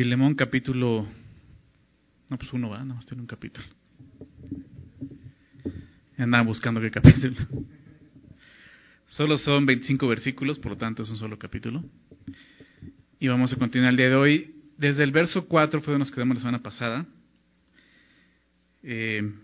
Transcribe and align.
Filemón 0.00 0.34
capítulo... 0.34 1.06
No, 2.30 2.38
pues 2.38 2.50
uno 2.54 2.70
va, 2.70 2.82
más 2.82 3.04
tiene 3.04 3.20
un 3.20 3.26
capítulo. 3.26 3.66
Andaba 6.16 6.42
buscando 6.42 6.80
qué 6.80 6.90
capítulo. 6.90 7.36
Solo 9.08 9.36
son 9.36 9.66
25 9.66 10.08
versículos, 10.08 10.58
por 10.58 10.72
lo 10.72 10.78
tanto 10.78 11.02
es 11.02 11.10
un 11.10 11.18
solo 11.18 11.38
capítulo. 11.38 11.84
Y 13.18 13.28
vamos 13.28 13.52
a 13.52 13.56
continuar 13.56 13.90
el 13.90 13.98
día 13.98 14.08
de 14.08 14.14
hoy. 14.14 14.54
Desde 14.78 15.02
el 15.02 15.12
verso 15.12 15.46
4 15.46 15.82
fue 15.82 15.92
donde 15.92 16.06
nos 16.06 16.14
quedamos 16.14 16.36
la 16.36 16.40
semana 16.40 16.62
pasada. 16.62 17.04
Eh, 18.82 19.34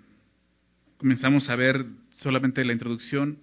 comenzamos 0.96 1.50
a 1.50 1.56
ver 1.56 1.84
solamente 2.12 2.64
la 2.64 2.72
introducción, 2.72 3.36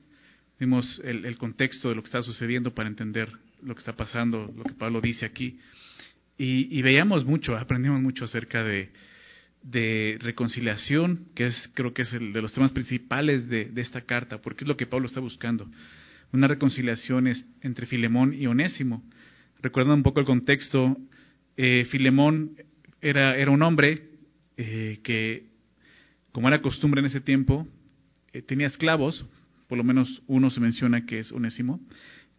vimos 0.59 1.00
el, 1.04 1.25
el, 1.25 1.38
contexto 1.38 1.89
de 1.89 1.95
lo 1.95 2.02
que 2.02 2.07
está 2.07 2.23
sucediendo 2.23 2.73
para 2.73 2.89
entender 2.89 3.32
lo 3.61 3.75
que 3.75 3.82
está 3.82 3.95
pasando, 3.95 4.52
lo 4.57 4.64
que 4.64 4.73
Pablo 4.73 5.00
dice 5.00 5.27
aquí. 5.27 5.59
Y, 6.38 6.78
y 6.78 6.82
veíamos 6.82 7.26
mucho, 7.26 7.56
aprendimos 7.58 8.02
mucho 8.02 8.26
acerca 8.26 8.64
de, 8.64 8.90
reconciliación, 10.20 11.28
que 11.36 11.48
es 11.48 11.72
creo 11.74 11.94
que 11.94 12.02
es 12.02 12.14
el 12.14 12.34
de 12.34 12.41
los 12.41 12.54
temas 12.54 12.72
principales 12.72 13.48
de, 13.48 13.72
esta 13.78 14.02
carta, 14.02 14.41
porque 14.41 14.64
es 14.64 14.68
lo 14.68 14.77
que 14.77 14.88
Pablo 14.88 15.08
está 15.08 15.20
buscando. 15.20 15.68
Una 16.32 16.48
reconciliación 16.48 17.27
es 17.27 17.46
entre 17.62 17.86
Filemón 17.86 18.34
y 18.34 18.48
Onésimo. 18.48 19.04
Recuerdan 19.62 19.98
un 19.98 20.04
poco 20.04 20.20
el 20.20 20.26
contexto, 20.26 20.98
eh, 21.55 21.86
Filemón 21.90 22.58
era, 23.02 23.38
era 23.38 23.52
un 23.52 23.62
hombre 23.62 24.10
eh, 24.58 25.00
que, 25.04 25.46
como 26.32 26.48
era 26.48 26.62
costumbre 26.62 27.00
en 27.00 27.05
ese 27.05 27.22
tiempo, 27.22 27.68
eh, 28.34 28.41
tenía 28.41 28.68
esclavos, 28.68 29.26
por 29.68 29.77
lo 29.77 29.84
menos 29.84 30.22
uno 30.27 30.50
se 30.50 30.60
menciona 30.60 31.05
que 31.05 31.20
es 31.20 31.32
Onésimo, 31.32 31.80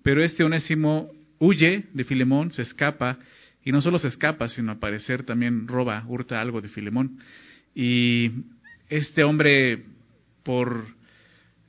pero 0.02 0.23
este 0.23 0.45
Onésimo 0.45 1.11
huye 1.38 1.85
de 1.93 2.05
Filemón, 2.05 2.51
se 2.51 2.63
escapa, 2.63 3.19
y 3.64 3.73
no 3.73 3.80
solo 3.80 3.98
se 3.98 4.09
escapa, 4.09 4.48
sino 4.48 4.73
al 4.73 4.78
parecer 4.78 5.24
también 5.24 5.66
roba, 5.66 6.04
hurta 6.06 6.41
algo 6.41 6.60
de 6.60 6.68
Filemón. 6.68 7.18
Y 7.74 8.30
este 8.88 9.24
hombre, 9.24 9.84
por 10.43 10.87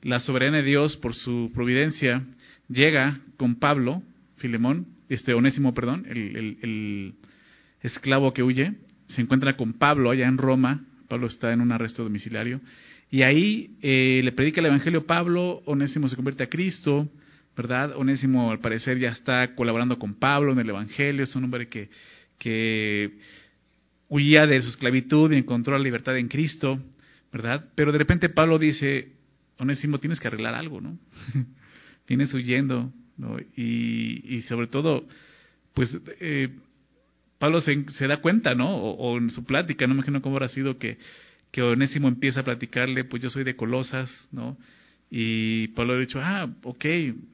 la 0.02 0.20
soberanía 0.20 0.60
de 0.60 0.66
Dios, 0.66 0.96
por 0.98 1.14
su 1.14 1.50
providencia, 1.54 2.22
llega 2.68 3.20
con 3.36 3.56
Pablo, 3.56 4.02
Filemón, 4.36 4.86
este 5.08 5.34
Onésimo, 5.34 5.72
perdón, 5.74 6.06
el 6.08 7.14
esclavo 7.82 8.32
que 8.32 8.42
huye, 8.42 8.74
se 9.06 9.22
encuentra 9.22 9.56
con 9.56 9.74
Pablo 9.74 10.10
allá 10.10 10.26
en 10.26 10.38
Roma, 10.38 10.84
Pablo 11.08 11.28
está 11.28 11.52
en 11.52 11.60
un 11.60 11.72
arresto 11.72 12.02
domiciliario, 12.02 12.60
y 13.10 13.22
ahí 13.22 13.76
eh, 13.82 14.20
le 14.22 14.32
predica 14.32 14.60
el 14.60 14.66
Evangelio 14.66 15.06
Pablo, 15.06 15.62
Onésimo 15.64 16.08
se 16.08 16.16
convierte 16.16 16.42
a 16.42 16.48
Cristo, 16.48 17.08
¿verdad? 17.56 17.96
Onésimo 17.96 18.50
al 18.50 18.60
parecer 18.60 18.98
ya 18.98 19.08
está 19.08 19.54
colaborando 19.54 19.98
con 19.98 20.14
Pablo 20.14 20.52
en 20.52 20.58
el 20.58 20.68
Evangelio, 20.68 21.24
es 21.24 21.34
un 21.34 21.44
hombre 21.44 21.68
que, 21.68 21.88
que 22.38 23.18
huía 24.08 24.46
de 24.46 24.60
su 24.60 24.68
esclavitud 24.68 25.32
y 25.32 25.36
encontró 25.36 25.76
la 25.76 25.82
libertad 25.82 26.16
en 26.18 26.28
Cristo, 26.28 26.78
¿verdad? 27.32 27.64
Pero 27.74 27.92
de 27.92 27.98
repente 27.98 28.28
Pablo 28.28 28.58
dice, 28.58 29.12
Onésimo, 29.58 29.98
tienes 29.98 30.20
que 30.20 30.28
arreglar 30.28 30.54
algo, 30.54 30.80
¿no? 30.80 30.98
tienes 32.04 32.32
huyendo, 32.34 32.92
¿no? 33.16 33.38
Y, 33.56 34.22
y 34.36 34.42
sobre 34.42 34.66
todo, 34.66 35.06
pues 35.72 35.96
eh, 36.20 36.50
Pablo 37.38 37.60
se, 37.60 38.06
da 38.06 38.18
cuenta, 38.18 38.54
¿no? 38.54 38.76
O, 38.76 38.90
o, 38.90 39.18
en 39.18 39.30
su 39.30 39.44
plática, 39.44 39.86
no 39.86 39.94
me 39.94 40.00
imagino 40.00 40.20
cómo 40.20 40.36
habrá 40.36 40.48
sido 40.48 40.78
que, 40.78 40.98
que 41.50 41.62
Onésimo 41.62 42.08
empieza 42.08 42.40
a 42.40 42.44
platicarle, 42.44 43.04
pues 43.04 43.22
yo 43.22 43.30
soy 43.30 43.44
de 43.44 43.56
Colosas, 43.56 44.28
¿no? 44.30 44.58
Y 45.10 45.68
Pablo 45.68 45.94
ha 45.94 45.98
dicho, 45.98 46.20
ah, 46.20 46.48
ok, 46.64 46.84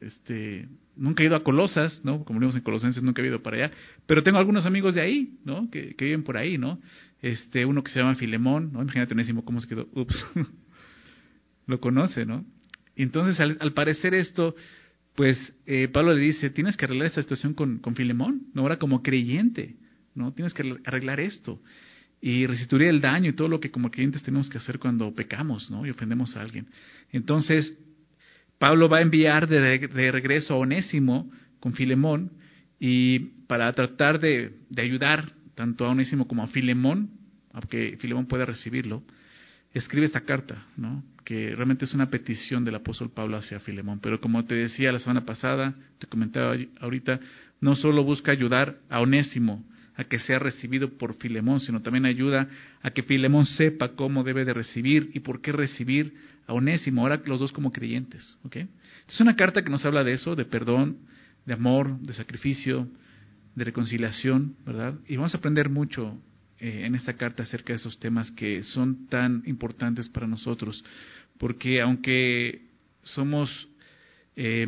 este, 0.01 0.69
nunca 0.97 1.23
he 1.23 1.27
ido 1.27 1.37
a 1.37 1.45
Colosas, 1.45 2.05
¿no? 2.05 2.25
Como 2.25 2.39
vimos 2.39 2.55
en 2.57 2.63
Colosenses, 2.63 3.03
nunca 3.03 3.23
he 3.23 3.27
ido 3.27 3.43
para 3.43 3.57
allá, 3.57 3.75
pero 4.07 4.23
tengo 4.23 4.39
algunos 4.39 4.67
amigos 4.67 4.95
de 4.95 5.01
ahí, 5.01 5.39
¿no? 5.45 5.71
Que, 5.71 5.95
que 5.95 6.05
viven 6.05 6.23
por 6.23 6.37
ahí, 6.37 6.59
¿no? 6.59 6.81
Este, 7.23 7.65
uno 7.65 7.83
que 7.83 7.91
se 7.91 8.01
llama 8.01 8.15
Filemón, 8.15 8.73
¿no? 8.73 8.83
Imagínate 8.83 9.15
Onésimo 9.15 9.45
cómo 9.45 9.61
se 9.61 9.69
quedó, 9.69 9.89
ups, 9.95 10.25
lo 11.67 11.81
conoce, 11.81 12.27
¿no? 12.27 12.45
Entonces, 12.95 13.41
al, 13.41 13.57
al 13.61 13.73
parecer 13.73 14.15
esto, 14.15 14.55
pues 15.15 15.55
eh, 15.67 15.89
Pablo 15.89 16.13
le 16.13 16.21
dice, 16.21 16.51
tienes 16.51 16.77
que 16.77 16.85
arreglar 16.85 17.07
esta 17.07 17.23
situación 17.23 17.55
con, 17.55 17.79
con 17.79 17.95
Filemón, 17.95 18.49
¿no? 18.53 18.63
Ahora 18.63 18.79
como 18.79 19.03
creyente, 19.03 19.77
¿no? 20.15 20.33
Tienes 20.33 20.53
que 20.53 20.77
arreglar 20.85 21.21
esto 21.21 21.61
y 22.25 22.47
restituir 22.47 22.89
el 22.89 23.01
daño 23.01 23.31
y 23.31 23.33
todo 23.33 23.49
lo 23.49 23.59
que 23.59 23.73
como 23.73 23.91
creyentes 23.91 24.23
tenemos 24.23 24.49
que 24.49 24.57
hacer 24.57 24.79
cuando 24.79 25.13
pecamos, 25.13 25.69
¿no? 25.73 25.85
Y 25.85 25.91
ofendemos 25.91 26.37
a 26.37 26.41
alguien. 26.41 26.69
Entonces, 27.11 27.77
Pablo 28.61 28.89
va 28.89 28.99
a 28.99 29.03
enviar 29.03 29.49
de, 29.49 29.89
de 29.89 30.13
regreso 30.13 30.55
a 30.55 30.59
Onésimo 30.59 31.33
con 31.59 31.75
Filemón 31.75 32.31
y 32.79 33.19
para 33.49 33.73
tratar 33.73 34.21
de, 34.21 34.53
de, 34.71 34.83
ayudar 34.83 35.33
tanto 35.57 35.85
a 35.85 35.89
Onésimo 35.89 36.29
como 36.29 36.45
a 36.45 36.47
Filemón, 36.47 37.11
aunque 37.53 37.97
Filemón 37.99 38.27
pueda 38.27 38.47
recibirlo, 38.47 39.03
escribe 39.75 40.07
esta 40.07 40.21
carta, 40.21 40.65
¿no? 40.77 41.03
Que 41.25 41.57
realmente 41.57 41.87
es 41.87 41.93
una 41.93 42.09
petición 42.09 42.65
del 42.65 42.77
apóstol 42.77 43.11
Pablo 43.11 43.37
hacia 43.37 43.59
Filemón. 43.59 43.99
Pero 43.99 44.21
como 44.21 44.45
te 44.45 44.55
decía 44.55 44.93
la 44.93 45.01
semana 45.01 45.25
pasada, 45.25 45.75
te 45.99 46.07
comentaba 46.07 46.55
ahorita, 46.79 47.19
no 47.61 47.75
solo 47.75 48.05
busca 48.05 48.31
ayudar 48.31 48.79
a 48.89 49.01
Onésimo, 49.01 49.65
a 49.97 50.05
que 50.05 50.19
sea 50.19 50.39
recibido 50.39 50.97
por 50.97 51.15
Filemón, 51.15 51.61
sino 51.61 51.83
también 51.83 52.07
ayuda 52.07 52.49
a 52.83 52.91
que 52.91 53.03
Filemón 53.03 53.47
sepa 53.47 53.91
cómo 53.95 54.25
debe 54.25 54.45
de 54.45 54.55
recibir 54.55 55.11
y 55.15 55.21
por 55.21 55.41
qué 55.41 55.53
recibir 55.53 56.15
a 56.47 56.55
Onésimo, 56.55 57.03
ahora 57.03 57.21
los 57.25 57.41
dos 57.41 57.53
como 57.53 57.73
creyentes. 57.73 58.37
Es 59.09 59.21
una 59.21 59.37
carta 59.37 59.63
que 59.63 59.71
nos 59.71 59.85
habla 59.85 60.03
de 60.05 60.15
eso, 60.15 60.35
de 60.35 60.45
perdón, 60.45 60.99
de 61.47 61.55
amor, 61.55 61.99
de 62.01 62.13
sacrificio, 62.13 62.89
de 63.55 63.65
reconciliación, 63.65 64.57
¿verdad? 64.65 64.95
Y 65.09 65.17
vamos 65.17 65.35
a 65.35 65.39
aprender 65.39 65.69
mucho 65.69 66.19
eh, 66.59 66.85
en 66.87 66.95
esta 66.95 67.15
carta 67.15 67.43
acerca 67.43 67.73
de 67.73 67.77
esos 67.77 67.99
temas 67.99 68.31
que 68.33 68.63
son 68.63 69.07
tan 69.09 69.43
importantes 69.47 70.09
para 70.09 70.27
nosotros, 70.27 70.85
porque 71.39 71.81
aunque 71.81 72.63
somos 73.03 73.69
eh, 74.37 74.67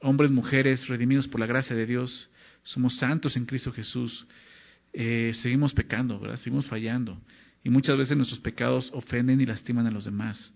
hombres, 0.00 0.30
mujeres 0.30 0.86
redimidos 0.88 1.28
por 1.28 1.40
la 1.40 1.46
gracia 1.46 1.76
de 1.76 1.86
Dios, 1.86 2.30
somos 2.64 2.96
santos 2.96 3.36
en 3.36 3.46
Cristo 3.46 3.72
Jesús, 3.72 4.26
eh, 4.92 5.32
seguimos 5.42 5.72
pecando, 5.72 6.18
¿verdad? 6.18 6.36
Seguimos 6.36 6.66
fallando. 6.66 7.20
Y 7.64 7.70
muchas 7.70 7.96
veces 7.96 8.16
nuestros 8.16 8.40
pecados 8.40 8.90
ofenden 8.92 9.40
y 9.40 9.46
lastiman 9.46 9.86
a 9.86 9.90
los 9.90 10.04
demás, 10.04 10.52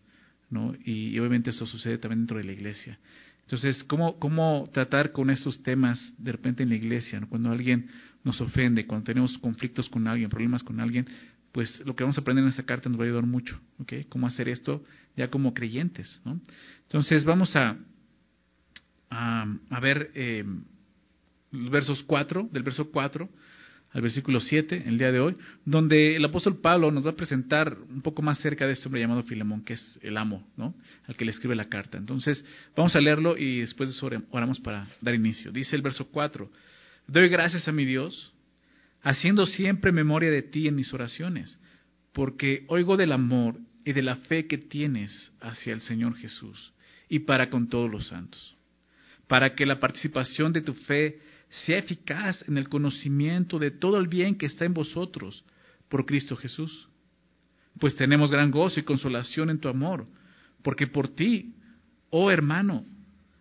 ¿no? 0.50 0.74
Y, 0.84 1.18
obviamente 1.18 1.50
eso 1.50 1.66
sucede 1.66 1.98
también 1.98 2.20
dentro 2.20 2.38
de 2.38 2.44
la 2.44 2.52
iglesia. 2.52 2.98
Entonces, 3.42 3.84
¿cómo, 3.84 4.18
¿cómo 4.18 4.68
tratar 4.72 5.12
con 5.12 5.30
estos 5.30 5.62
temas 5.62 6.14
de 6.18 6.32
repente 6.32 6.64
en 6.64 6.70
la 6.70 6.74
iglesia? 6.74 7.20
Cuando 7.28 7.50
alguien 7.50 7.88
nos 8.24 8.40
ofende, 8.40 8.86
cuando 8.86 9.04
tenemos 9.04 9.38
conflictos 9.38 9.88
con 9.88 10.08
alguien, 10.08 10.28
problemas 10.28 10.64
con 10.64 10.80
alguien, 10.80 11.06
pues 11.52 11.80
lo 11.86 11.94
que 11.94 12.02
vamos 12.02 12.18
a 12.18 12.20
aprender 12.20 12.42
en 12.42 12.50
esta 12.50 12.64
carta 12.64 12.88
nos 12.88 12.98
va 12.98 13.04
a 13.04 13.06
ayudar 13.06 13.24
mucho, 13.24 13.58
¿ok? 13.78 13.92
Cómo 14.08 14.26
hacer 14.26 14.48
esto 14.48 14.84
ya 15.16 15.30
como 15.30 15.54
creyentes, 15.54 16.20
¿no? 16.24 16.40
Entonces, 16.82 17.24
vamos 17.24 17.54
a, 17.54 17.78
a, 19.10 19.46
a 19.70 19.80
ver 19.80 20.10
eh, 20.14 20.44
versos 21.50 22.02
4, 22.04 22.48
del 22.52 22.62
verso 22.62 22.90
4 22.90 23.28
al 23.92 24.02
versículo 24.02 24.40
7, 24.40 24.82
el 24.86 24.98
día 24.98 25.10
de 25.10 25.20
hoy, 25.20 25.36
donde 25.64 26.16
el 26.16 26.24
apóstol 26.26 26.60
Pablo 26.60 26.90
nos 26.90 27.06
va 27.06 27.12
a 27.12 27.16
presentar 27.16 27.78
un 27.88 28.02
poco 28.02 28.20
más 28.20 28.38
cerca 28.40 28.66
de 28.66 28.74
este 28.74 28.86
hombre 28.88 29.00
llamado 29.00 29.22
Filemón, 29.22 29.64
que 29.64 29.72
es 29.72 29.98
el 30.02 30.18
amo, 30.18 30.46
¿no? 30.56 30.74
Al 31.06 31.16
que 31.16 31.24
le 31.24 31.30
escribe 31.30 31.56
la 31.56 31.70
carta. 31.70 31.96
Entonces, 31.96 32.44
vamos 32.76 32.94
a 32.94 33.00
leerlo 33.00 33.38
y 33.38 33.60
después 33.60 33.98
oramos 34.30 34.60
para 34.60 34.86
dar 35.00 35.14
inicio. 35.14 35.50
Dice 35.50 35.76
el 35.76 35.80
verso 35.80 36.10
4, 36.10 36.50
doy 37.06 37.28
gracias 37.28 37.68
a 37.68 37.72
mi 37.72 37.86
Dios, 37.86 38.34
haciendo 39.02 39.46
siempre 39.46 39.92
memoria 39.92 40.30
de 40.30 40.42
ti 40.42 40.68
en 40.68 40.74
mis 40.74 40.92
oraciones, 40.92 41.58
porque 42.12 42.64
oigo 42.68 42.98
del 42.98 43.12
amor 43.12 43.56
y 43.84 43.92
de 43.92 44.02
la 44.02 44.16
fe 44.16 44.46
que 44.46 44.58
tienes 44.58 45.32
hacia 45.40 45.72
el 45.72 45.80
Señor 45.80 46.16
Jesús 46.16 46.72
y 47.08 47.20
para 47.20 47.48
con 47.48 47.68
todos 47.68 47.90
los 47.90 48.08
santos, 48.08 48.56
para 49.26 49.54
que 49.54 49.64
la 49.64 49.80
participación 49.80 50.52
de 50.52 50.60
tu 50.60 50.74
fe 50.74 51.18
sea 51.64 51.78
eficaz 51.78 52.42
en 52.48 52.58
el 52.58 52.68
conocimiento 52.68 53.58
de 53.58 53.70
todo 53.70 53.98
el 53.98 54.08
bien 54.08 54.36
que 54.36 54.46
está 54.46 54.64
en 54.64 54.74
vosotros 54.74 55.44
por 55.88 56.04
Cristo 56.04 56.36
Jesús. 56.36 56.88
Pues 57.78 57.94
tenemos 57.96 58.30
gran 58.30 58.50
gozo 58.50 58.80
y 58.80 58.84
consolación 58.84 59.50
en 59.50 59.60
tu 59.60 59.68
amor, 59.68 60.06
porque 60.62 60.86
por 60.86 61.08
ti, 61.08 61.54
oh 62.10 62.30
hermano, 62.30 62.84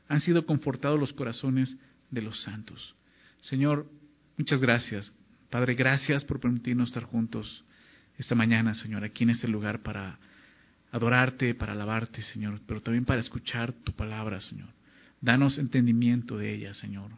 han 0.07 0.21
sido 0.21 0.45
confortados 0.45 0.99
los 0.99 1.13
corazones 1.13 1.77
de 2.11 2.21
los 2.21 2.41
santos. 2.43 2.95
Señor, 3.41 3.89
muchas 4.37 4.61
gracias. 4.61 5.13
Padre, 5.49 5.75
gracias 5.75 6.23
por 6.25 6.39
permitirnos 6.39 6.89
estar 6.89 7.03
juntos 7.03 7.63
esta 8.17 8.35
mañana, 8.35 8.73
Señor, 8.73 9.03
aquí 9.03 9.23
en 9.23 9.31
este 9.31 9.47
lugar 9.47 9.81
para 9.81 10.19
adorarte, 10.91 11.53
para 11.53 11.73
alabarte, 11.73 12.21
Señor, 12.21 12.61
pero 12.65 12.81
también 12.81 13.05
para 13.05 13.19
escuchar 13.19 13.73
tu 13.73 13.91
palabra, 13.93 14.39
Señor. 14.39 14.69
Danos 15.19 15.57
entendimiento 15.57 16.37
de 16.37 16.53
ella, 16.53 16.73
Señor. 16.73 17.11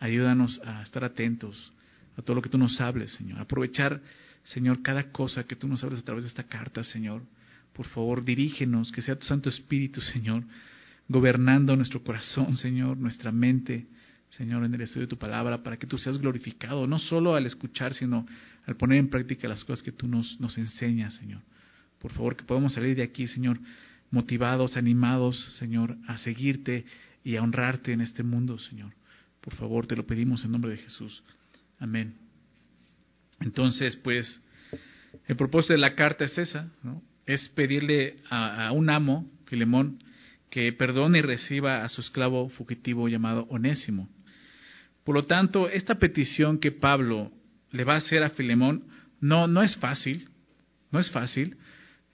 Ayúdanos 0.00 0.60
a 0.64 0.82
estar 0.82 1.04
atentos 1.04 1.72
a 2.16 2.22
todo 2.22 2.34
lo 2.34 2.42
que 2.42 2.48
tú 2.48 2.58
nos 2.58 2.80
hables, 2.80 3.12
Señor. 3.12 3.38
Aprovechar, 3.38 4.00
Señor, 4.44 4.82
cada 4.82 5.12
cosa 5.12 5.44
que 5.44 5.56
tú 5.56 5.68
nos 5.68 5.84
hables 5.84 6.00
a 6.00 6.04
través 6.04 6.24
de 6.24 6.28
esta 6.28 6.44
carta, 6.44 6.82
Señor. 6.82 7.22
Por 7.74 7.86
favor, 7.86 8.24
dirígenos, 8.24 8.90
que 8.92 9.02
sea 9.02 9.18
tu 9.18 9.26
Santo 9.26 9.48
Espíritu, 9.48 10.00
Señor, 10.00 10.42
gobernando 11.06 11.76
nuestro 11.76 12.02
corazón, 12.02 12.56
Señor, 12.56 12.96
nuestra 12.96 13.30
mente, 13.30 13.86
Señor, 14.30 14.64
en 14.64 14.74
el 14.74 14.80
estudio 14.80 15.06
de 15.06 15.10
tu 15.10 15.18
palabra, 15.18 15.62
para 15.62 15.76
que 15.76 15.86
tú 15.86 15.98
seas 15.98 16.18
glorificado, 16.18 16.86
no 16.86 16.98
solo 16.98 17.34
al 17.34 17.46
escuchar, 17.46 17.94
sino 17.94 18.26
al 18.66 18.76
poner 18.76 18.98
en 18.98 19.10
práctica 19.10 19.48
las 19.48 19.64
cosas 19.64 19.82
que 19.82 19.92
tú 19.92 20.08
nos, 20.08 20.40
nos 20.40 20.56
enseñas, 20.56 21.14
Señor. 21.14 21.42
Por 21.98 22.12
favor, 22.12 22.36
que 22.36 22.44
podamos 22.44 22.72
salir 22.72 22.96
de 22.96 23.02
aquí, 23.02 23.26
Señor, 23.26 23.58
motivados, 24.10 24.76
animados, 24.76 25.36
Señor, 25.58 25.96
a 26.06 26.16
seguirte 26.18 26.86
y 27.22 27.36
a 27.36 27.42
honrarte 27.42 27.92
en 27.92 28.00
este 28.00 28.22
mundo, 28.22 28.58
Señor. 28.58 28.92
Por 29.40 29.54
favor, 29.54 29.86
te 29.86 29.96
lo 29.96 30.06
pedimos 30.06 30.44
en 30.44 30.52
nombre 30.52 30.72
de 30.72 30.78
Jesús. 30.78 31.22
Amén. 31.78 32.16
Entonces, 33.40 33.96
pues, 33.96 34.42
el 35.26 35.36
propósito 35.36 35.72
de 35.72 35.78
la 35.78 35.94
carta 35.94 36.24
es 36.24 36.36
esa, 36.36 36.70
¿no? 36.82 37.02
Es 37.26 37.48
pedirle 37.50 38.16
a, 38.28 38.70
un 38.72 38.90
amo, 38.90 39.30
Filemón, 39.46 40.02
que 40.50 40.72
perdone 40.72 41.18
y 41.18 41.22
reciba 41.22 41.84
a 41.84 41.88
su 41.88 42.00
esclavo 42.00 42.48
fugitivo 42.50 43.08
llamado 43.08 43.46
Onésimo. 43.50 44.08
Por 45.04 45.14
lo 45.14 45.22
tanto, 45.22 45.68
esta 45.68 45.96
petición 45.96 46.58
que 46.58 46.72
Pablo 46.72 47.32
le 47.70 47.84
va 47.84 47.94
a 47.94 47.98
hacer 47.98 48.22
a 48.22 48.30
Filemón 48.30 48.84
no, 49.20 49.46
no 49.46 49.62
es 49.62 49.76
fácil, 49.76 50.28
no 50.90 50.98
es 50.98 51.10
fácil. 51.10 51.56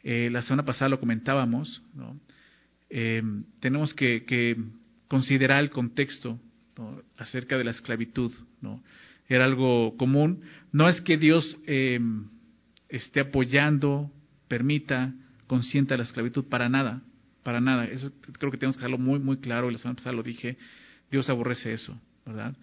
Eh, 0.03 0.29
la 0.31 0.43
semana 0.43 0.65
pasada 0.65 0.91
lo 0.91 1.01
comentábamos, 1.01 1.83
¿no? 1.95 2.21
Eh, 2.91 3.23
tenemos 3.61 3.95
que, 3.95 4.57
considerar 5.09 5.61
el 5.63 5.71
contexto 5.71 6.41
acerca 7.17 7.57
de 7.57 7.65
la 7.65 7.71
esclavitud. 7.71 8.33
¿no? 8.61 8.83
Era 9.29 9.45
algo 9.45 9.97
común. 9.97 10.43
No 10.73 10.89
es 10.89 11.01
que 11.01 11.17
Dios 11.17 11.59
eh, 11.67 12.01
esté 12.89 13.21
apoyando, 13.21 14.11
permita, 14.49 15.13
consienta 15.47 15.97
la 15.97 16.05
esclavitud 16.05 16.45
para 16.45 16.69
nada, 16.69 17.03
para 17.43 17.61
nada. 17.61 17.87
Eso 17.87 18.13
creo 18.39 18.51
que 18.51 18.59
tenemos 18.59 18.77
que 18.77 18.81
dejarlo 18.81 18.99
muy, 18.99 19.19
muy 19.19 19.39
claro. 19.39 19.71
La 19.71 19.79
semana 19.79 19.97
pasada 19.97 20.17
lo 20.17 20.23
dije. 20.23 20.57
Dios 21.11 21.29
aborrece 21.31 21.73
eso, 21.73 22.01
¿verdad? 22.25 22.57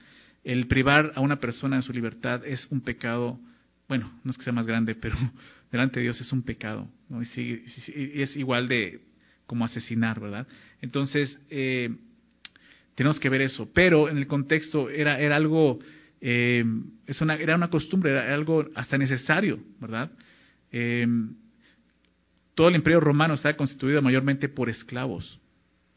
El 0.44 0.68
privar 0.68 1.14
a 1.16 1.22
una 1.22 1.40
persona 1.40 1.78
de 1.78 1.82
su 1.82 1.94
libertad 1.94 2.46
es 2.46 2.68
un 2.70 2.82
pecado, 2.82 3.40
bueno, 3.88 4.12
no 4.24 4.32
es 4.32 4.38
que 4.38 4.44
sea 4.44 4.54
más 4.54 4.68
grande, 4.68 4.96
pero 4.96 5.16
delante 5.72 6.00
de 6.00 6.04
Dios 6.04 6.20
es 6.20 6.32
un 6.34 6.44
pecado, 6.44 6.90
¿no? 7.10 7.22
Y, 7.22 7.64
es 8.22 8.36
igual 8.36 8.68
de 8.68 9.02
como 9.46 9.66
asesinar, 9.66 10.20
¿verdad? 10.20 10.48
Entonces, 10.82 11.40
eh, 11.50 11.96
tenemos 12.96 13.20
que 13.20 13.30
ver 13.30 13.42
eso. 13.42 13.70
Pero 13.74 14.10
en 14.10 14.18
el 14.18 14.28
contexto 14.28 14.90
era, 14.90 15.20
era 15.20 15.36
algo, 15.36 15.80
eh, 16.22 16.64
era 17.08 17.56
una 17.56 17.70
costumbre, 17.70 18.12
era 18.12 18.34
algo 18.34 18.66
hasta 18.76 18.98
necesario, 18.98 19.60
¿verdad? 19.80 20.12
Eh, 20.72 21.08
todo 22.56 22.70
el 22.70 22.76
imperio 22.76 23.00
romano 23.00 23.34
estaba 23.34 23.56
constituido 23.56 24.02
mayormente 24.02 24.50
por 24.50 24.70
esclavos. 24.70 25.40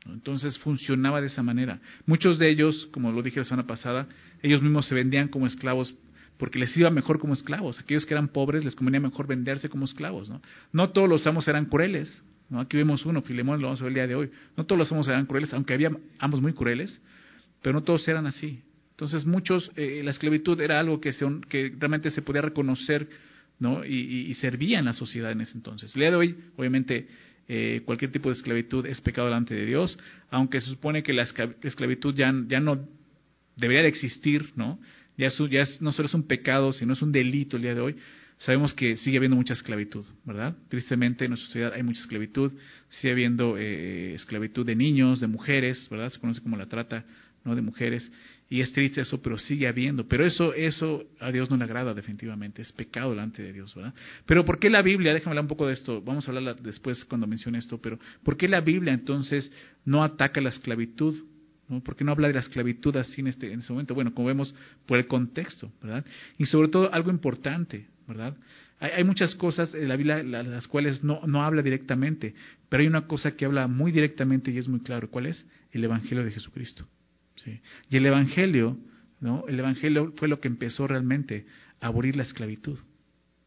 Entonces 0.07 0.59
funcionaba 0.59 1.21
de 1.21 1.27
esa 1.27 1.43
manera. 1.43 1.81
Muchos 2.07 2.39
de 2.39 2.51
ellos, 2.51 2.89
como 2.93 3.13
lo 3.13 3.23
dije 3.23 3.41
la 3.41 3.45
semana 3.45 3.67
pasada, 3.67 4.07
ellos 4.43 4.63
mismos 4.63 4.87
se 4.87 4.95
vendían 4.95 5.29
como 5.29 5.47
esclavos 5.47 5.95
porque 6.39 6.59
les 6.59 6.77
iba 6.77 6.91
mejor 6.91 7.19
como 7.19 7.35
esclavos. 7.35 7.81
Aquellos 7.81 8.07
que 8.07 8.15
eran 8.15 8.29
pobres 8.29 8.65
les 8.65 8.77
convenía 8.77 9.01
mejor 9.01 9.27
venderse 9.27 9.69
como 9.69 9.85
esclavos. 9.85 10.29
No, 10.29 10.41
no 10.73 10.91
todos 10.91 11.09
los 11.09 11.27
amos 11.27 11.49
eran 11.49 11.67
crueles. 11.67 12.23
¿No? 12.49 12.61
Aquí 12.61 12.77
vemos 12.77 13.05
uno, 13.05 13.23
Filemón, 13.23 13.61
lo 13.61 13.69
vamos 13.69 13.81
a 13.81 13.85
ver 13.85 13.91
el 13.91 13.95
día 13.95 14.07
de 14.07 14.15
hoy. 14.15 14.31
No 14.57 14.65
todos 14.65 14.79
los 14.79 14.93
amos 14.93 15.09
eran 15.09 15.27
crueles, 15.27 15.53
aunque 15.53 15.75
había 15.75 15.91
amos 16.19 16.41
muy 16.41 16.53
crueles, 16.53 17.03
pero 17.63 17.75
no 17.75 17.83
todos 17.83 18.07
eran 18.09 18.27
así. 18.27 18.63
Entonces 18.91 19.27
muchos, 19.27 19.71
eh, 19.77 20.01
la 20.05 20.11
esclavitud 20.11 20.61
era 20.61 20.81
algo 20.81 21.01
que, 21.01 21.13
se, 21.13 21.27
que 21.49 21.73
realmente 21.79 22.11
se 22.11 22.23
podía 22.23 22.43
reconocer 22.43 23.09
¿no? 23.59 23.85
Y, 23.85 24.35
servía 24.35 24.79
en 24.79 24.85
la 24.85 24.93
sociedad 24.93 25.33
en 25.33 25.41
ese 25.41 25.55
entonces. 25.55 25.95
El 25.95 26.01
día 26.01 26.11
de 26.11 26.17
hoy, 26.17 26.37
obviamente, 26.57 27.09
eh, 27.49 27.83
cualquier 27.85 28.13
tipo 28.13 28.29
de 28.29 28.35
esclavitud 28.35 28.85
es 28.87 29.01
pecado 29.01 29.29
delante 29.29 29.55
de 29.55 29.65
Dios, 29.65 29.99
aunque 30.31 30.61
se 30.61 30.69
supone 30.69 31.03
que 31.03 31.13
la 31.13 31.27
esclavitud 31.63 32.15
ya, 32.15 32.33
ya 32.49 32.61
no 32.61 32.87
debería 33.57 33.83
de 33.83 33.89
existir, 33.89 34.51
¿no? 34.57 34.79
Ya, 35.17 35.29
ya 35.49 35.65
no 35.81 35.93
solo 35.93 36.07
es 36.07 36.15
un 36.15 36.25
pecado, 36.25 36.73
sino 36.73 36.93
es 36.93 37.01
un 37.01 37.13
delito 37.13 37.57
el 37.57 37.63
día 37.63 37.75
de 37.75 37.81
hoy. 37.81 37.97
Sabemos 38.39 38.75
que 38.75 38.99
sigue 38.99 39.17
habiendo 39.17 39.37
mucha 39.37 39.55
esclavitud, 39.55 40.05
¿verdad? 40.25 40.55
Tristemente 40.69 41.25
en 41.25 41.31
nuestra 41.31 41.47
sociedad 41.47 41.73
hay 41.73 41.83
mucha 41.83 42.01
esclavitud, 42.01 42.53
sigue 42.91 43.13
habiendo 43.13 43.57
eh, 43.57 44.15
esclavitud 44.15 44.67
de 44.67 44.77
niños, 44.77 45.21
de 45.21 45.27
mujeres, 45.27 45.89
¿verdad? 45.91 46.11
Se 46.11 46.21
conoce 46.21 46.43
como 46.43 46.57
la 46.57 46.67
trata 46.67 47.05
¿no? 47.45 47.55
de 47.57 47.63
mujeres. 47.63 48.13
Y 48.51 48.61
es 48.61 48.73
triste 48.73 49.01
eso, 49.01 49.23
pero 49.23 49.39
sigue 49.39 49.67
habiendo. 49.67 50.07
Pero 50.07 50.27
eso, 50.27 50.53
eso 50.53 51.05
a 51.19 51.33
Dios 51.33 51.51
no 51.51 51.57
le 51.57 51.65
agrada 51.65 51.95
definitivamente, 51.95 52.61
es 52.61 52.73
pecado 52.73 53.11
delante 53.11 53.43
de 53.43 53.55
Dios, 53.55 53.75
¿verdad? 53.75 53.95
Pero 54.27 54.45
¿por 54.45 54.59
qué 54.59 54.69
la 54.69 54.83
Biblia, 54.83 55.15
déjame 55.15 55.33
hablar 55.33 55.45
un 55.45 55.49
poco 55.49 55.67
de 55.67 55.73
esto, 55.73 56.03
vamos 56.03 56.29
a 56.29 56.33
hablar 56.33 56.61
después 56.61 57.05
cuando 57.07 57.27
mencione 57.27 57.59
esto, 57.59 57.81
pero 57.81 57.99
¿por 58.23 58.37
qué 58.37 58.49
la 58.49 58.61
Biblia 58.61 58.93
entonces 58.93 59.51
no 59.85 60.05
ataca 60.05 60.43
la 60.43 60.51
esclavitud? 60.51 61.15
¿No? 61.69 61.83
¿Por 61.83 61.97
qué 61.97 62.05
no 62.05 62.13
habla 62.13 62.29
de 62.29 62.35
la 62.35 62.41
esclavitud 62.41 62.97
así 62.97 63.21
en 63.21 63.29
este, 63.29 63.53
en 63.53 63.63
momento? 63.69 63.95
Bueno, 63.95 64.15
como 64.15 64.29
vemos 64.29 64.55
por 64.87 64.99
el 64.99 65.07
contexto, 65.07 65.73
¿verdad? 65.83 66.05
Y 66.39 66.47
sobre 66.47 66.69
todo 66.69 66.93
algo 66.93 67.11
importante, 67.11 67.87
¿verdad? 68.07 68.37
Hay, 68.79 68.91
hay 68.91 69.05
muchas 69.05 69.35
cosas 69.35 69.75
en 69.75 69.89
la 69.89 69.97
Biblia 69.97 70.23
las 70.23 70.69
cuales 70.69 71.03
no, 71.03 71.21
no 71.27 71.43
habla 71.43 71.63
directamente, 71.63 72.35
pero 72.69 72.83
hay 72.83 72.87
una 72.87 73.07
cosa 73.07 73.37
que 73.37 73.45
habla 73.45 73.67
muy 73.69 73.93
directamente 73.93 74.51
y 74.51 74.59
es 74.59 74.69
muy 74.69 74.81
claro. 74.81 75.11
¿Cuál 75.11 75.27
es? 75.27 75.49
El 75.73 75.85
Evangelio 75.85 76.25
de 76.25 76.31
Jesucristo. 76.31 76.87
¿sí? 77.37 77.61
Y 77.91 77.97
el 77.97 78.07
Evangelio, 78.07 78.79
¿no? 79.21 79.45
El 79.49 79.59
Evangelio 79.59 80.13
fue 80.17 80.29
lo 80.29 80.41
que 80.41 80.49
empezó 80.49 80.87
realmente 80.87 81.47
a 81.81 81.89
abolir 81.89 82.17
la 82.17 82.23
esclavitud. 82.23 82.79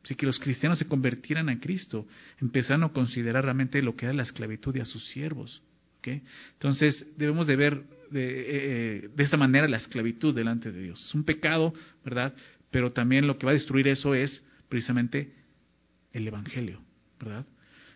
Así 0.04 0.16
que 0.16 0.26
los 0.26 0.40
cristianos 0.40 0.80
se 0.80 0.88
convirtieran 0.88 1.50
a 1.50 1.60
Cristo, 1.60 2.08
empezaron 2.40 2.84
a 2.84 2.90
considerar 2.90 3.44
realmente 3.44 3.82
lo 3.82 3.96
que 3.96 4.06
era 4.06 4.14
la 4.14 4.24
esclavitud 4.24 4.76
y 4.76 4.80
a 4.80 4.86
sus 4.86 5.08
siervos. 5.10 5.62
Entonces 6.04 7.06
debemos 7.18 7.48
de 7.48 7.56
ver 7.56 7.84
de, 8.12 8.22
eh, 8.22 8.46
eh, 8.50 9.10
de 9.16 9.24
esta 9.24 9.38
manera 9.38 9.68
la 9.68 9.78
esclavitud 9.78 10.34
delante 10.34 10.72
de 10.72 10.82
Dios. 10.82 11.04
Es 11.08 11.14
un 11.14 11.24
pecado, 11.24 11.74
¿verdad? 12.04 12.34
Pero 12.72 12.92
también 12.92 13.28
lo 13.28 13.38
que 13.38 13.46
va 13.46 13.52
a 13.52 13.54
destruir 13.54 13.88
eso 13.88 14.16
es 14.16 14.46
precisamente 14.68 15.34
el 16.14 16.28
Evangelio, 16.28 16.82
¿verdad? 17.20 17.46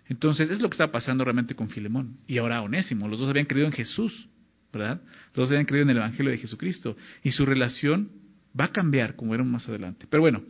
Entonces, 0.07 0.49
es 0.49 0.59
lo 0.59 0.69
que 0.69 0.73
está 0.73 0.91
pasando 0.91 1.23
realmente 1.23 1.55
con 1.55 1.69
Filemón 1.69 2.17
y 2.27 2.37
ahora 2.37 2.61
Onésimo. 2.61 3.07
Los 3.07 3.19
dos 3.19 3.29
habían 3.29 3.45
creído 3.45 3.67
en 3.67 3.73
Jesús, 3.73 4.27
¿verdad? 4.71 5.01
Los 5.27 5.35
dos 5.35 5.49
habían 5.51 5.65
creído 5.65 5.83
en 5.83 5.91
el 5.91 5.97
Evangelio 5.97 6.31
de 6.31 6.37
Jesucristo 6.37 6.97
y 7.23 7.31
su 7.31 7.45
relación 7.45 8.11
va 8.59 8.65
a 8.65 8.71
cambiar, 8.71 9.15
como 9.15 9.31
veremos 9.31 9.51
más 9.51 9.69
adelante. 9.69 10.05
Pero 10.09 10.21
bueno, 10.21 10.43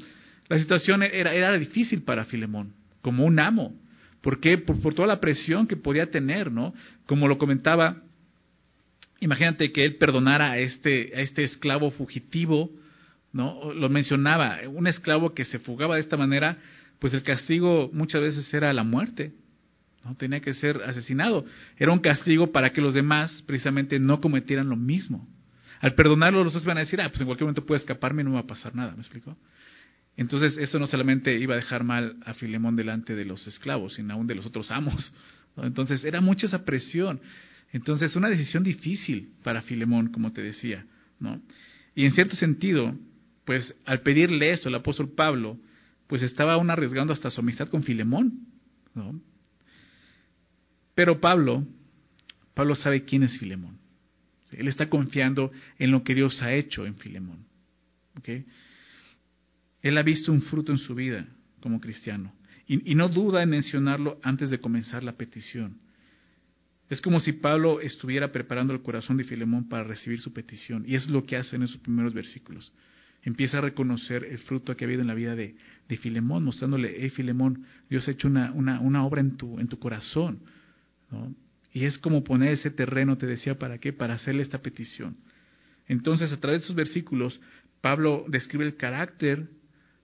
la 0.50 0.58
situación 0.58 1.04
era, 1.04 1.34
era 1.34 1.58
difícil 1.58 2.02
para 2.02 2.26
Filemón, 2.26 2.74
como 3.02 3.26
un 3.26 3.40
amo. 3.40 3.80
¿Por 4.24 4.40
qué? 4.40 4.58
Por, 4.58 4.94
toda 4.94 5.06
la 5.06 5.20
presión 5.20 5.68
que 5.68 5.76
podía 5.76 6.10
tener, 6.10 6.50
¿no? 6.50 6.74
Como 7.06 7.28
lo 7.28 7.38
comentaba, 7.38 8.04
imagínate 9.20 9.74
que 9.74 9.84
él 9.84 9.98
perdonara 9.98 10.52
a 10.52 10.60
este, 10.60 11.12
a 11.14 11.20
este 11.20 11.44
esclavo 11.44 11.92
fugitivo, 11.92 12.72
¿no? 13.34 13.74
Lo 13.74 13.90
mencionaba, 13.90 14.60
un 14.70 14.88
esclavo 14.88 15.34
que 15.34 15.44
se 15.44 15.60
fugaba 15.60 15.96
de 15.96 16.02
esta 16.02 16.16
manera, 16.16 16.58
pues 17.00 17.14
el 17.14 17.22
castigo 17.22 17.90
muchas 17.92 18.22
veces 18.22 18.54
era 18.54 18.72
la 18.72 18.86
muerte, 18.86 19.34
¿no? 20.06 20.16
Tenía 20.16 20.40
que 20.40 20.54
ser 20.54 20.82
asesinado. 20.84 21.44
Era 21.76 21.92
un 21.92 22.00
castigo 22.00 22.54
para 22.54 22.72
que 22.72 22.80
los 22.80 22.94
demás 22.94 23.44
precisamente 23.46 24.00
no 24.00 24.22
cometieran 24.22 24.70
lo 24.70 24.78
mismo. 24.78 25.28
Al 25.82 25.96
perdonarlo, 25.96 26.46
los 26.46 26.54
otros 26.54 26.64
iban 26.64 26.78
a 26.78 26.82
decir, 26.82 27.02
ah, 27.02 27.10
pues 27.10 27.20
en 27.20 27.28
cualquier 27.28 27.44
momento 27.44 27.66
puede 27.66 27.80
escaparme 27.80 28.22
y 28.22 28.26
no 28.26 28.32
va 28.32 28.40
a 28.40 28.48
pasar 28.48 28.74
nada, 28.74 28.94
¿me 28.94 29.00
explico? 29.00 29.36
Entonces, 30.16 30.58
eso 30.58 30.78
no 30.80 30.88
solamente 30.88 31.38
iba 31.38 31.54
a 31.54 31.58
dejar 31.58 31.84
mal 31.84 32.18
a 32.26 32.34
Filemón 32.34 32.76
delante 32.76 33.16
de 33.16 33.26
los 33.26 33.48
esclavos, 33.48 33.96
sino 33.96 34.14
aún 34.14 34.28
de 34.28 34.36
los 34.36 34.46
otros 34.46 34.70
amos. 34.72 35.14
Entonces, 35.58 36.04
era 36.04 36.22
mucha 36.22 36.46
esa 36.46 36.66
presión. 36.66 37.20
Entonces, 37.72 38.16
una 38.16 38.30
decisión 38.30 38.64
difícil 38.64 39.34
para 39.44 39.64
Filemón, 39.64 40.12
como 40.12 40.32
te 40.32 40.42
decía, 40.42 40.86
¿no? 41.20 41.42
Y 41.96 42.06
en 42.06 42.12
cierto 42.12 42.36
sentido, 42.36 42.96
pues 43.46 43.76
al 43.86 44.02
pedirle 44.02 44.52
eso 44.52 44.70
el 44.70 44.76
apóstol 44.76 45.14
Pablo, 45.16 45.58
pues 46.08 46.22
estaba 46.22 46.54
aún 46.54 46.70
arriesgando 46.70 47.14
hasta 47.14 47.32
su 47.32 47.42
amistad 47.42 47.70
con 47.70 47.84
Filemón, 47.84 48.48
¿no? 48.94 49.20
Pero 50.96 51.20
Pablo, 51.20 51.66
Pablo 52.54 52.76
sabe 52.76 53.04
quién 53.04 53.24
es 53.24 53.38
Filemón. 53.40 53.80
Él 54.52 54.68
está 54.68 54.90
confiando 54.90 55.52
en 55.80 55.92
lo 55.92 56.04
que 56.04 56.14
Dios 56.14 56.42
ha 56.44 56.54
hecho 56.54 56.86
en 56.86 56.96
Filemón. 56.98 57.46
¿okay? 58.18 58.46
Él 59.84 59.98
ha 59.98 60.02
visto 60.02 60.32
un 60.32 60.42
fruto 60.42 60.72
en 60.72 60.80
su 60.80 60.96
vida 60.96 61.28
como 61.60 61.80
cristiano. 61.80 62.34
Y, 62.66 62.96
no 62.96 63.10
duda 63.10 63.44
en 63.44 63.50
mencionarlo 63.50 64.20
antes 64.24 64.50
de 64.50 64.60
comenzar 64.60 65.04
la 65.04 65.18
petición. 65.18 65.78
Es 66.90 67.02
como 67.02 67.20
si 67.20 67.34
Pablo 67.34 67.82
estuviera 67.82 68.32
preparando 68.32 68.74
el 68.74 68.82
corazón 68.82 69.18
de 69.18 69.26
Filemón 69.26 69.68
para 69.68 69.84
recibir 69.84 70.22
su 70.22 70.32
petición. 70.32 70.86
Y 70.88 70.96
es 70.96 71.10
lo 71.10 71.26
que 71.26 71.36
hace 71.36 71.58
en 71.58 71.64
esos 71.64 71.78
primeros 71.82 72.14
versículos. 72.14 72.72
Empieza 73.22 73.58
a 73.58 73.62
reconocer 73.62 74.24
el 74.24 74.40
fruto 74.40 74.76
que 74.76 74.86
ha 74.86 74.88
habido 74.88 75.02
en 75.02 75.08
la 75.08 75.14
vida 75.14 75.36
de, 75.36 75.56
Filemón, 75.98 76.44
mostrándole, 76.44 76.96
hey 76.98 77.10
Filemón, 77.10 77.66
Dios 77.90 78.08
ha 78.08 78.12
hecho 78.12 78.28
una, 78.28 79.06
obra 79.06 79.22
en 79.22 79.38
tu, 79.38 79.80
corazón. 79.80 80.40
Y 81.74 81.84
es 81.84 81.98
como 81.98 82.24
poner 82.24 82.54
ese 82.54 82.72
terreno, 82.72 83.18
te 83.18 83.28
decía, 83.28 83.60
¿para 83.60 83.78
qué? 83.78 83.92
Para 83.92 84.14
hacerle 84.14 84.44
esta 84.44 84.62
petición. 84.62 85.18
Entonces, 85.88 86.32
a 86.32 86.40
través 86.40 86.62
de 86.62 86.66
esos 86.66 86.76
versículos, 86.76 87.42
Pablo 87.82 88.26
describe 88.30 88.66
el 88.66 88.78
carácter 88.78 89.50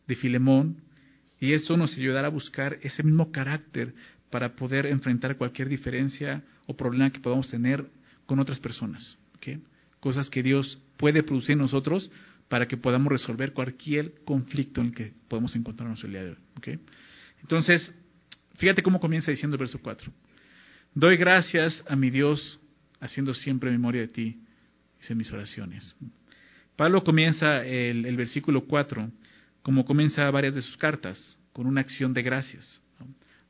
de 0.10 0.16
Filemón 0.16 0.82
y 1.40 1.54
eso 1.54 1.78
nos 1.78 1.96
ayudará 1.96 2.28
a 2.28 2.32
buscar 2.32 2.80
ese 2.82 3.04
mismo 3.04 3.32
carácter 3.32 3.94
para 4.30 4.56
poder 4.56 4.88
enfrentar 4.88 5.38
cualquier 5.38 5.70
diferencia 5.70 6.44
o 6.68 6.76
problema 6.76 7.12
que 7.12 7.20
podamos 7.20 7.50
tener 7.50 7.86
con 8.26 8.40
otras 8.40 8.60
personas. 8.60 9.18
¿okay? 9.38 9.62
Cosas 10.00 10.30
que 10.30 10.44
Dios 10.44 10.82
puede 10.98 11.24
producir 11.24 11.54
en 11.54 11.60
nosotros 11.60 12.12
para 12.50 12.68
que 12.68 12.76
podamos 12.76 13.12
resolver 13.12 13.54
cualquier 13.54 14.16
conflicto 14.26 14.82
en 14.82 14.88
el 14.88 14.94
que 14.94 15.14
podemos 15.28 15.56
encontrarnos 15.56 16.04
el 16.04 16.12
día 16.12 16.24
de 16.24 16.30
hoy. 16.32 16.80
Entonces, 17.42 17.94
fíjate 18.58 18.82
cómo 18.82 19.00
comienza 19.00 19.32
diciendo 19.32 19.56
el 19.56 19.60
verso 19.60 19.80
4. 19.82 20.12
Doy 20.96 21.18
gracias 21.18 21.84
a 21.88 21.96
mi 21.96 22.10
Dios, 22.10 22.60
haciendo 23.00 23.34
siempre 23.34 23.70
memoria 23.70 24.02
de 24.02 24.08
ti, 24.08 24.42
dice 25.00 25.14
mis 25.14 25.32
oraciones. 25.32 25.96
Pablo 26.76 27.04
comienza 27.04 27.64
el, 27.66 28.06
el 28.06 28.18
versículo 28.18 28.66
4, 28.66 29.12
como 29.62 29.86
comienza 29.86 30.30
varias 30.32 30.56
de 30.56 30.62
sus 30.62 30.78
cartas, 30.78 31.38
con 31.54 31.68
una 31.68 31.82
acción 31.82 32.14
de 32.14 32.22
gracias, 32.22 32.82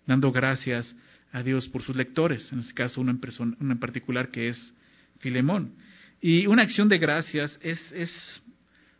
dando 0.06 0.32
gracias 0.32 0.96
a 1.32 1.44
Dios 1.44 1.68
por 1.68 1.82
sus 1.84 1.96
lectores, 1.96 2.52
en 2.52 2.60
este 2.60 2.74
caso 2.74 3.02
uno 3.02 3.12
en, 3.12 3.20
persona, 3.20 3.56
uno 3.60 3.74
en 3.74 3.80
particular 3.80 4.32
que 4.32 4.50
es 4.50 4.74
Filemón. 5.20 5.74
Y 6.22 6.48
una 6.48 6.64
acción 6.64 6.90
de 6.90 6.98
gracias 6.98 7.60
es, 7.62 7.92
es, 7.92 8.42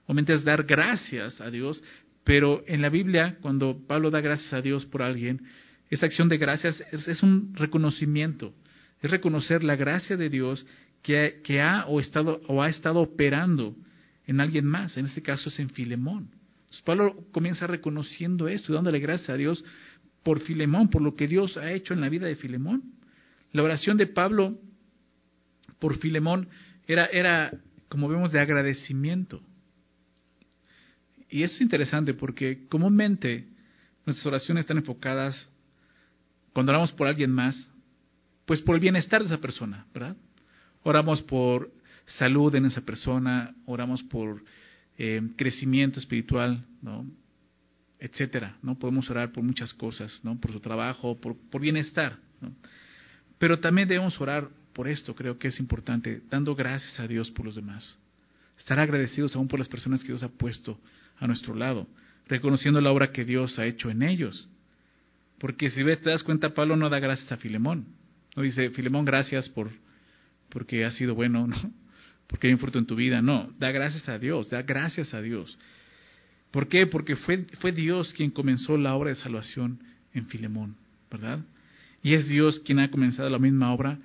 obviamente 0.06 0.34
es 0.34 0.44
dar 0.44 0.64
gracias 0.64 1.42
a 1.42 1.50
Dios, 1.50 1.84
pero 2.24 2.64
en 2.68 2.82
la 2.82 2.90
Biblia, 2.90 3.38
cuando 3.42 3.78
Pablo 3.88 4.12
da 4.12 4.22
gracias 4.22 4.54
a 4.54 4.62
Dios 4.62 4.86
por 4.86 5.02
alguien, 5.02 5.42
esa 5.90 6.06
acción 6.06 6.30
de 6.30 6.38
gracias 6.38 6.84
es, 6.92 7.24
un 7.24 7.56
reconocimiento, 7.56 8.54
es 9.02 9.10
reconocer 9.10 9.64
la 9.64 9.76
gracia 9.76 10.16
de 10.16 10.30
Dios 10.30 10.66
que, 11.02 11.42
que 11.44 11.62
ha, 11.62 11.86
o, 11.88 12.00
estado, 12.00 12.42
o 12.48 12.62
ha 12.62 12.70
estado 12.70 13.00
operando 13.00 13.76
en 14.28 14.40
alguien 14.40 14.66
más, 14.66 14.98
en 14.98 15.06
este 15.06 15.24
caso 15.24 15.50
es 15.50 15.58
en 15.60 15.72
Filemón. 15.72 16.30
Pablo 16.84 17.26
comienza 17.32 17.68
reconociendo 17.68 18.48
esto 18.48 18.74
dándole 18.74 19.00
gracias 19.00 19.30
a 19.30 19.38
Dios 19.38 19.64
por 20.24 20.40
Filemón, 20.42 20.90
por 20.90 21.02
lo 21.02 21.16
que 21.16 21.28
Dios 21.28 21.58
ha 21.58 21.72
hecho 21.72 21.94
en 21.94 22.02
la 22.02 22.10
vida 22.10 22.28
de 22.28 22.36
Filemón. 22.36 22.84
La 23.52 23.64
oración 23.64 23.98
de 23.98 24.08
Pablo 24.08 24.60
por 25.80 25.98
Filemón 25.98 26.50
era, 26.88 27.06
era 27.08 27.52
como 27.88 28.08
vemos, 28.08 28.32
de 28.32 28.40
agradecimiento. 28.40 29.42
Y 31.30 31.44
eso 31.44 31.56
es 31.56 31.62
interesante 31.62 32.14
porque 32.14 32.68
comúnmente 32.68 33.48
nuestras 34.06 34.26
oraciones 34.28 34.64
están 34.64 34.78
enfocadas, 34.78 35.50
cuando 36.54 36.72
oramos 36.72 36.92
por 36.94 37.08
alguien 37.08 37.32
más, 37.32 37.72
pues 38.46 38.62
por 38.62 38.76
el 38.76 38.82
bienestar 38.82 39.22
de 39.22 39.28
esa 39.28 39.38
persona, 39.38 39.86
¿verdad? 39.94 40.18
Oramos 40.84 41.22
por 41.22 41.72
salud 42.06 42.54
en 42.56 42.66
esa 42.66 42.82
persona, 42.82 43.56
oramos 43.66 44.02
por 44.04 44.44
eh, 45.00 45.22
crecimiento 45.38 45.98
espiritual, 45.98 46.66
¿no? 46.82 47.06
etcétera, 48.00 48.58
¿no? 48.62 48.78
Podemos 48.78 49.10
orar 49.10 49.32
por 49.32 49.44
muchas 49.44 49.74
cosas, 49.74 50.20
¿no? 50.24 50.40
Por 50.40 50.52
su 50.52 50.60
trabajo, 50.60 51.18
por, 51.20 51.62
bienestar. 51.62 52.18
Pero 53.38 53.60
también 53.60 53.88
debemos 53.88 54.20
orar 54.22 54.50
por 54.74 54.88
esto, 54.88 55.16
creo 55.16 55.38
que 55.38 55.50
es 55.50 55.60
importante, 55.60 56.22
dando 56.30 56.54
gracias 56.54 57.00
a 57.00 57.08
Dios 57.08 57.32
por 57.32 57.46
los 57.46 57.56
demás. 57.56 57.98
Estar 58.58 58.80
agradecidos 58.80 59.36
aún 59.36 59.48
por 59.48 59.60
las 59.60 59.70
personas 59.70 60.02
que 60.02 60.08
Dios 60.08 60.24
ha 60.24 60.30
puesto 60.30 60.80
a 61.18 61.28
nuestro 61.28 61.56
lado, 61.56 61.88
reconociendo 62.28 62.80
la 62.80 62.92
obra 62.92 63.12
que 63.12 63.26
Dios 63.26 63.58
ha 63.58 63.66
hecho 63.66 63.90
en 63.90 64.04
ellos. 64.04 64.48
Porque 65.38 65.70
si 65.70 65.84
ves, 65.84 66.02
te 66.02 66.10
das 66.10 66.24
cuenta, 66.24 66.54
Pablo 66.54 66.76
no 66.76 66.90
da 66.90 67.00
gracias 67.00 67.32
a 67.32 67.38
Filemón. 67.38 67.86
No 68.36 68.44
dice, 68.44 68.70
Filemón, 68.72 69.06
gracias 69.06 69.48
por 69.50 69.70
porque 70.50 70.84
has 70.84 70.96
sido 70.96 71.16
bueno, 71.16 71.48
¿no? 71.48 71.56
Porque 72.30 72.48
hay 72.48 72.54
un 72.54 72.60
fruto 72.60 72.78
en 72.78 72.86
tu 72.86 72.96
vida. 72.96 73.22
No, 73.22 73.52
da 73.58 73.72
gracias 73.72 74.08
a 74.08 74.20
Dios, 74.20 74.50
da 74.50 74.62
gracias 74.62 75.14
a 75.16 75.22
Dios. 75.22 75.58
¿Por 76.52 76.68
qué? 76.68 76.86
Porque 76.86 77.16
fue, 77.16 77.46
fue 77.60 77.72
Dios 77.72 78.14
quien 78.14 78.30
comenzó 78.30 78.78
la 78.78 78.94
obra 78.94 79.10
de 79.10 79.16
salvación 79.16 79.80
en 80.14 80.28
Filemón, 80.28 80.76
¿verdad? 81.10 81.40
Y 82.04 82.14
es 82.14 82.28
Dios 82.28 82.60
quien 82.60 82.80
ha 82.80 82.92
comenzado 82.92 83.30
la 83.30 83.40
misma 83.40 83.74
obra 83.74 83.98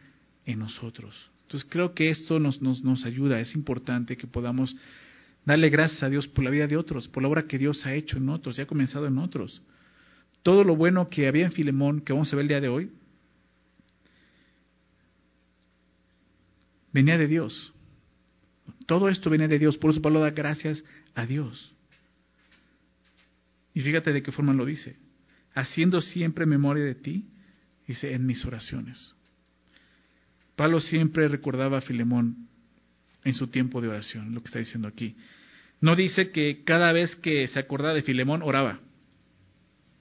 en 0.47 0.59
nosotros. 0.59 1.31
Entonces 1.43 1.69
creo 1.71 1.95
que 1.95 2.09
esto 2.09 2.41
nos, 2.41 2.63
nos, 2.63 2.83
nos 2.83 3.05
ayuda, 3.05 3.41
es 3.41 3.55
importante 3.55 4.17
que 4.17 4.27
podamos 4.27 4.75
darle 5.45 5.69
gracias 5.69 6.03
a 6.03 6.09
Dios 6.09 6.27
por 6.27 6.45
la 6.45 6.51
vida 6.51 6.67
de 6.67 6.79
otros, 6.79 7.09
por 7.09 7.23
la 7.23 7.29
obra 7.29 7.47
que 7.47 7.59
Dios 7.59 7.85
ha 7.85 7.95
hecho 7.95 8.17
en 8.17 8.31
otros 8.31 8.59
y 8.59 8.63
ha 8.63 8.67
comenzado 8.67 9.07
en 9.07 9.19
otros. 9.19 9.61
Todo 10.43 10.65
lo 10.65 10.77
bueno 10.77 11.11
que 11.11 11.29
había 11.29 11.45
en 11.45 11.53
Filemón, 11.53 12.01
que 12.01 12.15
vamos 12.15 12.33
a 12.33 12.37
ver 12.37 12.45
el 12.45 12.49
día 12.49 12.61
de 12.61 12.69
hoy, 12.69 12.91
venía 16.93 17.19
de 17.19 17.27
Dios. 17.27 17.74
Todo 18.87 19.09
esto 19.09 19.31
venía 19.31 19.49
de 19.49 19.59
Dios, 19.59 19.77
por 19.79 19.91
eso 19.91 20.03
Pablo 20.03 20.21
da 20.21 20.31
gracias 20.31 20.85
a 21.15 21.27
Dios. 21.27 21.73
Y 23.75 23.81
fíjate 23.81 24.13
de 24.13 24.23
qué 24.23 24.33
forma 24.33 24.53
lo 24.53 24.65
dice. 24.65 24.97
Haciendo 25.55 26.01
siempre 26.01 26.47
memoria 26.47 26.85
de 26.85 26.95
ti, 26.95 27.27
dice, 27.87 28.13
en 28.13 28.27
mis 28.27 28.45
oraciones. 28.45 29.15
Pablo 30.57 30.81
siempre 30.81 31.29
recordaba 31.29 31.79
a 31.79 31.81
Filemón 31.81 32.49
en 33.25 33.35
su 33.35 33.49
tiempo 33.49 33.81
de 33.81 33.89
oración, 33.89 34.35
lo 34.35 34.41
que 34.41 34.47
está 34.47 34.59
diciendo 34.59 34.87
aquí. 34.87 35.17
No 35.81 35.97
dice 35.97 36.31
que 36.31 36.63
cada 36.65 36.93
vez 36.93 37.17
que 37.17 37.47
se 37.49 37.59
acordaba 37.59 37.95
de 37.95 38.03
Filemón 38.03 38.43
oraba. 38.43 38.81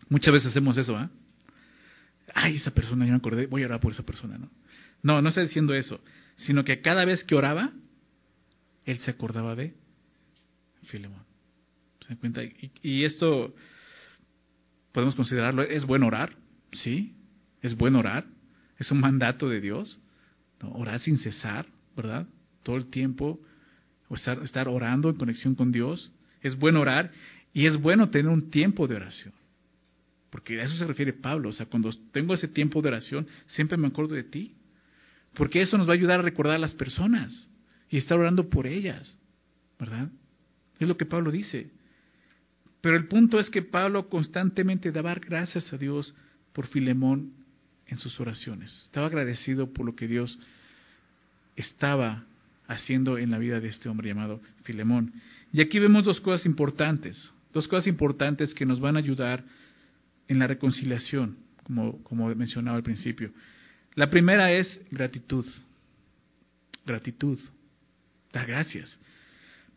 Muchas 0.10 0.34
veces 0.34 0.50
hacemos 0.50 0.78
eso, 0.78 0.96
¿ah? 0.96 1.10
Ay, 2.36 2.58
esa 2.58 2.72
persona, 2.72 3.06
yo 3.06 3.12
me 3.12 3.18
acordé, 3.18 3.48
voy 3.48 3.64
a 3.64 3.66
orar 3.66 3.80
por 3.80 3.92
esa 3.92 4.04
persona, 4.04 4.38
¿no? 4.38 4.50
No, 5.02 5.22
no 5.22 5.30
está 5.30 5.42
diciendo 5.42 5.74
eso, 5.74 6.00
sino 6.36 6.64
que 6.64 6.82
cada 6.82 7.06
vez 7.06 7.24
que 7.24 7.36
oraba, 7.36 7.72
él 8.86 9.00
se 9.00 9.12
acordaba 9.12 9.56
de 9.56 9.74
Filemón. 10.84 11.24
¿Se 12.08 12.18
cuenta? 12.18 12.42
Y, 12.82 13.04
esto 13.06 13.54
podemos 14.92 15.16
considerarlo, 15.16 15.64
¿es 15.64 15.86
bueno 15.86 16.08
orar? 16.08 16.36
Sí, 16.74 17.16
es 17.62 17.78
bueno 17.78 18.00
orar. 18.00 18.26
Es 18.78 18.92
un 18.92 19.00
mandato 19.00 19.48
de 19.48 19.62
Dios. 19.62 20.02
Orar 20.62 21.00
sin 21.00 21.18
cesar, 21.18 21.66
¿verdad? 21.96 22.28
Todo 22.64 22.78
el 22.78 22.90
tiempo, 22.90 23.40
o 24.08 24.16
estar, 24.16 24.42
estar 24.44 24.68
orando 24.68 25.10
en 25.10 25.16
conexión 25.16 25.56
con 25.56 25.72
Dios. 25.72 26.12
Es 26.42 26.58
bueno 26.58 26.82
orar 26.82 27.12
y 27.54 27.68
es 27.68 27.80
bueno 27.80 28.10
tener 28.10 28.32
un 28.32 28.50
tiempo 28.50 28.88
de 28.88 28.96
oración. 28.96 29.34
Porque 30.30 30.60
a 30.60 30.64
eso 30.66 30.76
se 30.78 30.88
refiere 30.88 31.14
Pablo. 31.14 31.50
O 31.50 31.54
sea, 31.54 31.68
cuando 31.68 31.92
tengo 32.12 32.34
ese 32.34 32.48
tiempo 32.48 32.82
de 32.82 32.90
oración, 32.90 33.28
siempre 33.48 33.78
me 33.78 33.88
acuerdo 33.88 34.16
de 34.16 34.24
ti. 34.24 34.56
Porque 35.36 35.62
eso 35.62 35.78
nos 35.78 35.88
va 35.88 35.92
a 35.92 35.96
ayudar 35.96 36.20
a 36.20 36.24
recordar 36.24 36.56
a 36.56 36.60
las 36.60 36.74
personas 36.74 37.50
y 37.94 37.98
estar 37.98 38.18
orando 38.18 38.50
por 38.50 38.66
ellas. 38.66 39.16
¿Verdad? 39.80 40.10
Es 40.80 40.88
lo 40.88 40.98
que 40.98 41.06
Pablo 41.06 41.30
dice. 41.30 41.70
Pero 42.82 42.98
el 42.98 43.08
punto 43.08 43.40
es 43.40 43.52
que 43.52 43.62
Pablo 43.62 44.10
constantemente 44.10 44.92
daba 44.92 45.14
gracias 45.14 45.72
a 45.72 45.78
Dios 45.78 46.16
por 46.54 46.66
Filemón 46.66 47.34
en 47.86 47.98
sus 47.98 48.20
oraciones. 48.20 48.76
Estaba 48.86 49.06
agradecido 49.06 49.72
por 49.72 49.86
lo 49.86 49.96
que 49.96 50.08
Dios 50.08 50.40
estaba 51.56 52.24
haciendo 52.68 53.20
en 53.20 53.30
la 53.30 53.38
vida 53.38 53.60
de 53.60 53.68
este 53.68 53.90
hombre 53.90 54.08
llamado 54.08 54.42
Filemón. 54.64 55.14
Y 55.52 55.62
aquí 55.62 55.78
vemos 55.78 56.04
dos 56.04 56.20
cosas 56.20 56.48
importantes, 56.48 57.32
dos 57.54 57.68
cosas 57.68 57.86
importantes 57.86 58.56
que 58.56 58.66
nos 58.66 58.80
van 58.80 58.96
a 58.96 59.00
ayudar 59.02 59.44
en 60.28 60.40
la 60.40 60.48
reconciliación, 60.48 61.38
como, 61.64 62.02
como 62.02 62.34
mencionaba 62.34 62.76
al 62.76 62.84
principio. 62.84 63.30
La 63.94 64.10
primera 64.10 64.52
es 64.52 64.84
gratitud. 64.90 65.46
Gratitud. 66.88 67.38
Dar 68.34 68.48
gracias. 68.48 69.00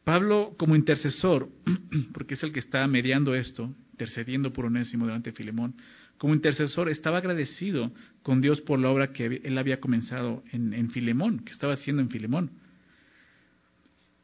Pablo 0.03 0.55
como 0.59 0.75
intercesor, 0.75 1.49
porque 2.13 2.35
es 2.35 2.43
el 2.43 2.53
que 2.53 2.61
está 2.61 2.87
mediando 2.87 3.35
esto, 3.35 3.73
intercediendo 3.93 4.53
por 4.53 4.65
Onésimo 4.65 5.07
delante 5.07 5.31
de 5.31 5.37
Filemón, 5.37 5.77
como 6.17 6.35
intercesor 6.35 6.89
estaba 6.89 7.19
agradecido 7.19 7.93
con 8.23 8.41
Dios 8.41 8.63
por 8.63 8.79
la 8.79 8.89
obra 8.89 9.13
que 9.13 9.43
él 9.45 9.59
había 9.59 9.81
comenzado 9.81 10.43
en, 10.51 10.91
Filemón, 10.91 11.41
que 11.41 11.53
estaba 11.53 11.75
haciendo 11.75 12.01
en 12.01 12.09
Filemón. 12.09 12.51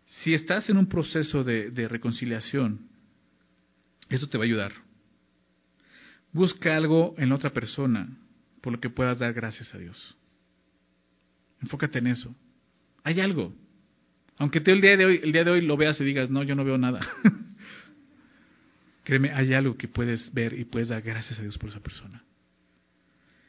Si 0.06 0.32
estás 0.32 0.70
en 0.70 0.78
un 0.78 0.86
proceso 0.86 1.44
de, 1.44 1.70
de 1.70 1.88
reconciliación, 1.88 2.88
eso 4.08 4.26
te 4.28 4.38
va 4.38 4.44
a 4.44 4.46
ayudar. 4.46 4.72
Busca 6.32 6.74
algo 6.74 7.14
en 7.18 7.32
otra 7.32 7.52
persona 7.52 8.08
por 8.62 8.72
lo 8.72 8.80
que 8.80 8.88
puedas 8.88 9.18
dar 9.18 9.34
gracias 9.34 9.74
a 9.74 9.78
Dios. 9.78 10.16
Enfócate 11.60 11.98
en 11.98 12.06
eso. 12.06 12.34
Hay 13.04 13.20
algo. 13.20 13.54
Aunque 14.38 14.60
tú 14.60 14.70
el 14.70 14.80
día 14.80 14.96
de 14.96 15.04
hoy, 15.04 15.20
el 15.22 15.32
día 15.32 15.44
de 15.44 15.50
hoy 15.50 15.60
lo 15.60 15.76
veas 15.76 16.00
y 16.00 16.04
digas, 16.04 16.30
no, 16.30 16.42
yo 16.42 16.54
no 16.54 16.64
veo 16.64 16.78
nada. 16.78 17.00
Créeme, 19.04 19.30
hay 19.32 19.52
algo 19.54 19.76
que 19.76 19.88
puedes 19.88 20.32
ver 20.32 20.58
y 20.58 20.64
puedes 20.64 20.88
dar 20.88 21.02
gracias 21.02 21.38
a 21.38 21.42
Dios 21.42 21.58
por 21.58 21.70
esa 21.70 21.80
persona. 21.80 22.22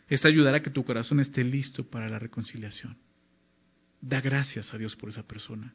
Esto 0.09 0.27
ayudará 0.27 0.57
a 0.57 0.63
que 0.63 0.69
tu 0.69 0.83
corazón 0.83 1.19
esté 1.19 1.43
listo 1.43 1.83
para 1.83 2.09
la 2.09 2.19
reconciliación. 2.19 2.97
Da 4.01 4.19
gracias 4.19 4.73
a 4.73 4.77
Dios 4.77 4.95
por 4.95 5.09
esa 5.09 5.23
persona. 5.23 5.73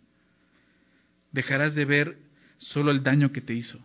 Dejarás 1.33 1.75
de 1.75 1.85
ver 1.85 2.19
solo 2.59 2.91
el 2.91 3.03
daño 3.03 3.33
que 3.33 3.41
te 3.41 3.55
hizo 3.55 3.79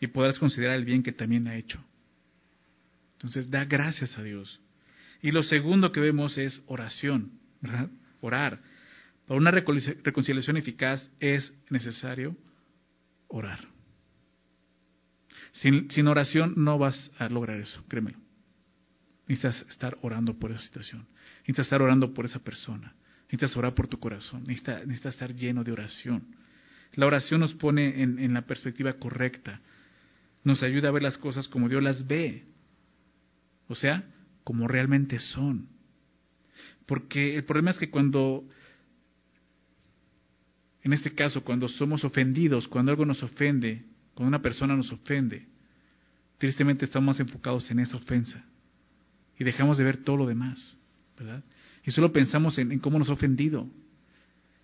y 0.00 0.08
podrás 0.08 0.38
considerar 0.38 0.76
el 0.76 0.84
bien 0.84 1.02
que 1.02 1.12
también 1.12 1.46
ha 1.46 1.56
hecho. 1.56 1.82
Entonces, 3.14 3.48
da 3.50 3.64
gracias 3.64 4.18
a 4.18 4.22
Dios. 4.22 4.60
Y 5.22 5.30
lo 5.30 5.44
segundo 5.44 5.92
que 5.92 6.00
vemos 6.00 6.36
es 6.36 6.60
oración. 6.66 7.30
Orar. 8.20 8.60
Para 9.26 9.38
una 9.38 9.50
reconciliación 9.50 10.56
eficaz 10.56 11.10
es 11.20 11.52
necesario 11.70 12.36
orar. 13.28 13.60
Sin, 15.52 16.08
oración 16.08 16.54
no 16.56 16.78
vas 16.78 17.10
a 17.18 17.28
lograr 17.28 17.60
eso, 17.60 17.84
créemelo. 17.88 18.18
Necesitas 19.28 19.64
estar 19.68 19.98
orando 20.02 20.38
por 20.38 20.50
esa 20.50 20.60
situación. 20.60 21.06
Necesitas 21.40 21.66
estar 21.66 21.82
orando 21.82 22.12
por 22.12 22.24
esa 22.24 22.40
persona. 22.40 22.94
Necesitas 23.24 23.56
orar 23.56 23.74
por 23.74 23.86
tu 23.86 23.98
corazón, 23.98 24.44
necesitas, 24.46 25.14
estar 25.14 25.34
lleno 25.34 25.64
de 25.64 25.72
oración. 25.72 26.36
La 26.94 27.06
oración 27.06 27.40
nos 27.40 27.54
pone 27.54 28.02
en 28.02 28.34
la 28.34 28.42
perspectiva 28.42 28.92
correcta, 28.94 29.62
nos 30.44 30.62
ayuda 30.62 30.88
a 30.88 30.92
ver 30.92 31.02
las 31.02 31.16
cosas 31.16 31.48
como 31.48 31.68
Dios 31.68 31.82
las 31.82 32.06
ve, 32.06 32.44
o 33.68 33.74
sea, 33.74 34.04
como 34.44 34.68
realmente 34.68 35.18
son. 35.18 35.68
Porque 36.86 37.36
el 37.36 37.44
problema 37.44 37.70
es 37.70 37.78
que 37.78 37.90
cuando, 37.90 38.44
en 40.82 40.92
este 40.92 41.14
caso, 41.14 41.44
cuando 41.44 41.68
somos 41.68 42.04
ofendidos, 42.04 42.66
cuando 42.66 42.90
algo 42.90 43.06
nos 43.06 43.22
ofende, 43.22 43.84
cuando 44.14 44.28
una 44.28 44.42
persona 44.42 44.76
nos 44.76 44.90
ofende, 44.90 45.46
tristemente 46.38 46.84
estamos 46.84 47.20
enfocados 47.20 47.70
en 47.70 47.78
esa 47.78 47.96
ofensa 47.96 48.44
y 49.38 49.44
dejamos 49.44 49.78
de 49.78 49.84
ver 49.84 49.98
todo 49.98 50.16
lo 50.16 50.26
demás, 50.26 50.76
¿verdad? 51.16 51.44
Y 51.84 51.90
solo 51.92 52.12
pensamos 52.12 52.58
en, 52.58 52.78
cómo 52.80 52.98
nos 52.98 53.08
ha 53.08 53.12
ofendido. 53.12 53.68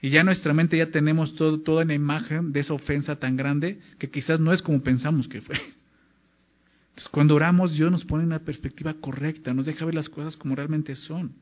Y 0.00 0.10
ya 0.10 0.20
en 0.20 0.26
nuestra 0.26 0.54
mente 0.54 0.76
ya 0.76 0.90
tenemos 0.90 1.34
todo, 1.34 1.60
toda 1.60 1.84
una 1.84 1.94
imagen 1.94 2.52
de 2.52 2.60
esa 2.60 2.74
ofensa 2.74 3.16
tan 3.16 3.36
grande 3.36 3.80
que 3.98 4.10
quizás 4.10 4.38
no 4.38 4.52
es 4.52 4.62
como 4.62 4.82
pensamos 4.82 5.26
que 5.26 5.40
fue. 5.40 5.56
Entonces, 5.56 7.08
cuando 7.10 7.34
oramos, 7.34 7.74
Dios 7.74 7.90
nos 7.90 8.04
pone 8.04 8.24
una 8.24 8.40
perspectiva 8.40 8.94
correcta, 8.94 9.54
nos 9.54 9.66
deja 9.66 9.84
ver 9.84 9.94
las 9.94 10.08
cosas 10.08 10.36
como 10.36 10.56
realmente 10.56 10.94
son. 10.96 11.32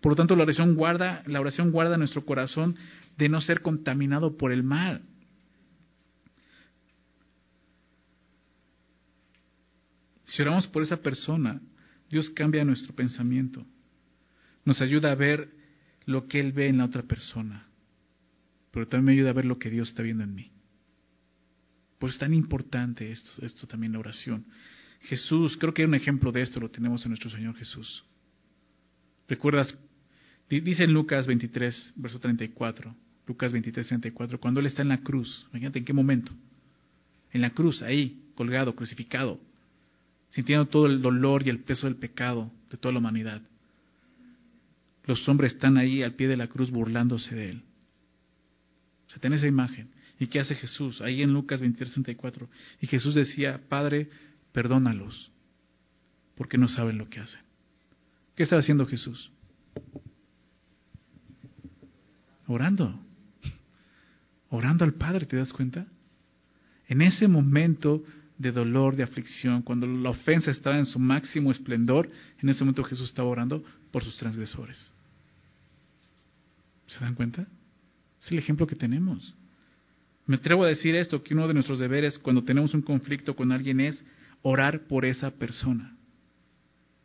Por 0.00 0.12
lo 0.12 0.16
tanto, 0.16 0.36
la 0.36 0.42
oración 0.42 0.74
guarda, 0.74 1.22
la 1.26 1.40
oración 1.40 1.70
guarda 1.70 1.96
nuestro 1.96 2.24
corazón 2.24 2.76
de 3.16 3.28
no 3.28 3.40
ser 3.40 3.62
contaminado 3.62 4.36
por 4.36 4.52
el 4.52 4.62
mal. 4.62 5.02
Si 10.24 10.42
oramos 10.42 10.66
por 10.66 10.82
esa 10.82 10.96
persona, 10.96 11.60
Dios 12.10 12.30
cambia 12.30 12.64
nuestro 12.64 12.94
pensamiento. 12.94 13.64
Nos 14.64 14.80
ayuda 14.80 15.12
a 15.12 15.14
ver 15.14 15.50
lo 16.06 16.26
que 16.26 16.40
Él 16.40 16.52
ve 16.52 16.68
en 16.68 16.78
la 16.78 16.86
otra 16.86 17.02
persona. 17.02 17.68
Pero 18.70 18.88
también 18.88 19.04
me 19.04 19.12
ayuda 19.12 19.30
a 19.30 19.34
ver 19.34 19.44
lo 19.44 19.58
que 19.58 19.70
Dios 19.70 19.90
está 19.90 20.02
viendo 20.02 20.24
en 20.24 20.34
mí. 20.34 20.50
Por 21.98 22.08
eso 22.08 22.16
es 22.16 22.20
tan 22.20 22.34
importante 22.34 23.10
esto, 23.12 23.44
esto 23.44 23.66
también 23.66 23.92
la 23.92 24.00
oración. 24.00 24.46
Jesús, 25.02 25.56
creo 25.56 25.72
que 25.72 25.82
hay 25.82 25.88
un 25.88 25.94
ejemplo 25.94 26.32
de 26.32 26.42
esto, 26.42 26.58
lo 26.58 26.70
tenemos 26.70 27.04
en 27.04 27.10
nuestro 27.10 27.30
Señor 27.30 27.54
Jesús. 27.56 28.04
¿Recuerdas? 29.28 29.78
Dice 30.48 30.84
en 30.84 30.92
Lucas 30.92 31.26
23, 31.26 31.94
verso 31.96 32.18
34, 32.18 32.94
Lucas 33.26 33.52
23, 33.52 33.86
34, 33.86 34.38
cuando 34.38 34.60
Él 34.60 34.66
está 34.66 34.82
en 34.82 34.88
la 34.88 34.98
cruz, 34.98 35.46
imagínate 35.50 35.78
en 35.78 35.84
qué 35.84 35.92
momento, 35.92 36.32
en 37.32 37.40
la 37.40 37.50
cruz, 37.50 37.82
ahí, 37.82 38.22
colgado, 38.34 38.74
crucificado, 38.74 39.40
sintiendo 40.30 40.66
todo 40.66 40.86
el 40.86 41.00
dolor 41.00 41.46
y 41.46 41.50
el 41.50 41.60
peso 41.60 41.86
del 41.86 41.96
pecado 41.96 42.50
de 42.70 42.76
toda 42.76 42.92
la 42.92 42.98
humanidad. 42.98 43.40
Los 45.04 45.28
hombres 45.28 45.54
están 45.54 45.76
ahí 45.76 46.02
al 46.02 46.14
pie 46.14 46.28
de 46.28 46.36
la 46.36 46.48
cruz 46.48 46.70
burlándose 46.70 47.34
de 47.34 47.50
Él. 47.50 47.62
O 49.06 49.10
sea, 49.10 49.34
esa 49.34 49.46
imagen. 49.46 49.90
¿Y 50.18 50.28
qué 50.28 50.40
hace 50.40 50.54
Jesús? 50.54 51.00
Ahí 51.00 51.22
en 51.22 51.32
Lucas 51.32 51.60
23, 51.60 51.92
34. 51.92 52.48
Y 52.80 52.86
Jesús 52.86 53.14
decía, 53.14 53.60
Padre, 53.68 54.08
perdónalos, 54.52 55.30
porque 56.36 56.56
no 56.56 56.68
saben 56.68 56.98
lo 56.98 57.08
que 57.08 57.20
hacen. 57.20 57.40
¿Qué 58.34 58.42
está 58.44 58.56
haciendo 58.56 58.86
Jesús? 58.86 59.30
Orando. 62.46 62.98
Orando 64.54 64.84
al 64.84 64.94
Padre, 64.94 65.26
¿te 65.26 65.36
das 65.36 65.52
cuenta? 65.52 65.84
En 66.86 67.02
ese 67.02 67.26
momento 67.26 68.04
de 68.38 68.52
dolor, 68.52 68.94
de 68.94 69.02
aflicción, 69.02 69.62
cuando 69.62 69.84
la 69.84 70.10
ofensa 70.10 70.52
estaba 70.52 70.78
en 70.78 70.86
su 70.86 71.00
máximo 71.00 71.50
esplendor, 71.50 72.08
en 72.40 72.48
ese 72.48 72.60
momento 72.60 72.84
Jesús 72.84 73.08
estaba 73.08 73.28
orando 73.28 73.64
por 73.90 74.04
sus 74.04 74.16
transgresores. 74.16 74.94
¿Se 76.86 77.00
dan 77.00 77.16
cuenta? 77.16 77.48
Es 78.20 78.30
el 78.30 78.38
ejemplo 78.38 78.64
que 78.64 78.76
tenemos. 78.76 79.34
Me 80.24 80.36
atrevo 80.36 80.62
a 80.62 80.68
decir 80.68 80.94
esto, 80.94 81.20
que 81.20 81.34
uno 81.34 81.48
de 81.48 81.54
nuestros 81.54 81.80
deberes 81.80 82.16
cuando 82.20 82.44
tenemos 82.44 82.74
un 82.74 82.82
conflicto 82.82 83.34
con 83.34 83.50
alguien 83.50 83.80
es 83.80 84.04
orar 84.42 84.82
por 84.82 85.04
esa 85.04 85.32
persona. 85.32 85.96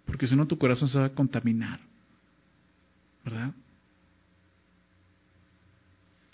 Porque 0.06 0.28
si 0.28 0.36
no, 0.36 0.46
tu 0.46 0.60
corazón 0.60 0.88
se 0.88 1.00
va 1.00 1.06
a 1.06 1.14
contaminar. 1.16 1.80
¿Verdad? 3.26 3.56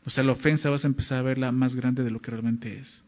O 0.05 0.09
sea, 0.09 0.23
la 0.23 0.33
ofensa 0.33 0.69
vas 0.69 0.83
a 0.83 0.87
empezar 0.87 1.19
a 1.19 1.23
verla 1.23 1.51
más 1.51 1.75
grande 1.75 2.03
de 2.03 2.11
lo 2.11 2.21
que 2.21 2.31
realmente 2.31 2.79
es. 2.79 3.03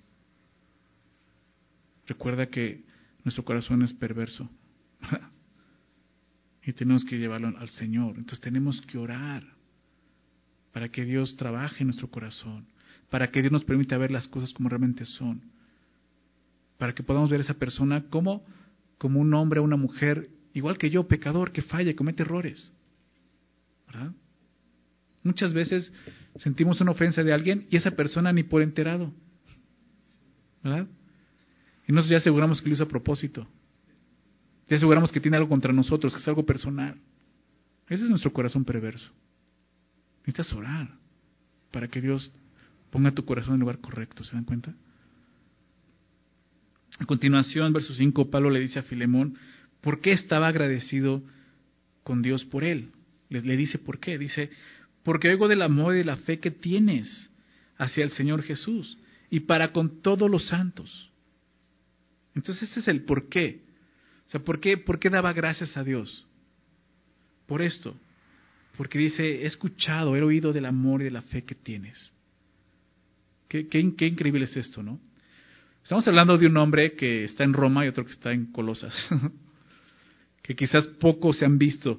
Recuerda 2.07 2.47
que 2.47 2.83
nuestro 3.23 3.43
corazón 3.43 3.83
es 3.83 3.93
perverso. 3.93 4.49
Y 6.63 6.73
tenemos 6.73 7.05
que 7.05 7.17
llevarlo 7.17 7.57
al 7.57 7.69
Señor. 7.69 8.17
Entonces 8.17 8.41
tenemos 8.41 8.81
que 8.81 8.97
orar 8.97 9.41
para 10.73 10.89
que 10.89 11.05
Dios 11.05 11.37
trabaje 11.37 11.77
en 11.79 11.87
nuestro 11.87 12.09
corazón, 12.09 12.65
para 13.09 13.31
que 13.31 13.39
Dios 13.41 13.53
nos 13.53 13.63
permita 13.63 13.97
ver 13.97 14.11
las 14.11 14.27
cosas 14.27 14.51
como 14.51 14.67
realmente 14.67 15.05
son 15.05 15.41
para 16.77 16.93
que 16.93 17.03
podamos 17.03 17.29
ver 17.29 17.39
a 17.39 17.43
esa 17.43 17.55
persona 17.55 18.03
como, 18.09 18.43
como 18.97 19.19
un 19.19 19.33
hombre 19.33 19.59
o 19.59 19.63
una 19.63 19.77
mujer, 19.77 20.29
igual 20.53 20.77
que 20.77 20.89
yo, 20.89 21.07
pecador, 21.07 21.51
que 21.51 21.61
falla, 21.61 21.95
comete 21.95 22.23
errores. 22.23 22.71
Muchas 25.23 25.53
veces 25.53 25.91
sentimos 26.37 26.79
una 26.81 26.91
ofensa 26.91 27.23
de 27.23 27.33
alguien 27.33 27.67
y 27.69 27.77
esa 27.77 27.91
persona 27.91 28.31
ni 28.31 28.43
por 28.43 28.61
enterado. 28.61 29.13
¿Verdad? 30.63 30.87
Y 31.87 31.91
nosotros 31.91 32.11
ya 32.11 32.17
aseguramos 32.17 32.61
que 32.61 32.69
lo 32.69 32.75
hizo 32.75 32.83
a 32.83 32.87
propósito. 32.87 33.47
Ya 34.67 34.75
aseguramos 34.75 35.11
que 35.11 35.19
tiene 35.19 35.37
algo 35.37 35.49
contra 35.49 35.71
nosotros, 35.71 36.13
que 36.13 36.19
es 36.19 36.27
algo 36.27 36.45
personal. 36.45 36.97
Ese 37.87 38.03
es 38.03 38.09
nuestro 38.09 38.33
corazón 38.33 38.65
perverso. 38.65 39.11
Necesitas 40.19 40.51
orar 40.53 40.89
para 41.71 41.87
que 41.87 42.01
Dios 42.01 42.33
ponga 42.89 43.11
tu 43.11 43.23
corazón 43.23 43.51
en 43.51 43.55
el 43.55 43.61
lugar 43.61 43.79
correcto. 43.79 44.23
¿Se 44.23 44.35
dan 44.35 44.43
cuenta? 44.43 44.75
A 46.99 47.05
continuación, 47.05 47.71
verso 47.71 47.93
5, 47.93 48.29
Pablo 48.29 48.49
le 48.49 48.59
dice 48.59 48.79
a 48.79 48.83
Filemón, 48.83 49.37
¿por 49.81 50.01
qué 50.01 50.11
estaba 50.11 50.47
agradecido 50.47 51.23
con 52.03 52.21
Dios 52.21 52.43
por 52.43 52.63
él? 52.63 52.91
Le, 53.29 53.41
le 53.41 53.55
dice, 53.55 53.79
¿por 53.79 53.99
qué? 53.99 54.17
Dice, 54.17 54.49
porque 55.07 55.29
oigo 55.29 55.47
del 55.47 55.61
amor 55.61 55.95
y 55.95 55.99
de 55.99 56.03
la 56.03 56.17
fe 56.17 56.37
que 56.37 56.51
tienes 56.51 57.33
hacia 57.77 58.03
el 58.03 58.11
Señor 58.11 58.43
Jesús 58.43 58.97
y 59.29 59.39
para 59.39 59.71
con 59.71 60.01
todos 60.01 60.29
los 60.29 60.49
santos. 60.49 61.09
Entonces 62.35 62.69
ese 62.69 62.81
es 62.81 62.89
el 62.89 63.05
por 63.05 63.29
qué. 63.29 63.61
O 64.25 64.29
sea, 64.29 64.41
¿por 64.41 64.59
qué, 64.59 64.77
por 64.77 64.99
qué 64.99 65.09
daba 65.09 65.31
gracias 65.31 65.77
a 65.77 65.85
Dios? 65.85 66.27
Por 67.45 67.61
esto. 67.61 67.95
Porque 68.75 68.99
dice, 68.99 69.43
he 69.43 69.45
escuchado, 69.45 70.13
he 70.17 70.21
oído 70.21 70.51
del 70.51 70.65
amor 70.65 70.99
y 70.99 71.05
de 71.05 71.11
la 71.11 71.21
fe 71.21 71.45
que 71.45 71.55
tienes. 71.55 72.13
Qué, 73.47 73.69
qué, 73.69 73.95
qué 73.95 74.07
increíble 74.07 74.43
es 74.43 74.57
esto, 74.57 74.83
¿no? 74.83 74.99
Estamos 75.83 76.05
hablando 76.05 76.37
de 76.37 76.47
un 76.47 76.57
hombre 76.57 76.97
que 76.97 77.23
está 77.23 77.45
en 77.45 77.53
Roma 77.53 77.85
y 77.85 77.87
otro 77.87 78.03
que 78.03 78.11
está 78.11 78.33
en 78.33 78.51
Colosas, 78.51 78.93
que 80.43 80.53
quizás 80.53 80.85
pocos 80.99 81.37
se 81.37 81.45
han 81.45 81.57
visto, 81.57 81.97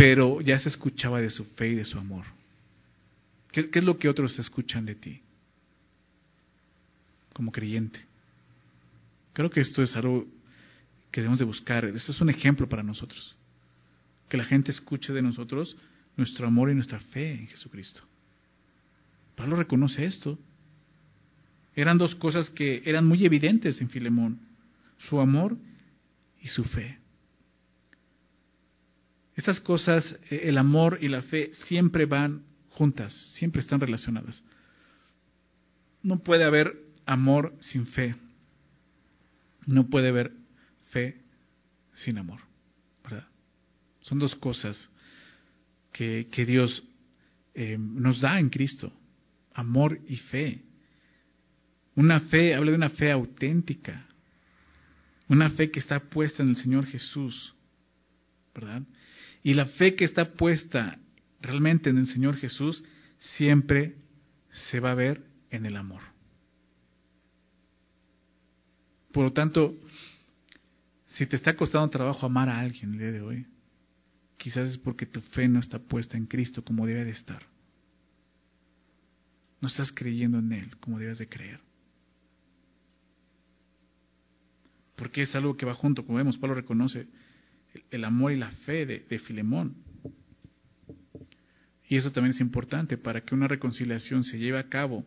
pero 0.00 0.40
ya 0.40 0.58
se 0.58 0.70
escuchaba 0.70 1.20
de 1.20 1.28
su 1.28 1.44
fe 1.44 1.68
y 1.68 1.74
de 1.74 1.84
su 1.84 1.98
amor. 1.98 2.24
¿Qué, 3.52 3.68
es 3.70 3.84
lo 3.84 3.98
que 3.98 4.08
otros 4.08 4.38
escuchan 4.38 4.86
de 4.86 4.94
ti 4.94 5.20
como 7.34 7.52
creyente? 7.52 8.00
Creo 9.34 9.50
que 9.50 9.60
esto 9.60 9.82
es 9.82 9.94
algo 9.96 10.26
que 11.10 11.20
debemos 11.20 11.38
de 11.38 11.44
buscar. 11.44 11.84
Esto 11.84 12.12
es 12.12 12.20
un 12.22 12.30
ejemplo 12.30 12.66
para 12.66 12.82
nosotros. 12.82 13.36
Que 14.30 14.38
la 14.38 14.44
gente 14.44 14.70
escuche 14.70 15.12
de 15.12 15.20
nosotros 15.20 15.76
nuestro 16.16 16.46
amor 16.46 16.70
y 16.70 16.74
nuestra 16.74 16.98
fe 16.98 17.32
en 17.32 17.48
Jesucristo. 17.48 18.00
Pablo 19.36 19.54
reconoce 19.56 20.06
esto. 20.06 20.38
Eran 21.76 21.98
dos 21.98 22.14
cosas 22.14 22.48
que 22.48 22.80
eran 22.86 23.06
muy 23.06 23.26
evidentes 23.26 23.78
en 23.82 23.90
Filemón, 23.90 24.40
su 24.96 25.20
amor 25.20 25.58
y 26.40 26.48
su 26.48 26.64
fe. 26.64 27.00
Estas 29.40 29.58
cosas, 29.58 30.04
eh, 30.28 30.42
el 30.44 30.58
amor 30.58 30.98
y 31.00 31.08
la 31.08 31.22
fe, 31.22 31.50
siempre 31.66 32.04
van 32.04 32.42
juntas, 32.68 33.10
siempre 33.38 33.62
están 33.62 33.80
relacionadas. 33.80 34.44
No 36.02 36.18
puede 36.18 36.44
haber 36.44 36.76
amor 37.06 37.54
sin 37.60 37.86
fe. 37.86 38.16
No 39.66 39.88
puede 39.88 40.08
haber 40.08 40.30
fe 40.90 41.22
sin 41.94 42.18
amor. 42.18 42.40
Son 44.02 44.18
dos 44.18 44.34
cosas 44.34 44.90
que, 45.90 46.28
que 46.30 46.44
Dios 46.44 46.82
eh, 47.54 47.78
nos 47.78 48.20
da 48.20 48.38
en 48.38 48.50
Cristo. 48.50 48.92
Amor 49.54 50.00
y 50.06 50.16
fe. 50.16 50.62
Una 51.94 52.20
fe, 52.20 52.54
habla 52.54 52.72
de 52.72 52.76
una 52.76 52.90
fe 52.90 53.10
auténtica. 53.10 54.06
Una 55.28 55.48
fe 55.48 55.70
que 55.70 55.80
está 55.80 55.98
puesta 55.98 56.42
en 56.42 56.50
el 56.50 56.56
Señor 56.56 56.84
Jesús. 56.84 57.54
¿Verdad? 58.54 58.82
Y 59.42 59.54
la 59.54 59.66
fe 59.66 59.94
que 59.94 60.04
está 60.04 60.32
puesta 60.32 60.98
realmente 61.40 61.90
en 61.90 61.98
el 61.98 62.06
Señor 62.06 62.36
Jesús 62.36 62.84
siempre 63.18 63.96
se 64.50 64.80
va 64.80 64.92
a 64.92 64.96
ver 64.96 65.22
en 65.50 65.66
el 65.66 65.76
amor. 65.76 66.02
Por 69.12 69.24
lo 69.24 69.32
tanto, 69.32 69.76
si 71.08 71.26
te 71.26 71.36
está 71.36 71.56
costando 71.56 71.90
trabajo 71.90 72.26
amar 72.26 72.48
a 72.48 72.60
alguien 72.60 72.92
el 72.92 72.98
día 72.98 73.12
de 73.12 73.22
hoy, 73.22 73.46
quizás 74.36 74.68
es 74.68 74.78
porque 74.78 75.06
tu 75.06 75.20
fe 75.20 75.48
no 75.48 75.60
está 75.60 75.78
puesta 75.78 76.16
en 76.16 76.26
Cristo 76.26 76.62
como 76.62 76.86
debe 76.86 77.04
de 77.04 77.10
estar. 77.10 77.42
No 79.60 79.68
estás 79.68 79.92
creyendo 79.92 80.38
en 80.38 80.52
Él 80.52 80.76
como 80.78 80.98
debes 80.98 81.18
de 81.18 81.28
creer. 81.28 81.60
Porque 84.96 85.22
es 85.22 85.34
algo 85.34 85.56
que 85.56 85.66
va 85.66 85.74
junto, 85.74 86.04
como 86.04 86.18
vemos, 86.18 86.38
Pablo 86.38 86.54
reconoce 86.54 87.08
el 87.90 88.04
amor 88.04 88.32
y 88.32 88.36
la 88.36 88.50
fe 88.50 88.86
de, 88.86 89.00
de 89.00 89.18
Filemón. 89.18 89.76
Y 91.88 91.96
eso 91.96 92.12
también 92.12 92.34
es 92.34 92.40
importante 92.40 92.96
para 92.96 93.20
que 93.22 93.34
una 93.34 93.48
reconciliación 93.48 94.22
se 94.22 94.38
lleve 94.38 94.58
a 94.58 94.68
cabo. 94.68 95.04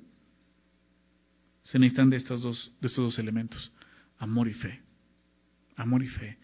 Se 1.61 1.79
necesitan 1.79 2.09
de 2.09 2.17
estos 2.17 2.41
dos, 2.41 2.73
de 2.81 2.87
estos 2.87 3.05
dos 3.05 3.19
elementos, 3.19 3.71
amor 4.17 4.49
y 4.49 4.53
fe. 4.53 4.81
Amor 5.77 6.03
y 6.03 6.07
fe. 6.07 6.37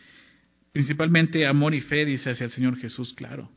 Principalmente 0.72 1.46
amor 1.46 1.74
y 1.74 1.82
fe, 1.82 2.06
dice 2.06 2.30
hacia 2.30 2.46
el 2.46 2.52
Señor 2.52 2.78
Jesús, 2.78 3.14
claro. 3.14 3.52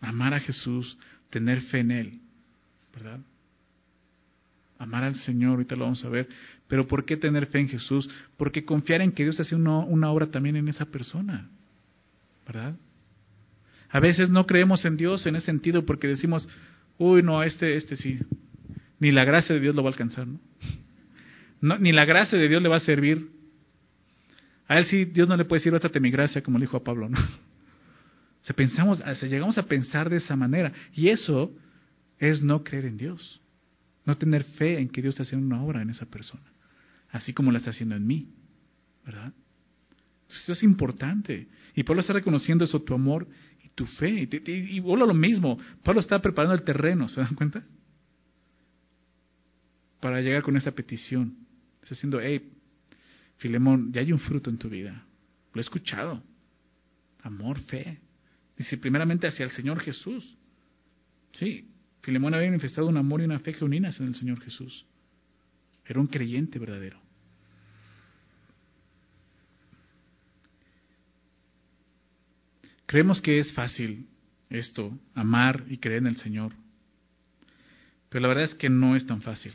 Amar 0.00 0.34
a 0.34 0.40
Jesús, 0.40 0.98
tener 1.30 1.62
fe 1.62 1.78
en 1.78 1.90
Él, 1.90 2.20
¿verdad? 2.92 3.20
Amar 4.82 5.04
al 5.04 5.14
Señor, 5.14 5.52
ahorita 5.52 5.76
lo 5.76 5.84
vamos 5.84 6.04
a 6.04 6.08
ver. 6.08 6.28
Pero 6.68 6.86
¿por 6.86 7.04
qué 7.04 7.16
tener 7.16 7.46
fe 7.46 7.60
en 7.60 7.68
Jesús? 7.68 8.08
Porque 8.36 8.64
confiar 8.64 9.00
en 9.00 9.12
que 9.12 9.22
Dios 9.22 9.38
hace 9.38 9.54
una, 9.54 9.78
una 9.78 10.10
obra 10.10 10.26
también 10.26 10.56
en 10.56 10.68
esa 10.68 10.86
persona, 10.86 11.48
¿verdad? 12.46 12.74
A 13.90 14.00
veces 14.00 14.30
no 14.30 14.46
creemos 14.46 14.84
en 14.84 14.96
Dios 14.96 15.26
en 15.26 15.36
ese 15.36 15.46
sentido 15.46 15.84
porque 15.84 16.08
decimos, 16.08 16.48
uy, 16.98 17.22
no, 17.22 17.42
este, 17.42 17.76
este 17.76 17.96
sí, 17.96 18.18
ni 18.98 19.10
la 19.12 19.24
gracia 19.24 19.54
de 19.54 19.60
Dios 19.60 19.74
lo 19.74 19.82
va 19.82 19.90
a 19.90 19.92
alcanzar, 19.92 20.26
¿no? 20.26 20.40
ni 21.78 21.92
la 21.92 22.04
gracia 22.04 22.36
de 22.36 22.48
Dios 22.48 22.60
le 22.60 22.68
va 22.68 22.76
a 22.76 22.80
servir 22.80 23.28
a 24.72 24.78
él 24.78 24.86
sí, 24.86 25.04
Dios 25.04 25.28
no 25.28 25.36
le 25.36 25.44
puede 25.44 25.60
decir, 25.60 25.70
bástate 25.70 26.00
mi 26.00 26.10
gracia, 26.10 26.42
como 26.42 26.56
le 26.56 26.62
dijo 26.62 26.78
a 26.78 26.82
Pablo, 26.82 27.06
¿no? 27.06 27.18
Pensamos, 28.56 29.02
o 29.02 29.26
llegamos 29.26 29.58
a 29.58 29.64
pensar 29.64 30.08
de 30.08 30.16
esa 30.16 30.34
manera. 30.34 30.72
Y 30.94 31.10
eso 31.10 31.52
es 32.18 32.40
no 32.40 32.64
creer 32.64 32.86
en 32.86 32.96
Dios. 32.96 33.41
No 34.04 34.16
tener 34.16 34.44
fe 34.44 34.78
en 34.78 34.88
que 34.88 35.02
Dios 35.02 35.14
está 35.14 35.22
haciendo 35.22 35.46
una 35.46 35.62
obra 35.62 35.82
en 35.82 35.90
esa 35.90 36.06
persona. 36.06 36.44
Así 37.10 37.32
como 37.32 37.52
la 37.52 37.58
está 37.58 37.70
haciendo 37.70 37.94
en 37.94 38.06
mí. 38.06 38.28
¿Verdad? 39.04 39.32
eso 40.28 40.52
es 40.52 40.62
importante. 40.62 41.48
Y 41.74 41.82
Pablo 41.82 42.00
está 42.00 42.12
reconociendo 42.12 42.64
eso, 42.64 42.80
tu 42.82 42.94
amor 42.94 43.28
y 43.62 43.68
tu 43.68 43.86
fe. 43.86 44.28
Y, 44.30 44.50
y, 44.50 44.80
lo 44.80 45.14
mismo. 45.14 45.58
Pablo 45.82 46.00
está 46.00 46.20
preparando 46.20 46.54
el 46.54 46.62
terreno, 46.62 47.08
¿se 47.08 47.20
dan 47.20 47.34
cuenta? 47.34 47.62
Para 50.00 50.20
llegar 50.20 50.42
con 50.42 50.56
esta 50.56 50.72
petición. 50.72 51.36
Está 51.82 51.94
diciendo, 51.94 52.20
hey, 52.20 52.50
Filemón, 53.36 53.92
ya 53.92 54.00
hay 54.00 54.12
un 54.12 54.18
fruto 54.18 54.50
en 54.50 54.58
tu 54.58 54.68
vida. 54.68 55.04
Lo 55.52 55.60
he 55.60 55.62
escuchado. 55.62 56.22
Amor, 57.22 57.60
fe. 57.60 58.00
Dice, 58.56 58.78
primeramente 58.78 59.26
hacia 59.26 59.44
el 59.44 59.50
Señor 59.50 59.80
Jesús. 59.80 60.36
Sí, 61.32 61.71
Filemón 62.02 62.34
había 62.34 62.48
manifestado 62.48 62.88
un 62.88 62.96
amor 62.96 63.20
y 63.20 63.24
una 63.24 63.38
fe 63.38 63.52
genuinas 63.52 63.98
en 64.00 64.08
el 64.08 64.14
Señor 64.14 64.40
Jesús. 64.40 64.84
Era 65.86 66.00
un 66.00 66.08
creyente 66.08 66.58
verdadero. 66.58 66.98
Creemos 72.86 73.22
que 73.22 73.38
es 73.38 73.52
fácil 73.54 74.06
esto, 74.50 74.92
amar 75.14 75.64
y 75.68 75.78
creer 75.78 76.00
en 76.00 76.08
el 76.08 76.16
Señor. 76.16 76.52
Pero 78.10 78.22
la 78.22 78.28
verdad 78.28 78.44
es 78.44 78.54
que 78.54 78.68
no 78.68 78.96
es 78.96 79.06
tan 79.06 79.22
fácil. 79.22 79.52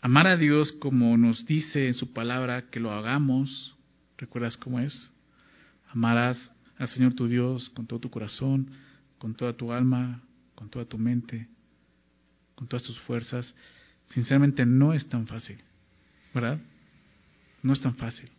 Amar 0.00 0.26
a 0.26 0.36
Dios 0.36 0.72
como 0.72 1.16
nos 1.16 1.46
dice 1.46 1.86
en 1.86 1.94
su 1.94 2.12
palabra 2.12 2.70
que 2.70 2.80
lo 2.80 2.92
hagamos. 2.92 3.76
¿Recuerdas 4.18 4.56
cómo 4.56 4.80
es? 4.80 5.12
Amarás 5.88 6.52
al 6.78 6.88
Señor 6.88 7.14
tu 7.14 7.28
Dios 7.28 7.70
con 7.70 7.86
todo 7.86 8.00
tu 8.00 8.10
corazón, 8.10 8.70
con 9.18 9.34
toda 9.34 9.54
tu 9.54 9.72
alma, 9.72 10.22
con 10.54 10.68
toda 10.68 10.84
tu 10.84 10.98
mente, 10.98 11.48
con 12.54 12.66
todas 12.66 12.82
tus 12.82 12.98
fuerzas. 13.00 13.54
Sinceramente 14.06 14.64
no 14.64 14.92
es 14.92 15.08
tan 15.08 15.26
fácil, 15.26 15.58
¿verdad? 16.34 16.58
No 17.62 17.72
es 17.72 17.80
tan 17.80 17.94
fácil. 17.96 18.30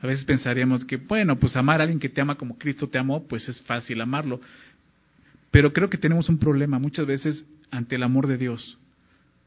A 0.00 0.06
veces 0.06 0.24
pensaríamos 0.24 0.84
que, 0.84 0.96
bueno, 0.96 1.38
pues 1.38 1.56
amar 1.56 1.80
a 1.80 1.84
alguien 1.84 1.98
que 1.98 2.08
te 2.08 2.20
ama 2.20 2.36
como 2.36 2.58
Cristo 2.58 2.88
te 2.88 2.98
amó, 2.98 3.26
pues 3.26 3.48
es 3.48 3.60
fácil 3.62 4.00
amarlo. 4.00 4.40
Pero 5.50 5.72
creo 5.72 5.88
que 5.88 5.98
tenemos 5.98 6.28
un 6.28 6.38
problema. 6.38 6.78
Muchas 6.78 7.06
veces 7.06 7.48
ante 7.70 7.96
el 7.96 8.02
amor 8.02 8.26
de 8.26 8.36
Dios. 8.36 8.78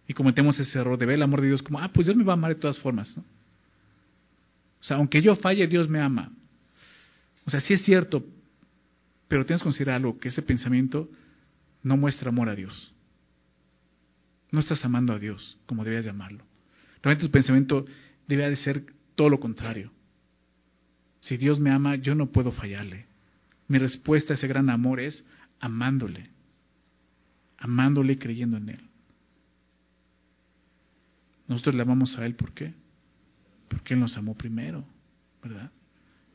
Y 0.07 0.13
cometemos 0.13 0.59
ese 0.59 0.79
error 0.79 0.97
de 0.97 1.05
ver 1.05 1.15
el 1.15 1.21
amor 1.21 1.41
de 1.41 1.47
Dios 1.47 1.61
como, 1.61 1.79
ah, 1.79 1.91
pues 1.93 2.07
Dios 2.07 2.17
me 2.17 2.23
va 2.23 2.33
a 2.33 2.35
amar 2.35 2.55
de 2.55 2.59
todas 2.59 2.79
formas. 2.79 3.15
O 3.17 4.83
sea, 4.83 4.97
aunque 4.97 5.21
yo 5.21 5.35
falle, 5.35 5.67
Dios 5.67 5.87
me 5.87 5.99
ama. 5.99 6.31
O 7.49 7.51
sea, 7.51 7.61
sí 7.61 7.73
es 7.73 7.81
cierto, 7.81 8.23
pero 9.27 9.43
tienes 9.43 9.61
que 9.61 9.65
considerar 9.65 9.95
algo, 9.95 10.19
que 10.19 10.27
ese 10.27 10.43
pensamiento 10.43 11.09
no 11.81 11.97
muestra 11.97 12.29
amor 12.29 12.47
a 12.47 12.55
Dios. 12.55 12.93
No 14.51 14.59
estás 14.59 14.85
amando 14.85 15.13
a 15.13 15.17
Dios 15.17 15.57
como 15.65 15.83
debías 15.83 16.05
llamarlo. 16.05 16.45
Realmente 17.01 17.25
tu 17.25 17.31
pensamiento 17.31 17.85
debe 18.27 18.47
de 18.49 18.55
ser 18.55 18.85
todo 19.15 19.29
lo 19.29 19.39
contrario. 19.39 19.91
Si 21.21 21.37
Dios 21.37 21.59
me 21.59 21.71
ama, 21.71 21.95
yo 21.95 22.13
no 22.13 22.31
puedo 22.31 22.51
fallarle. 22.51 23.07
Mi 23.67 23.79
respuesta 23.79 24.33
a 24.33 24.37
ese 24.37 24.47
gran 24.47 24.69
amor 24.69 24.99
es 24.99 25.25
amándole 25.59 26.29
amándole 27.59 28.13
y 28.13 28.17
creyendo 28.17 28.57
en 28.57 28.69
Él. 28.69 28.81
Nosotros 31.47 31.75
le 31.75 31.81
amamos 31.81 32.17
a 32.17 32.25
Él, 32.25 32.35
¿por 32.35 32.53
qué? 32.53 32.73
Porque 33.67 33.93
Él 33.93 33.99
nos 33.99 34.15
amó 34.17 34.35
primero, 34.35 34.85
¿verdad? 35.43 35.71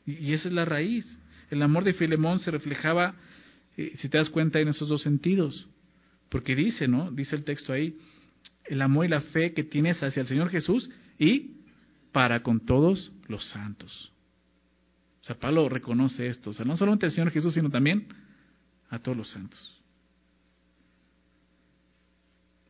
Y, 0.05 0.33
esa 0.33 0.47
es 0.47 0.53
la 0.53 0.65
raíz. 0.65 1.19
El 1.49 1.61
amor 1.61 1.83
de 1.83 1.93
Filemón 1.93 2.39
se 2.39 2.51
reflejaba, 2.51 3.15
eh, 3.77 3.93
si 3.97 4.09
te 4.09 4.17
das 4.17 4.29
cuenta, 4.29 4.59
en 4.59 4.67
esos 4.67 4.89
dos 4.89 5.01
sentidos. 5.01 5.67
Porque 6.29 6.55
dice, 6.55 6.87
¿no? 6.87 7.11
Dice 7.11 7.35
el 7.35 7.43
texto 7.43 7.73
ahí, 7.73 7.97
el 8.65 8.81
amor 8.81 9.05
y 9.05 9.09
la 9.09 9.21
fe 9.21 9.53
que 9.53 9.63
tienes 9.63 10.01
hacia 10.01 10.21
el 10.21 10.27
Señor 10.27 10.49
Jesús 10.49 10.89
y 11.19 11.51
para 12.11 12.41
con 12.41 12.65
todos 12.65 13.11
los 13.27 13.47
santos. 13.49 14.11
O 15.21 15.25
sea, 15.25 15.39
Pablo 15.39 15.67
reconoce 15.69 16.27
esto. 16.27 16.51
O 16.51 16.53
sea, 16.53 16.65
no 16.65 16.77
solamente 16.77 17.05
al 17.05 17.11
Señor 17.11 17.31
Jesús, 17.31 17.53
sino 17.53 17.69
también 17.69 18.07
a 18.89 18.99
todos 18.99 19.17
los 19.17 19.29
santos. 19.29 19.81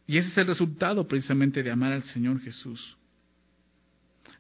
Y 0.08 0.18
ese 0.18 0.30
es 0.30 0.38
el 0.38 0.48
resultado 0.48 1.08
precisamente 1.08 1.64
de 1.64 1.72
amar 1.72 1.92
al 1.92 2.04
Señor 2.04 2.40
Jesús. 2.40 2.96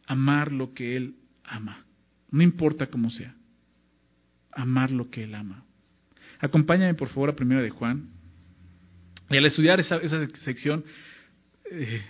Amar 0.05 0.51
lo 0.51 0.73
que 0.73 0.95
Él 0.95 1.15
ama. 1.43 1.85
No 2.31 2.41
importa 2.41 2.87
cómo 2.87 3.09
sea. 3.09 3.35
Amar 4.51 4.91
lo 4.91 5.09
que 5.09 5.23
Él 5.23 5.35
ama. 5.35 5.65
Acompáñame 6.39 6.93
por 6.95 7.09
favor 7.09 7.29
a 7.29 7.35
Primera 7.35 7.61
de 7.61 7.69
Juan. 7.69 8.09
Y 9.29 9.37
al 9.37 9.45
estudiar 9.45 9.79
esa, 9.79 9.97
esa 9.97 10.27
sección, 10.43 10.83
eh, 11.71 12.01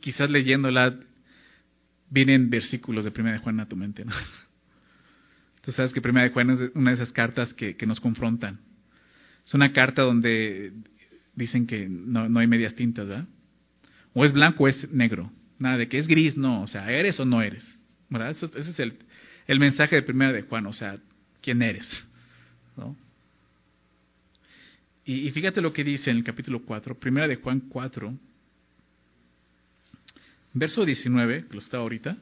quizás 0.00 0.30
leyéndola, 0.30 0.98
vienen 2.10 2.50
versículos 2.50 3.04
de 3.04 3.10
Primera 3.10 3.36
de 3.36 3.42
Juan 3.42 3.60
a 3.60 3.68
tu 3.68 3.76
mente. 3.76 4.04
¿no? 4.04 4.12
Tú 5.62 5.72
sabes 5.72 5.92
que 5.92 6.00
Primera 6.00 6.26
de 6.26 6.32
Juan 6.32 6.50
es 6.50 6.60
una 6.74 6.90
de 6.90 6.96
esas 6.96 7.12
cartas 7.12 7.54
que, 7.54 7.76
que 7.76 7.86
nos 7.86 8.00
confrontan. 8.00 8.60
Es 9.44 9.54
una 9.54 9.72
carta 9.72 10.02
donde 10.02 10.72
dicen 11.34 11.66
que 11.66 11.88
no, 11.88 12.28
no 12.28 12.40
hay 12.40 12.46
medias 12.46 12.74
tintas, 12.74 13.08
¿verdad? 13.08 13.26
O 14.14 14.24
es 14.24 14.32
blanco 14.32 14.64
o 14.64 14.68
es 14.68 14.90
negro. 14.92 15.30
Nada 15.58 15.78
de 15.78 15.88
que 15.88 15.98
es 15.98 16.06
gris, 16.06 16.36
no. 16.36 16.62
O 16.62 16.66
sea, 16.66 16.90
eres 16.90 17.18
o 17.20 17.24
no 17.24 17.42
eres. 17.42 17.78
¿Verdad? 18.08 18.30
ese 18.30 18.58
es 18.58 18.78
el, 18.78 18.98
el 19.46 19.58
mensaje 19.58 19.96
de 19.96 20.02
primera 20.02 20.32
de 20.32 20.42
Juan. 20.42 20.66
O 20.66 20.72
sea, 20.72 20.98
¿quién 21.40 21.62
eres? 21.62 21.88
¿No? 22.76 22.96
Y, 25.04 25.28
y, 25.28 25.30
fíjate 25.32 25.60
lo 25.60 25.72
que 25.72 25.84
dice 25.84 26.10
en 26.10 26.18
el 26.18 26.24
capítulo 26.24 26.62
4, 26.64 26.98
primera 26.98 27.28
de 27.28 27.36
Juan 27.36 27.60
4, 27.60 28.14
verso 30.54 30.84
19, 30.84 31.46
que 31.46 31.52
lo 31.52 31.58
está 31.58 31.76
ahorita. 31.76 32.16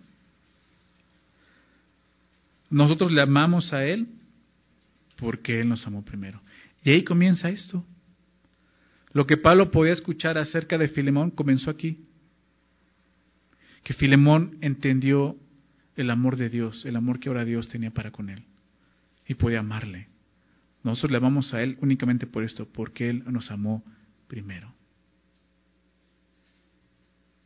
Nosotros 2.70 3.12
le 3.12 3.22
amamos 3.22 3.72
a 3.72 3.84
Él 3.84 4.08
porque 5.16 5.60
Él 5.60 5.68
nos 5.68 5.86
amó 5.86 6.04
primero. 6.04 6.40
Y 6.82 6.90
ahí 6.90 7.04
comienza 7.04 7.48
esto. 7.48 7.84
Lo 9.12 9.26
que 9.26 9.36
Pablo 9.36 9.70
podía 9.70 9.92
escuchar 9.92 10.38
acerca 10.38 10.78
de 10.78 10.88
Filemón 10.88 11.30
comenzó 11.30 11.70
aquí. 11.70 11.98
Que 13.84 13.94
Filemón 13.94 14.56
entendió 14.62 15.36
el 15.96 16.10
amor 16.10 16.36
de 16.36 16.48
Dios, 16.48 16.84
el 16.84 16.96
amor 16.96 17.20
que 17.20 17.28
ahora 17.28 17.44
Dios 17.44 17.68
tenía 17.68 17.90
para 17.90 18.10
con 18.10 18.30
él. 18.30 18.44
Y 19.26 19.34
podía 19.34 19.60
amarle. 19.60 20.08
Nosotros 20.82 21.12
le 21.12 21.18
amamos 21.18 21.54
a 21.54 21.62
Él 21.62 21.78
únicamente 21.80 22.26
por 22.26 22.42
esto, 22.42 22.66
porque 22.66 23.08
Él 23.08 23.22
nos 23.26 23.50
amó 23.50 23.84
primero. 24.26 24.72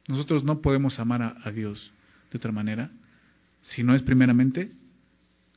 Nosotros 0.08 0.44
no 0.44 0.60
podemos 0.60 0.98
amar 0.98 1.22
a, 1.22 1.36
a, 1.44 1.50
Dios 1.50 1.92
de 2.30 2.38
otra 2.38 2.52
manera 2.52 2.90
si 3.60 3.82
no 3.82 3.94
es 3.94 4.02
primeramente 4.02 4.70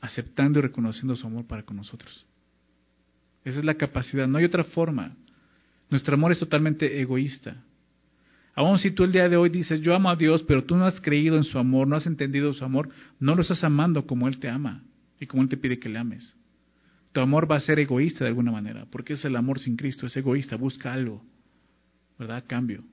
aceptando 0.02 0.60
y 0.60 0.64
reconociendo 0.64 1.16
su 1.16 1.28
amor 1.28 1.46
para 1.46 1.64
con 1.64 1.78
nosotros. 1.78 2.26
Esa 3.46 3.60
es 3.60 3.66
la 3.66 3.76
capacidad, 3.76 4.28
no 4.28 4.40
hay 4.40 4.46
otra 4.46 4.64
forma. 4.64 5.16
Nuestro 5.90 6.16
amor 6.16 6.32
es 6.32 6.40
totalmente 6.40 7.00
egoísta. 7.00 7.64
Aún 8.60 8.78
si 8.78 8.92
tú 8.92 9.06
el 9.06 9.14
día 9.14 9.30
de 9.30 9.38
hoy 9.38 9.48
dices, 9.48 9.80
yo 9.80 9.96
amo 9.96 10.10
a 10.10 10.18
Dios, 10.18 10.44
pero 10.44 10.66
tú 10.66 10.76
no 10.76 10.86
has 10.86 11.00
creído 11.00 11.38
en 11.38 11.46
su 11.46 11.58
amor, 11.58 11.88
no 11.88 11.96
has 11.96 12.06
entendido 12.06 12.52
su 12.52 12.66
amor, 12.66 12.90
no 13.18 13.34
lo 13.34 13.42
estás 13.42 13.64
amando 13.64 14.06
como 14.06 14.28
Él 14.28 14.38
te 14.38 14.50
ama 14.50 14.84
y 15.18 15.28
como 15.28 15.44
Él 15.44 15.48
te 15.48 15.56
pide 15.56 15.80
que 15.80 15.88
le 15.88 15.98
ames. 15.98 16.36
Tu 17.14 17.22
amor 17.22 17.50
va 17.50 17.56
a 17.56 17.62
ser 17.62 17.80
egoísta 17.80 18.26
de 18.26 18.32
alguna 18.32 18.52
manera, 18.52 18.86
porque 18.92 19.14
es 19.14 19.24
el 19.24 19.38
amor 19.38 19.60
sin 19.60 19.78
Cristo, 19.78 20.08
es 20.08 20.18
egoísta, 20.18 20.58
busca 20.58 20.92
algo, 20.92 21.24
¿verdad? 22.18 22.44
Cambio. 22.48 22.84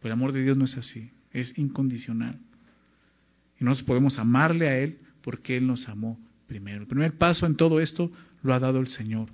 Pero 0.00 0.12
el 0.12 0.18
amor 0.18 0.32
de 0.32 0.42
Dios 0.42 0.56
no 0.56 0.64
es 0.64 0.76
así, 0.76 1.12
es 1.30 1.56
incondicional. 1.56 2.40
Y 3.60 3.64
nosotros 3.64 3.86
podemos 3.86 4.18
amarle 4.18 4.68
a 4.70 4.78
Él 4.80 4.98
porque 5.22 5.56
Él 5.56 5.68
nos 5.68 5.88
amó 5.88 6.18
primero. 6.48 6.80
El 6.80 6.88
primer 6.88 7.16
paso 7.16 7.46
en 7.46 7.54
todo 7.54 7.78
esto 7.78 8.10
lo 8.42 8.54
ha 8.54 8.58
dado 8.58 8.80
el 8.80 8.88
Señor, 8.88 9.28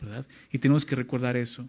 ¿verdad? 0.00 0.28
Y 0.52 0.60
tenemos 0.60 0.84
que 0.84 0.94
recordar 0.94 1.36
eso. 1.36 1.68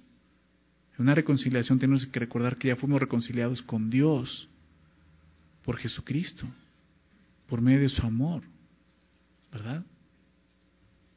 En 0.97 1.03
una 1.03 1.15
reconciliación 1.15 1.79
tenemos 1.79 2.05
que 2.05 2.19
recordar 2.19 2.57
que 2.57 2.69
ya 2.69 2.75
fuimos 2.75 2.99
reconciliados 2.99 3.61
con 3.61 3.89
Dios 3.89 4.47
por 5.63 5.77
Jesucristo, 5.77 6.45
por 7.47 7.61
medio 7.61 7.81
de 7.81 7.89
su 7.89 8.05
amor, 8.05 8.43
¿verdad? 9.51 9.83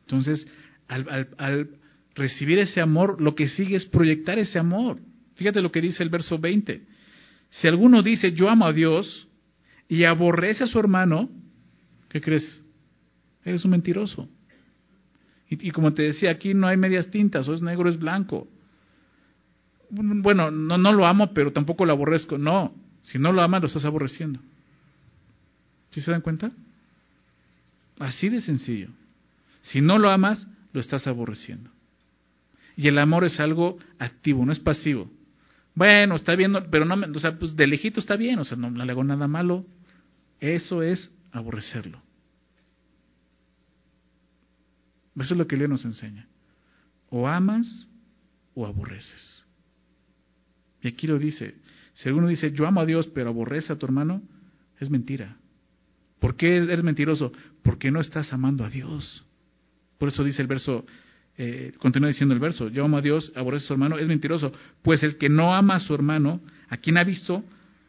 Entonces, 0.03 0.47
al, 0.89 1.71
recibir 2.15 2.59
ese 2.59 2.81
amor, 2.81 3.21
lo 3.21 3.35
que 3.35 3.49
sigue 3.49 3.77
es 3.77 3.87
proyectar 3.87 4.39
ese 4.39 4.59
amor. 4.59 4.99
Fíjate 5.37 5.61
lo 5.61 5.71
que 5.71 5.81
dice 5.81 6.03
el 6.03 6.09
verso 6.09 6.39
20. 6.39 6.83
Si 7.51 7.69
alguno 7.69 8.03
dice, 8.03 8.33
yo 8.33 8.49
amo 8.49 8.67
a 8.67 8.73
Dios, 8.73 9.29
y 9.89 10.05
aborrece 10.05 10.65
a 10.65 10.67
su 10.67 10.79
hermano, 10.79 11.31
¿qué 12.11 12.21
crees? 12.21 12.63
Eres 13.45 13.65
un 13.65 13.71
mentiroso. 13.71 14.29
Y, 15.51 15.71
como 15.71 15.95
te 15.95 16.03
decía, 16.03 16.31
aquí 16.31 16.53
no 16.53 16.67
hay 16.67 16.77
medias 16.77 17.11
tintas, 17.11 17.49
o 17.49 17.55
es 17.55 17.63
negro, 17.63 17.89
es 17.89 17.99
blanco. 17.99 18.49
Bueno, 19.91 20.51
no, 20.51 20.79
no 20.79 20.93
lo 20.93 21.07
amo, 21.07 21.33
pero 21.33 21.53
tampoco 21.53 21.85
lo 21.85 21.93
aborrezco. 21.93 22.39
No, 22.39 22.75
si 23.03 23.19
no 23.19 23.33
lo 23.33 23.43
amas, 23.43 23.63
lo 23.63 23.69
estás 23.69 23.85
aborreciendo. 23.85 24.41
¿Sí 25.91 26.01
se 26.01 26.11
dan 26.11 26.21
cuenta? 26.21 26.51
Así 27.99 28.29
de 28.29 28.41
sencillo. 28.41 28.89
Si 29.63 29.81
no 29.81 29.99
lo 29.99 30.11
amas, 30.11 30.47
lo 30.73 30.81
estás 30.81 31.07
aborreciendo. 31.07 31.71
Y 32.77 32.89
el 32.89 32.99
amor 32.99 33.25
es 33.25 33.41
algo 33.41 33.79
activo, 33.99 34.45
no 34.45 34.53
es 34.53 34.61
pasivo. 34.61 35.11
Bueno, 35.75 36.17
está 36.17 36.35
bien, 36.35 36.53
pero 36.71 36.85
no, 36.85 36.95
o 36.95 37.21
sea, 37.21 37.39
pues 37.39 37.57
de 37.57 37.67
lejito 37.67 38.01
está 38.01 38.17
bien, 38.17 38.39
o 38.39 38.45
sea, 38.45 38.57
no, 38.57 38.71
no 38.71 38.85
le 38.85 38.93
hago 38.93 39.05
nada 39.05 39.27
malo. 39.27 39.65
Eso 40.41 40.83
es 40.83 41.13
aborrecerlo. 41.33 42.01
Eso 45.17 45.35
es 45.35 45.39
lo 45.39 45.47
que 45.47 45.57
Dios 45.57 45.69
nos 45.69 45.85
enseña. 45.85 46.29
O 47.11 47.27
amas 47.27 47.89
o 48.55 48.67
aborreces. 48.67 49.38
Y 50.83 50.89
aquí 50.89 51.07
lo 51.07 51.19
dice. 51.19 51.55
Si 51.95 52.09
alguno 52.09 52.29
dice, 52.29 52.53
yo 52.53 52.67
amo 52.67 52.81
a 52.81 52.87
Dios, 52.87 53.09
pero 53.09 53.31
aborrece 53.31 53.73
a 53.73 53.77
tu 53.77 53.87
hermano, 53.87 54.23
es 54.79 54.91
mentira. 54.91 55.37
¿Por 56.21 56.37
qué 56.37 56.57
eres 56.57 56.83
mentiroso? 56.83 57.33
Porque 57.63 57.91
no 57.91 58.01
estás 58.01 58.33
amando 58.33 58.65
a 58.65 58.71
Dios. 58.71 59.25
Por 59.99 60.09
eso 60.09 60.23
dice 60.23 60.43
el 60.43 60.49
verso, 60.49 60.87
eh, 61.37 61.73
continúa 61.79 62.09
diciendo 62.09 62.35
el 62.35 62.41
verso, 62.41 62.69
yo 62.69 62.85
amo 62.85 62.99
a 62.99 63.01
Dios, 63.01 63.33
aborrece 63.35 63.65
a 63.65 63.69
su 63.69 63.73
hermano, 63.75 63.99
es 63.99 64.09
mentiroso. 64.09 64.53
Pues 64.83 65.03
el 65.03 65.19
que 65.19 65.29
no 65.29 65.55
ama 65.55 65.77
a 65.77 65.81
su 65.81 65.95
hermano, 65.95 66.41
a 66.69 66.77
quien 66.77 66.99
ha 66.99 67.05
visto, 67.05 67.45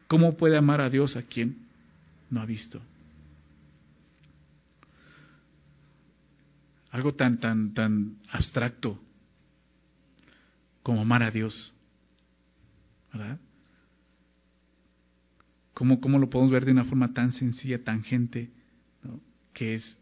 ¿cómo 0.08 0.38
puede 0.38 0.58
amar 0.58 0.82
a 0.82 0.90
Dios 0.90 1.16
a 1.16 1.24
quien 1.24 1.58
no 2.30 2.42
ha 2.42 2.46
visto? 2.46 2.82
Algo 6.92 7.14
tan, 7.14 7.40
tan, 7.40 7.74
tan 7.74 8.16
abstracto 8.32 9.00
como 10.82 11.02
amar 11.02 11.22
a 11.22 11.30
Dios. 11.30 11.74
¿Verdad? 13.12 13.40
¿Cómo, 15.74 16.02
¿Cómo, 16.02 16.20
lo 16.20 16.30
podemos 16.30 16.52
ver 16.52 16.66
de 16.66 16.72
una 16.72 16.84
forma 16.84 17.14
tan 17.14 17.32
sencilla, 17.32 17.84
tangente, 17.84 18.52
¿no? 19.04 19.20
que 19.54 19.76
es 19.76 20.02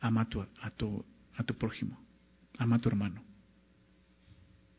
ama 0.00 0.22
a 0.22 0.28
tu, 0.28 0.40
a, 0.40 0.70
tu, 0.70 1.04
a 1.36 1.42
tu 1.42 1.54
prójimo, 1.54 2.00
ama 2.58 2.76
a 2.76 2.78
tu 2.78 2.88
hermano? 2.88 3.22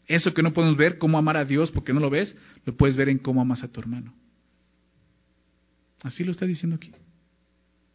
Eso 0.07 0.33
que 0.33 0.41
no 0.41 0.53
podemos 0.53 0.77
ver, 0.77 0.97
cómo 0.97 1.17
amar 1.17 1.37
a 1.37 1.45
Dios 1.45 1.71
porque 1.71 1.93
no 1.93 1.99
lo 1.99 2.09
ves, 2.09 2.35
lo 2.65 2.75
puedes 2.75 2.95
ver 2.95 3.09
en 3.09 3.19
cómo 3.19 3.41
amas 3.41 3.63
a 3.63 3.67
tu 3.67 3.79
hermano. 3.79 4.13
Así 6.03 6.23
lo 6.23 6.31
está 6.31 6.45
diciendo 6.45 6.75
aquí. 6.75 6.91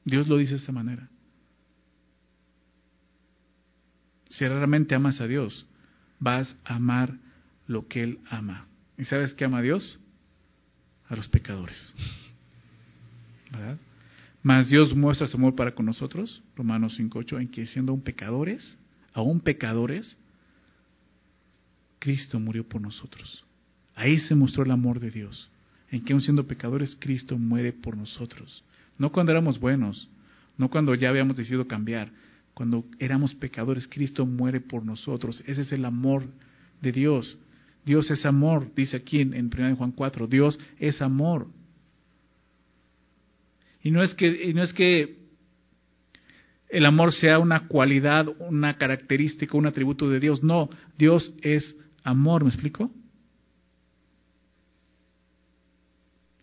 Dios 0.05 0.29
lo 0.29 0.37
dice 0.37 0.53
de 0.53 0.59
esta 0.59 0.73
manera. 0.73 1.11
Si 4.27 4.47
realmente 4.47 4.95
amas 4.95 5.21
a 5.21 5.27
Dios, 5.27 5.67
vas 6.19 6.57
a 6.65 6.77
amar 6.77 7.19
lo 7.67 7.89
que 7.89 8.03
Él 8.03 8.21
ama. 8.29 8.67
¿Y 8.99 9.05
sabes 9.05 9.35
qué 9.35 9.45
ama 9.45 9.59
a 9.59 9.63
Dios? 9.63 9.99
A 11.09 11.17
los 11.17 11.29
pecadores. 11.29 11.95
¿Verdad? 13.51 13.79
Mas 14.43 14.69
Dios 14.69 14.95
muestra 14.95 15.27
su 15.27 15.37
amor 15.37 15.57
para 15.57 15.75
con 15.75 15.87
nosotros, 15.87 16.43
Romanos 16.55 16.99
5.8, 16.99 17.41
en 17.41 17.49
que 17.49 17.67
siendo 17.67 17.93
aún 17.93 18.01
pecadores, 18.01 18.79
aún 19.13 19.41
pecadores, 19.41 20.17
Cristo 21.99 22.39
murió 22.39 22.69
por 22.69 22.81
nosotros. 22.81 23.45
Ahí 23.97 24.21
se 24.21 24.35
mostró 24.35 24.63
el 24.63 24.71
amor 24.71 25.01
de 25.01 25.11
Dios, 25.11 25.51
en 25.91 26.05
que 26.05 26.13
aún 26.13 26.23
siendo 26.23 26.47
pecadores, 26.47 26.97
Cristo 27.01 27.39
muere 27.39 27.73
por 27.73 27.97
nosotros. 27.97 28.63
No 28.99 29.11
cuando 29.11 29.33
éramos 29.33 29.59
buenos, 29.59 30.09
no 30.57 30.71
cuando 30.71 30.95
ya 30.95 31.09
habíamos 31.09 31.37
decidido 31.37 31.67
cambiar, 31.67 32.13
cuando 32.55 32.85
éramos 32.99 33.35
pecadores, 33.35 33.89
Cristo 33.89 34.25
muere 34.27 34.61
por 34.61 34.85
nosotros. 34.85 35.43
Ese 35.47 35.63
es 35.63 35.73
el 35.73 35.85
amor 35.85 36.25
de 36.81 36.93
Dios. 36.93 37.37
Dios 37.87 38.11
es 38.11 38.27
amor, 38.27 38.75
dice 38.75 38.97
aquí 38.97 39.21
en, 39.21 39.33
en 39.33 39.47
1 39.47 39.77
Juan 39.77 39.93
4, 39.93 40.27
Dios 40.27 40.59
es 40.79 41.01
amor. 41.01 41.47
Y 43.83 43.93
no 43.93 44.03
es 44.03 44.13
que, 44.15 44.51
y 44.51 44.53
no 44.53 44.65
es 44.65 44.73
que 44.73 45.27
el 46.69 46.85
amor 46.85 47.13
sea 47.13 47.39
una 47.39 47.69
cualidad, 47.69 48.27
una 48.41 48.77
característica, 48.77 49.57
un 49.57 49.67
atributo 49.67 50.11
de 50.11 50.19
Dios. 50.19 50.43
No, 50.43 50.69
Dios 50.99 51.33
es 51.41 51.79
amor, 52.03 52.43
¿me 52.43 52.51
explico? 52.51 52.91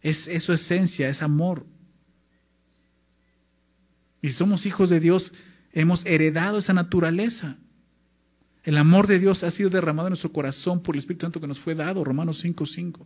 Es, 0.01 0.17
su 0.43 0.53
esencia, 0.53 1.09
es 1.09 1.21
amor. 1.21 1.65
Y 4.21 4.31
somos 4.31 4.65
hijos 4.65 4.89
de 4.89 5.01
Dios, 5.01 5.33
hemos 5.73 6.05
heredado 6.05 6.59
esa 6.59 6.71
naturaleza. 6.71 7.57
El 8.63 8.77
amor 8.77 9.07
de 9.07 9.19
Dios 9.19 9.43
ha 9.43 9.51
sido 9.51 9.69
derramado 9.69 10.07
en 10.07 10.11
nuestro 10.11 10.31
corazón 10.31 10.81
por 10.81 10.95
el 10.95 10.99
Espíritu 10.99 11.25
Santo 11.25 11.41
que 11.41 11.47
nos 11.47 11.59
fue 11.59 11.75
dado, 11.75 12.03
Romanos 12.03 12.41
5:5. 12.41 13.05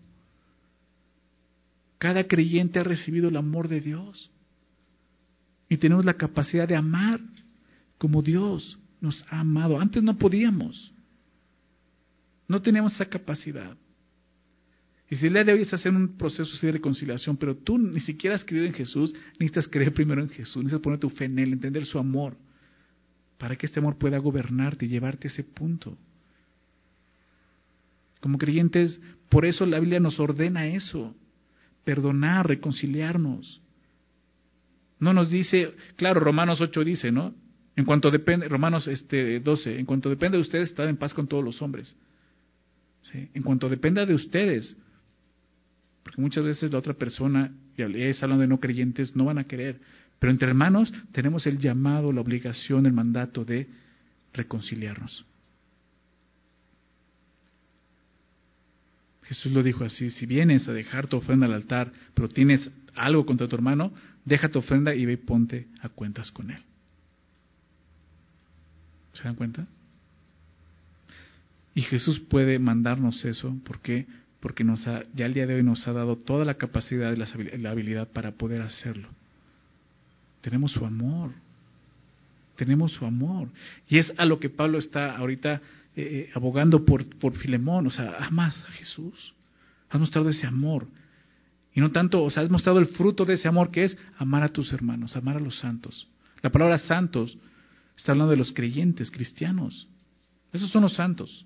Cada 1.97 2.23
creyente 2.25 2.79
ha 2.79 2.83
recibido 2.83 3.29
el 3.29 3.37
amor 3.37 3.67
de 3.67 3.81
Dios. 3.81 4.29
Y 5.67 5.77
tenemos 5.77 6.05
la 6.05 6.13
capacidad 6.13 6.67
de 6.67 6.75
amar 6.75 7.19
como 7.97 8.21
Dios 8.21 8.77
nos 9.01 9.25
ha 9.31 9.39
amado. 9.39 9.79
Antes 9.79 10.03
no 10.03 10.15
podíamos. 10.17 10.93
No 12.47 12.61
teníamos 12.61 12.93
esa 12.93 13.05
capacidad. 13.05 13.75
Y 15.09 15.15
si 15.15 15.27
hoy 15.27 15.61
estás 15.61 15.85
en 15.85 15.95
un 15.95 16.17
proceso 16.17 16.53
de 16.65 16.71
reconciliación, 16.71 17.35
pero 17.37 17.55
tú 17.55 17.77
ni 17.77 17.99
siquiera 17.99 18.35
has 18.35 18.45
creído 18.45 18.67
en 18.67 18.73
Jesús, 18.73 19.13
necesitas 19.39 19.67
creer 19.67 19.93
primero 19.93 20.21
en 20.21 20.29
Jesús, 20.29 20.57
necesitas 20.57 20.81
poner 20.81 20.99
tu 20.99 21.09
fe 21.09 21.25
en 21.25 21.39
Él, 21.39 21.53
entender 21.53 21.85
su 21.85 21.97
amor 21.97 22.37
para 23.37 23.55
que 23.55 23.65
este 23.65 23.79
amor 23.79 23.97
pueda 23.97 24.17
gobernarte 24.17 24.85
y 24.85 24.89
llevarte 24.89 25.27
a 25.27 25.31
ese 25.31 25.43
punto. 25.43 25.97
Como 28.19 28.37
creyentes, 28.37 28.99
por 29.29 29.45
eso 29.45 29.65
la 29.65 29.79
Biblia 29.79 29.99
nos 29.99 30.19
ordena 30.19 30.67
eso, 30.67 31.15
perdonar, 31.83 32.47
reconciliarnos. 32.47 33.61
No 34.99 35.13
nos 35.13 35.29
dice, 35.29 35.73
claro, 35.95 36.19
Romanos 36.19 36.59
8 36.59 36.83
dice, 36.83 37.11
¿no? 37.11 37.33
En 37.75 37.85
cuanto 37.85 38.09
depende, 38.09 38.47
Romanos 38.49 38.87
este 38.87 39.39
12, 39.39 39.77
en 39.79 39.85
cuanto 39.85 40.09
depende 40.09 40.37
de 40.37 40.41
ustedes, 40.41 40.69
estar 40.69 40.87
en 40.87 40.97
paz 40.97 41.13
con 41.13 41.27
todos 41.27 41.43
los 41.43 41.61
hombres. 41.61 41.95
En 43.13 43.43
cuanto 43.43 43.69
dependa 43.69 44.05
de 44.05 44.15
ustedes, 44.15 44.75
porque 46.03 46.19
muchas 46.19 46.43
veces 46.43 46.71
la 46.71 46.79
otra 46.79 46.95
persona, 46.95 47.53
y 47.77 48.01
es 48.01 48.21
hablando 48.23 48.41
de 48.41 48.47
no 48.47 48.59
creyentes, 48.59 49.15
no 49.15 49.25
van 49.25 49.37
a 49.37 49.43
querer. 49.43 49.79
Pero 50.19 50.31
entre 50.31 50.47
hermanos 50.47 50.93
tenemos 51.11 51.45
el 51.45 51.59
llamado, 51.59 52.11
la 52.11 52.21
obligación, 52.21 52.85
el 52.85 52.93
mandato 52.93 53.45
de 53.45 53.67
reconciliarnos. 54.33 55.25
Jesús 59.23 59.51
lo 59.51 59.61
dijo 59.61 59.83
así, 59.83 60.09
si 60.09 60.25
vienes 60.25 60.67
a 60.67 60.73
dejar 60.73 61.07
tu 61.07 61.17
ofrenda 61.17 61.47
al 61.47 61.53
altar, 61.53 61.91
pero 62.13 62.29
tienes 62.29 62.71
algo 62.95 63.25
contra 63.25 63.47
tu 63.47 63.55
hermano, 63.55 63.91
deja 64.23 64.49
tu 64.49 64.59
ofrenda 64.59 64.95
y 64.95 65.05
ve 65.05 65.13
y 65.13 65.17
ponte 65.17 65.67
a 65.81 65.89
cuentas 65.89 66.31
con 66.31 66.49
él. 66.49 66.63
¿Se 69.13 69.23
dan 69.23 69.35
cuenta? 69.35 69.67
Y 71.75 71.81
Jesús 71.81 72.19
puede 72.21 72.57
mandarnos 72.57 73.23
eso, 73.25 73.55
¿por 73.65 73.81
qué? 73.81 74.07
Porque 74.39 74.63
nos 74.63 74.85
ya 74.85 75.25
el 75.25 75.33
día 75.33 75.45
de 75.45 75.55
hoy 75.55 75.63
nos 75.63 75.87
ha 75.87 75.93
dado 75.93 76.15
toda 76.17 76.45
la 76.45 76.55
capacidad 76.55 77.13
y 77.13 77.57
la 77.57 77.71
habilidad 77.71 78.07
para 78.07 78.31
poder 78.31 78.61
hacerlo. 78.61 79.09
Tenemos 80.47 80.71
su 80.71 80.85
amor. 80.85 81.31
Tenemos 82.55 82.93
su 82.93 83.05
amor. 83.05 83.49
Y 83.89 83.97
es 83.97 84.13
a 84.17 84.23
lo 84.23 84.39
que 84.39 84.49
Pablo 84.49 84.77
está 84.77 85.17
ahorita 85.17 85.55
eh, 85.55 85.59
eh, 85.97 86.29
abogando 86.33 86.85
por, 86.85 87.05
por 87.19 87.35
Filemón. 87.35 87.87
O 87.87 87.89
sea, 87.89 88.15
amas 88.25 88.55
a 88.65 88.71
Jesús. 88.71 89.33
Has 89.89 89.99
mostrado 89.99 90.29
ese 90.29 90.47
amor. 90.47 90.87
Y 91.73 91.81
no 91.81 91.91
tanto, 91.91 92.23
o 92.23 92.29
sea, 92.29 92.43
has 92.43 92.49
mostrado 92.49 92.79
el 92.79 92.85
fruto 92.85 93.25
de 93.25 93.33
ese 93.33 93.49
amor 93.49 93.71
que 93.71 93.83
es 93.83 93.97
amar 94.19 94.41
a 94.41 94.47
tus 94.47 94.71
hermanos, 94.71 95.17
amar 95.17 95.35
a 95.35 95.41
los 95.41 95.59
santos. 95.59 96.07
La 96.41 96.49
palabra 96.49 96.77
santos 96.77 97.37
está 97.97 98.13
hablando 98.13 98.31
de 98.31 98.37
los 98.37 98.53
creyentes, 98.53 99.11
cristianos. 99.11 99.89
Esos 100.53 100.69
son 100.69 100.83
los 100.83 100.93
santos. 100.93 101.45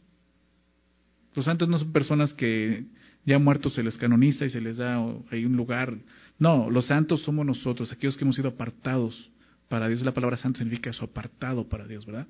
Los 1.33 1.45
santos 1.45 1.67
no 1.67 1.79
son 1.79 1.91
personas 1.91 2.35
que 2.35 2.85
ya 3.25 3.37
muertos 3.37 3.73
se 3.73 3.83
les 3.83 3.97
canoniza 3.97 4.45
y 4.45 4.49
se 4.49 4.61
les 4.61 4.77
da 4.77 4.97
ahí 5.29 5.45
un 5.45 5.55
lugar. 5.55 5.95
No, 6.39 6.69
los 6.69 6.87
santos 6.87 7.21
somos 7.21 7.45
nosotros, 7.45 7.91
aquellos 7.91 8.17
que 8.17 8.23
hemos 8.23 8.35
sido 8.35 8.49
apartados 8.49 9.29
para 9.67 9.87
Dios. 9.87 10.01
La 10.01 10.13
palabra 10.13 10.37
santo 10.37 10.59
significa 10.59 10.89
eso, 10.89 11.05
apartado 11.05 11.67
para 11.67 11.87
Dios, 11.87 12.05
¿verdad? 12.05 12.27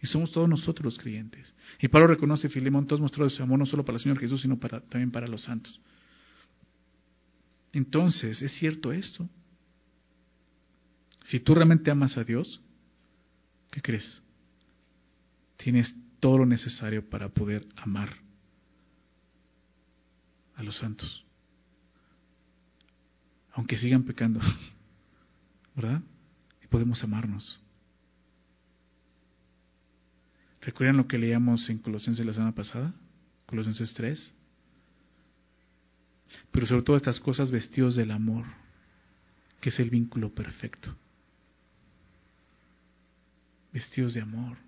Y 0.00 0.06
somos 0.06 0.30
todos 0.30 0.48
nosotros 0.48 0.84
los 0.84 0.98
creyentes. 0.98 1.54
Y 1.80 1.88
Pablo 1.88 2.06
reconoce, 2.06 2.48
Filemón, 2.48 2.86
todos 2.86 3.00
mostrado 3.00 3.30
su 3.30 3.42
amor 3.42 3.58
no 3.58 3.66
solo 3.66 3.84
para 3.84 3.96
el 3.96 4.02
Señor 4.02 4.18
Jesús, 4.18 4.42
sino 4.42 4.58
también 4.58 5.10
para 5.10 5.26
los 5.26 5.42
santos. 5.42 5.80
Entonces, 7.72 8.40
¿es 8.42 8.52
cierto 8.52 8.92
esto? 8.92 9.28
Si 11.24 11.40
tú 11.40 11.54
realmente 11.54 11.90
amas 11.90 12.16
a 12.16 12.24
Dios, 12.24 12.60
¿qué 13.70 13.80
crees? 13.82 14.22
Tienes 15.56 15.94
todo 16.20 16.38
lo 16.38 16.46
necesario 16.46 17.08
para 17.08 17.28
poder 17.28 17.66
amar 17.76 18.27
a 20.58 20.62
los 20.62 20.76
santos. 20.76 21.24
Aunque 23.52 23.78
sigan 23.78 24.02
pecando, 24.02 24.40
¿verdad? 25.74 26.02
Y 26.62 26.66
podemos 26.66 27.02
amarnos. 27.02 27.60
¿Recuerdan 30.60 30.98
lo 30.98 31.06
que 31.06 31.16
leíamos 31.16 31.70
en 31.70 31.78
Colosenses 31.78 32.26
la 32.26 32.32
semana 32.32 32.54
pasada? 32.54 32.92
Colosenses 33.46 33.94
3. 33.94 34.34
Pero 36.50 36.66
sobre 36.66 36.82
todo 36.82 36.96
estas 36.96 37.20
cosas 37.20 37.50
vestidos 37.50 37.94
del 37.94 38.10
amor, 38.10 38.44
que 39.60 39.70
es 39.70 39.78
el 39.78 39.90
vínculo 39.90 40.34
perfecto. 40.34 40.94
Vestidos 43.72 44.14
de 44.14 44.22
amor. 44.22 44.58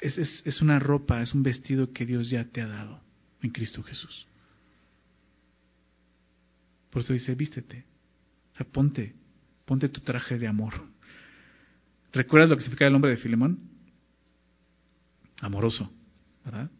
Es, 0.00 0.18
es, 0.18 0.42
es, 0.46 0.62
una 0.62 0.78
ropa, 0.78 1.20
es 1.20 1.34
un 1.34 1.42
vestido 1.42 1.92
que 1.92 2.06
Dios 2.06 2.30
ya 2.30 2.44
te 2.46 2.62
ha 2.62 2.66
dado 2.66 3.00
en 3.42 3.50
Cristo 3.50 3.82
Jesús. 3.82 4.26
Por 6.92 7.00
eso 7.00 7.14
dice, 7.14 7.34
vístete, 7.34 7.86
o 8.60 8.64
ponte, 8.64 9.14
ponte 9.64 9.88
tu 9.88 10.02
traje 10.02 10.38
de 10.38 10.46
amor. 10.46 10.74
¿Recuerdas 12.12 12.50
lo 12.50 12.56
que 12.56 12.62
significa 12.62 12.86
el 12.86 12.92
nombre 12.92 13.12
de 13.12 13.16
Filemón? 13.16 13.58
Amoroso, 15.40 15.90
¿verdad? 16.44 16.70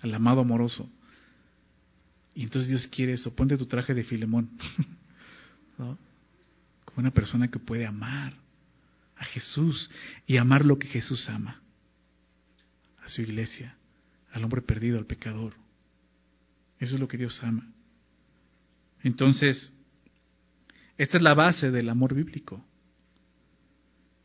El 0.00 0.14
amado 0.14 0.42
amoroso. 0.42 0.88
Y 2.36 2.44
entonces 2.44 2.68
Dios 2.68 2.86
quiere 2.86 3.14
eso, 3.14 3.34
ponte 3.34 3.58
tu 3.58 3.66
traje 3.66 3.94
de 3.94 4.04
Filemón. 4.04 4.48
Como 5.76 5.98
una 6.98 7.10
persona 7.10 7.50
que 7.50 7.58
puede 7.58 7.84
amar 7.84 8.34
a 9.16 9.24
Jesús 9.24 9.90
y 10.24 10.36
amar 10.36 10.64
lo 10.64 10.78
que 10.78 10.86
Jesús 10.86 11.28
ama. 11.28 11.60
A 13.04 13.08
su 13.08 13.22
iglesia, 13.22 13.76
al 14.30 14.44
hombre 14.44 14.62
perdido, 14.62 14.98
al 14.98 15.06
pecador. 15.06 15.54
Eso 16.78 16.94
es 16.94 17.00
lo 17.00 17.08
que 17.08 17.18
Dios 17.18 17.42
ama. 17.42 17.72
Entonces, 19.02 19.72
esta 20.96 21.16
es 21.16 21.22
la 21.22 21.34
base 21.34 21.70
del 21.70 21.88
amor 21.88 22.14
bíblico. 22.14 22.64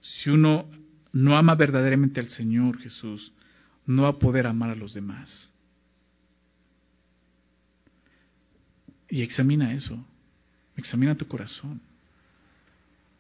Si 0.02 0.30
uno 0.30 0.70
no 1.12 1.38
ama 1.38 1.56
verdaderamente 1.56 2.20
al 2.20 2.30
Señor 2.30 2.78
Jesús, 2.80 3.34
no 3.86 4.04
va 4.04 4.10
a 4.10 4.20
poder 4.20 4.48
amar 4.48 4.70
a 4.70 4.76
los 4.76 4.94
demás. 4.94 5.52
Y 9.10 9.22
examina 9.22 9.74
eso. 9.74 10.06
Examina 10.76 11.16
tu 11.16 11.28
corazón. 11.28 11.82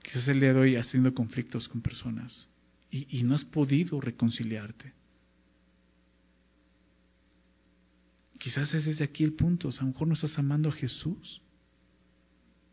Quizás 0.03 0.27
el 0.27 0.39
día 0.39 0.53
de 0.53 0.59
hoy 0.59 0.75
has 0.75 0.91
conflictos 1.13 1.67
con 1.67 1.81
personas 1.81 2.47
y, 2.89 3.23
no 3.23 3.35
has 3.35 3.43
podido 3.43 3.99
reconciliarte. 3.99 4.93
Quizás 8.39 8.73
ese 8.73 8.91
es 8.91 8.97
de 8.99 9.03
aquí 9.03 9.23
el 9.23 9.33
punto. 9.33 9.69
a 9.69 9.81
lo 9.81 9.87
mejor 9.87 10.07
no 10.07 10.13
estás 10.13 10.37
amando 10.37 10.69
a 10.69 10.73
Jesús. 10.73 11.41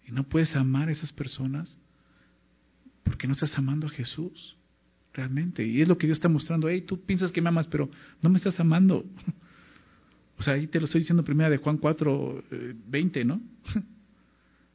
Y 0.07 0.13
no 0.13 0.25
puedes 0.25 0.55
amar 0.55 0.89
a 0.89 0.93
esas 0.93 1.13
personas 1.13 1.79
porque 3.03 3.27
no 3.27 3.35
estás 3.35 3.57
amando 3.59 3.87
a 3.87 3.91
Jesús 3.91 4.57
realmente. 5.13 5.65
Y 5.67 5.81
es 5.81 5.89
lo 5.89 5.97
que 5.97 6.07
Dios 6.07 6.19
está 6.19 6.29
mostrando. 6.29 6.69
Hey, 6.69 6.83
tú 6.83 7.01
piensas 7.01 7.33
que 7.33 7.41
me 7.41 7.49
amas, 7.49 7.69
pero 7.69 7.89
no 8.21 8.31
me 8.31 8.37
estás 8.37 8.59
amando. 8.61 9.05
O 10.37 10.43
sea, 10.43 10.55
ahí 10.55 10.67
te 10.67 10.81
lo 10.81 10.87
estoy 10.87 11.03
diciendo 11.03 11.23
primera 11.23 11.49
de 11.49 11.59
Juan 11.59 11.79
4, 11.79 12.45
20, 12.89 13.21
eh, 13.21 13.25
¿no? 13.25 13.41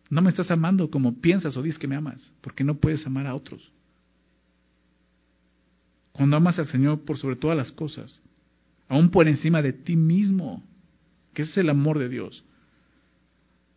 No 0.09 0.21
me 0.21 0.29
estás 0.29 0.49
amando 0.49 0.89
como 0.89 1.21
piensas 1.21 1.55
o 1.55 1.61
dices 1.61 1.77
que 1.77 1.87
me 1.87 1.95
amas, 1.95 2.33
porque 2.41 2.63
no 2.63 2.77
puedes 2.77 3.05
amar 3.05 3.27
a 3.27 3.35
otros. 3.35 3.71
Cuando 6.13 6.35
amas 6.37 6.57
al 6.57 6.67
Señor 6.67 7.01
por 7.01 7.17
sobre 7.17 7.35
todas 7.35 7.55
las 7.55 7.71
cosas, 7.71 8.21
aún 8.87 9.11
por 9.11 9.27
encima 9.27 9.61
de 9.61 9.73
ti 9.73 9.95
mismo, 9.95 10.63
que 11.33 11.43
ese 11.43 11.51
es 11.51 11.57
el 11.59 11.69
amor 11.69 11.99
de 11.99 12.09
Dios, 12.09 12.43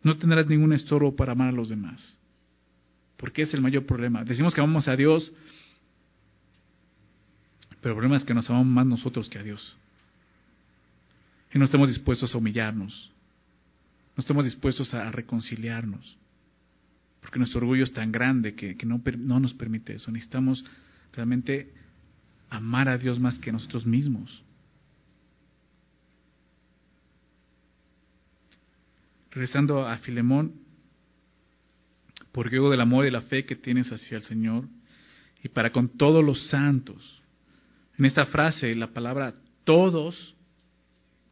no 0.03 0.17
tendrás 0.17 0.47
ningún 0.47 0.73
estorbo 0.73 1.15
para 1.15 1.31
amar 1.31 1.49
a 1.49 1.53
los 1.53 1.69
demás. 1.69 2.17
Porque 3.17 3.43
es 3.43 3.53
el 3.53 3.61
mayor 3.61 3.85
problema. 3.85 4.23
Decimos 4.23 4.53
que 4.53 4.61
amamos 4.61 4.87
a 4.87 4.95
Dios, 4.95 5.31
pero 7.81 7.93
el 7.93 7.97
problema 7.97 8.17
es 8.17 8.25
que 8.25 8.33
nos 8.33 8.49
amamos 8.49 8.67
más 8.67 8.85
nosotros 8.85 9.29
que 9.29 9.39
a 9.39 9.43
Dios. 9.43 9.77
Y 11.53 11.59
no 11.59 11.65
estamos 11.65 11.87
dispuestos 11.87 12.33
a 12.33 12.37
humillarnos. 12.37 13.11
No 14.15 14.21
estamos 14.21 14.45
dispuestos 14.45 14.93
a 14.93 15.09
reconciliarnos. 15.11 16.17
Porque 17.21 17.39
nuestro 17.39 17.59
orgullo 17.59 17.83
es 17.83 17.93
tan 17.93 18.11
grande 18.11 18.55
que, 18.55 18.75
no, 18.85 19.01
no 19.17 19.39
nos 19.39 19.53
permite 19.53 19.95
eso. 19.95 20.11
Necesitamos 20.11 20.65
realmente 21.13 21.71
amar 22.49 22.89
a 22.89 22.97
Dios 22.97 23.19
más 23.19 23.39
que 23.39 23.49
a 23.51 23.53
nosotros 23.53 23.85
mismos. 23.85 24.43
Regresando 29.33 29.87
a 29.87 29.97
Filemón, 29.97 30.53
porque 32.31 32.59
hubo 32.59 32.69
del 32.69 32.81
amor 32.81 33.07
y 33.07 33.11
la 33.11 33.21
fe 33.21 33.45
que 33.45 33.55
tienes 33.55 33.91
hacia 33.91 34.17
el 34.17 34.23
Señor 34.23 34.65
y 35.43 35.49
para 35.49 35.71
con 35.71 35.89
todos 35.97 36.23
los 36.23 36.49
santos. 36.49 37.19
En 37.97 38.05
esta 38.05 38.27
frase, 38.27 38.75
la 38.75 38.93
palabra 38.93 39.33
todos 39.63 40.35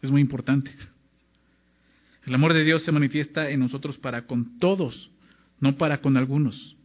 es 0.02 0.10
muy 0.10 0.20
importante. 0.20 0.74
El 2.26 2.34
amor 2.34 2.54
de 2.54 2.64
Dios 2.64 2.84
se 2.84 2.92
manifiesta 2.92 3.52
en 3.52 3.60
nosotros 3.60 4.00
para 4.00 4.26
con 4.26 4.58
todos, 4.58 5.12
no 5.60 5.78
para 5.78 6.02
con 6.02 6.18
algunos. 6.18 6.76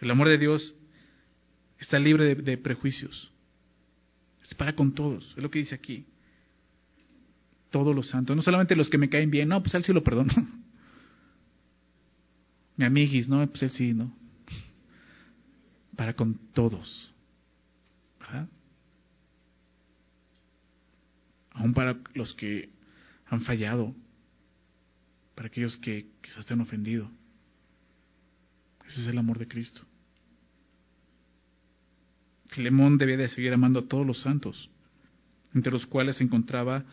El 0.00 0.10
amor 0.10 0.28
de 0.28 0.38
Dios 0.38 0.74
está 1.78 1.98
libre 1.98 2.24
de, 2.24 2.34
de 2.36 2.56
prejuicios. 2.56 3.30
Es 4.42 4.54
para 4.54 4.74
con 4.74 4.94
todos, 4.94 5.34
es 5.36 5.42
lo 5.42 5.50
que 5.50 5.58
dice 5.58 5.74
aquí 5.74 6.06
todos 7.70 7.94
los 7.94 8.08
santos, 8.08 8.36
no 8.36 8.42
solamente 8.42 8.76
los 8.76 8.88
que 8.88 8.98
me 8.98 9.08
caen 9.08 9.30
bien, 9.30 9.48
no, 9.48 9.62
pues 9.62 9.74
él 9.74 9.84
sí 9.84 9.92
lo 9.92 10.02
perdono. 10.02 10.32
Mi 12.76 12.84
amiguis, 12.84 13.28
no, 13.28 13.46
pues 13.48 13.62
él 13.62 13.70
sí, 13.70 13.92
no. 13.92 14.12
Para 15.96 16.14
con 16.14 16.38
todos. 16.52 17.12
¿verdad? 18.20 18.48
Aún 21.50 21.74
para 21.74 21.98
los 22.14 22.34
que 22.34 22.70
han 23.26 23.40
fallado, 23.42 23.94
para 25.34 25.48
aquellos 25.48 25.76
que 25.78 26.08
quizás 26.22 26.46
te 26.46 26.54
han 26.54 26.60
ofendido. 26.60 27.10
Ese 28.86 29.02
es 29.02 29.06
el 29.08 29.18
amor 29.18 29.38
de 29.38 29.48
Cristo. 29.48 29.82
Filemón 32.46 32.96
debía 32.96 33.16
de 33.16 33.28
seguir 33.28 33.52
amando 33.52 33.80
a 33.80 33.88
todos 33.88 34.06
los 34.06 34.22
santos, 34.22 34.70
entre 35.54 35.72
los 35.72 35.84
cuales 35.86 36.16
se 36.16 36.24
encontraba 36.24 36.84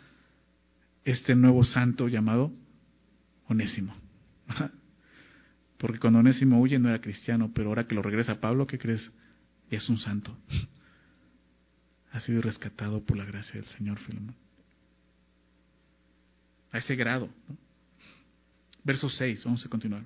este 1.06 1.36
nuevo 1.36 1.64
santo 1.64 2.08
llamado 2.08 2.52
Onésimo. 3.48 3.96
Porque 5.78 6.00
cuando 6.00 6.20
Onésimo 6.20 6.60
huye 6.60 6.80
no 6.80 6.90
era 6.90 7.00
cristiano, 7.00 7.52
pero 7.54 7.70
ahora 7.70 7.88
que 7.88 7.96
lo 7.96 8.02
regresa 8.02 8.42
Pablo, 8.42 8.66
¿qué 8.66 8.80
crees? 8.80 9.12
Es 9.70 9.88
un 9.88 10.00
santo. 10.00 10.36
Ha 12.12 12.20
sido 12.22 12.42
rescatado 12.42 13.04
por 13.04 13.18
la 13.18 13.26
gracia 13.26 13.60
del 13.60 13.70
Señor 13.70 14.00
Filemón. 14.00 14.36
A 16.72 16.80
ese 16.80 16.96
grado. 16.96 17.30
Verso 18.84 19.10
6, 19.10 19.44
vamos 19.46 19.66
a 19.66 19.70
continuar. 19.70 20.04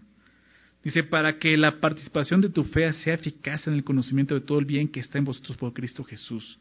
Dice, 0.84 1.04
para 1.04 1.38
que 1.38 1.56
la 1.58 1.80
participación 1.80 2.42
de 2.42 2.50
tu 2.50 2.64
fe 2.64 2.92
sea 2.94 3.14
eficaz 3.14 3.68
en 3.68 3.74
el 3.74 3.84
conocimiento 3.84 4.34
de 4.34 4.42
todo 4.42 4.60
el 4.60 4.66
bien 4.66 4.88
que 4.88 5.02
está 5.02 5.18
en 5.18 5.26
vosotros 5.26 5.58
por 5.58 5.74
Cristo 5.74 6.04
Jesús. 6.04 6.58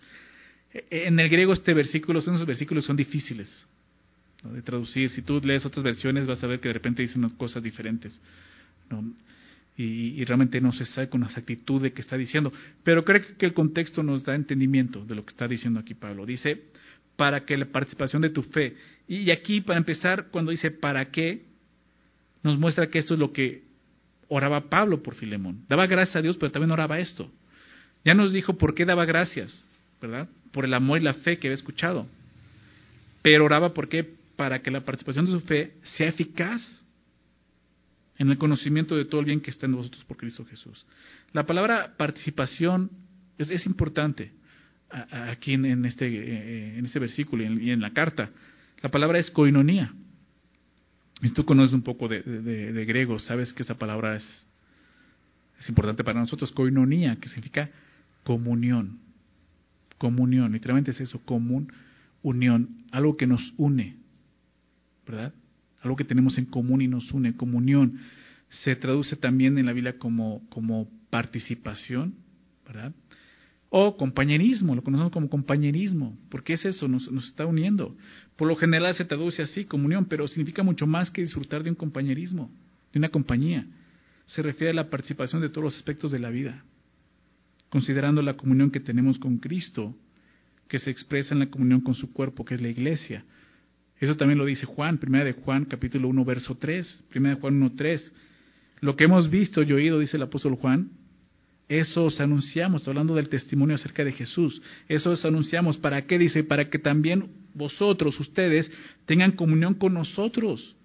E, 0.72 1.06
en 1.06 1.18
el 1.18 1.28
griego 1.28 1.52
este 1.52 1.72
versículo, 1.72 2.18
esos 2.18 2.44
versículos 2.44 2.84
son 2.84 2.96
difíciles 2.96 3.66
de 4.42 4.62
traducir. 4.62 5.10
Si 5.10 5.22
tú 5.22 5.40
lees 5.42 5.64
otras 5.66 5.82
versiones 5.84 6.26
vas 6.26 6.42
a 6.42 6.46
ver 6.46 6.60
que 6.60 6.68
de 6.68 6.74
repente 6.74 7.02
dicen 7.02 7.28
cosas 7.30 7.62
diferentes. 7.62 8.20
Y, 9.76 10.24
realmente 10.24 10.60
no 10.60 10.72
se 10.72 10.84
sabe 10.84 11.08
con 11.08 11.22
exactitud 11.22 11.80
de 11.80 11.92
qué 11.92 12.00
está 12.00 12.16
diciendo. 12.16 12.52
Pero 12.82 13.04
creo 13.04 13.22
que 13.36 13.46
el 13.46 13.54
contexto 13.54 14.02
nos 14.02 14.24
da 14.24 14.34
entendimiento 14.34 15.04
de 15.04 15.14
lo 15.14 15.24
que 15.24 15.30
está 15.30 15.46
diciendo 15.46 15.78
aquí 15.78 15.94
Pablo. 15.94 16.26
Dice, 16.26 16.62
para 17.16 17.44
que 17.44 17.56
la 17.56 17.66
participación 17.66 18.22
de 18.22 18.30
tu 18.30 18.42
fe. 18.42 18.76
Y 19.06 19.30
aquí, 19.30 19.60
para 19.60 19.78
empezar, 19.78 20.28
cuando 20.30 20.50
dice 20.50 20.70
para 20.70 21.10
qué, 21.10 21.46
nos 22.42 22.58
muestra 22.58 22.88
que 22.88 22.98
esto 22.98 23.14
es 23.14 23.20
lo 23.20 23.32
que 23.32 23.64
oraba 24.28 24.68
Pablo 24.68 25.02
por 25.02 25.14
Filemón. 25.14 25.64
Daba 25.68 25.86
gracias 25.86 26.16
a 26.16 26.22
Dios, 26.22 26.36
pero 26.36 26.52
también 26.52 26.70
oraba 26.70 26.98
esto. 26.98 27.30
Ya 28.04 28.14
nos 28.14 28.32
dijo 28.32 28.56
por 28.56 28.74
qué 28.74 28.84
daba 28.84 29.04
gracias, 29.04 29.64
¿verdad? 30.00 30.28
Por 30.52 30.64
el 30.64 30.74
amor 30.74 30.98
y 30.98 31.02
la 31.02 31.14
fe 31.14 31.38
que 31.38 31.48
había 31.48 31.54
escuchado. 31.54 32.06
Pero 33.22 33.44
oraba 33.44 33.74
por 33.74 33.88
qué? 33.88 34.17
Para 34.38 34.62
que 34.62 34.70
la 34.70 34.84
participación 34.84 35.24
de 35.24 35.32
su 35.32 35.40
fe 35.40 35.74
sea 35.82 36.06
eficaz 36.06 36.62
en 38.18 38.30
el 38.30 38.38
conocimiento 38.38 38.94
de 38.94 39.04
todo 39.04 39.20
el 39.20 39.26
bien 39.26 39.40
que 39.40 39.50
está 39.50 39.66
en 39.66 39.72
vosotros 39.72 40.04
por 40.04 40.16
Cristo 40.16 40.44
Jesús. 40.44 40.86
La 41.32 41.44
palabra 41.44 41.96
participación 41.96 42.88
es, 43.36 43.66
importante 43.66 44.30
aquí 44.90 45.54
en, 45.54 45.84
este, 45.84 46.06
eh, 46.06 46.78
en 46.78 46.86
este 46.86 47.00
versículo 47.00 47.42
y 47.42 47.72
en, 47.72 47.80
la 47.80 47.92
carta. 47.92 48.30
La 48.80 48.92
palabra 48.92 49.18
es 49.18 49.28
koinonía. 49.28 49.92
Si 51.20 51.30
tú 51.32 51.44
conoces 51.44 51.72
un 51.72 51.82
poco 51.82 52.06
de, 52.06 52.22
de, 52.22 52.84
griego, 52.84 53.18
sabes 53.18 53.52
que 53.52 53.64
esa 53.64 53.76
palabra 53.76 54.14
es, 54.14 54.46
es 55.58 55.68
importante 55.68 56.04
para 56.04 56.20
nosotros. 56.20 56.52
Koinonía, 56.52 57.16
que 57.16 57.28
significa 57.28 57.70
comunión. 58.22 59.00
Comunión, 59.98 60.52
literalmente 60.52 60.92
es 60.92 61.00
eso, 61.00 61.20
común, 61.24 61.72
unión, 62.22 62.84
algo 62.92 63.16
que 63.16 63.26
nos 63.26 63.52
une, 63.56 63.96
¿verdad? 65.08 65.32
Algo 65.80 65.96
que 65.96 66.04
tenemos 66.04 66.38
en 66.38 66.44
común 66.46 66.82
y 66.82 66.88
nos 66.88 67.10
une, 67.12 67.36
comunión. 67.36 67.98
Se 68.50 68.76
traduce 68.76 69.16
también 69.16 69.58
en 69.58 69.66
la 69.66 69.72
Biblia 69.72 69.98
como, 69.98 70.46
como 70.50 70.88
participación, 71.10 72.14
¿verdad? 72.66 72.92
O 73.70 73.96
compañerismo, 73.96 74.74
lo 74.74 74.82
conocemos 74.82 75.12
como 75.12 75.28
compañerismo, 75.28 76.18
porque 76.30 76.54
es 76.54 76.64
eso, 76.64 76.88
nos, 76.88 77.10
nos, 77.10 77.28
está 77.28 77.44
uniendo. 77.44 77.96
Por 78.36 78.48
lo 78.48 78.56
general 78.56 78.94
se 78.94 79.04
traduce 79.04 79.42
así, 79.42 79.64
comunión, 79.64 80.06
pero 80.06 80.26
significa 80.26 80.62
mucho 80.62 80.86
más 80.86 81.10
que 81.10 81.20
disfrutar 81.20 81.62
de 81.62 81.70
un 81.70 81.76
compañerismo, 81.76 82.50
de 82.92 82.98
una 82.98 83.10
compañía. 83.10 83.66
Se 84.26 84.42
refiere 84.42 84.70
a 84.70 84.74
la 84.74 84.90
participación 84.90 85.42
de 85.42 85.50
todos 85.50 85.64
los 85.64 85.76
aspectos 85.76 86.12
de 86.12 86.18
la 86.18 86.30
vida, 86.30 86.64
considerando 87.68 88.22
la 88.22 88.36
comunión 88.36 88.70
que 88.70 88.80
tenemos 88.80 89.18
con 89.18 89.36
Cristo, 89.36 89.94
que 90.66 90.78
se 90.78 90.90
expresa 90.90 91.34
en 91.34 91.40
la 91.40 91.50
comunión 91.50 91.82
con 91.82 91.94
su 91.94 92.12
cuerpo, 92.12 92.44
que 92.44 92.54
es 92.54 92.62
la 92.62 92.68
iglesia. 92.68 93.24
Eso 94.00 94.16
también 94.16 94.38
lo 94.38 94.44
dice 94.44 94.66
Juan, 94.66 94.98
primera 94.98 95.24
de 95.24 95.32
Juan, 95.32 95.64
capítulo 95.64 96.08
1, 96.08 96.24
verso 96.24 96.56
3, 96.56 97.06
primera 97.10 97.34
de 97.34 97.40
Juan 97.40 97.54
1, 97.54 97.72
3. 97.76 98.12
Lo 98.80 98.96
que 98.96 99.04
hemos 99.04 99.28
visto 99.28 99.62
y 99.62 99.72
oído, 99.72 99.98
dice 99.98 100.16
el 100.16 100.22
apóstol 100.22 100.54
Juan, 100.54 100.90
eso 101.68 102.06
os 102.06 102.18
anunciamos, 102.20 102.88
hablando 102.88 103.14
del 103.14 103.28
testimonio 103.28 103.74
acerca 103.74 104.02
de 104.02 104.12
Jesús. 104.12 104.62
Eso 104.88 105.10
os 105.10 105.24
anunciamos. 105.24 105.76
¿Para 105.76 106.06
qué? 106.06 106.18
Dice, 106.18 106.42
para 106.42 106.70
que 106.70 106.78
también 106.78 107.30
vosotros, 107.52 108.18
ustedes, 108.20 108.70
tengan 109.04 109.32
comunión 109.32 109.74
con 109.74 109.92
nosotros. 109.92 110.76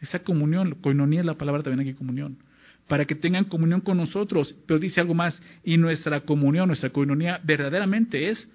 Esa 0.00 0.22
comunión, 0.22 0.76
coinonía 0.80 1.20
es 1.20 1.26
la 1.26 1.34
palabra 1.38 1.62
también 1.62 1.88
aquí, 1.88 1.98
comunión. 1.98 2.38
Para 2.86 3.06
que 3.06 3.16
tengan 3.16 3.46
comunión 3.46 3.80
con 3.80 3.96
nosotros. 3.96 4.54
Pero 4.66 4.78
dice 4.78 5.00
algo 5.00 5.14
más, 5.14 5.40
y 5.64 5.76
nuestra 5.76 6.20
comunión, 6.20 6.68
nuestra 6.68 6.90
coinonía, 6.90 7.40
verdaderamente 7.42 8.28
es 8.28 8.48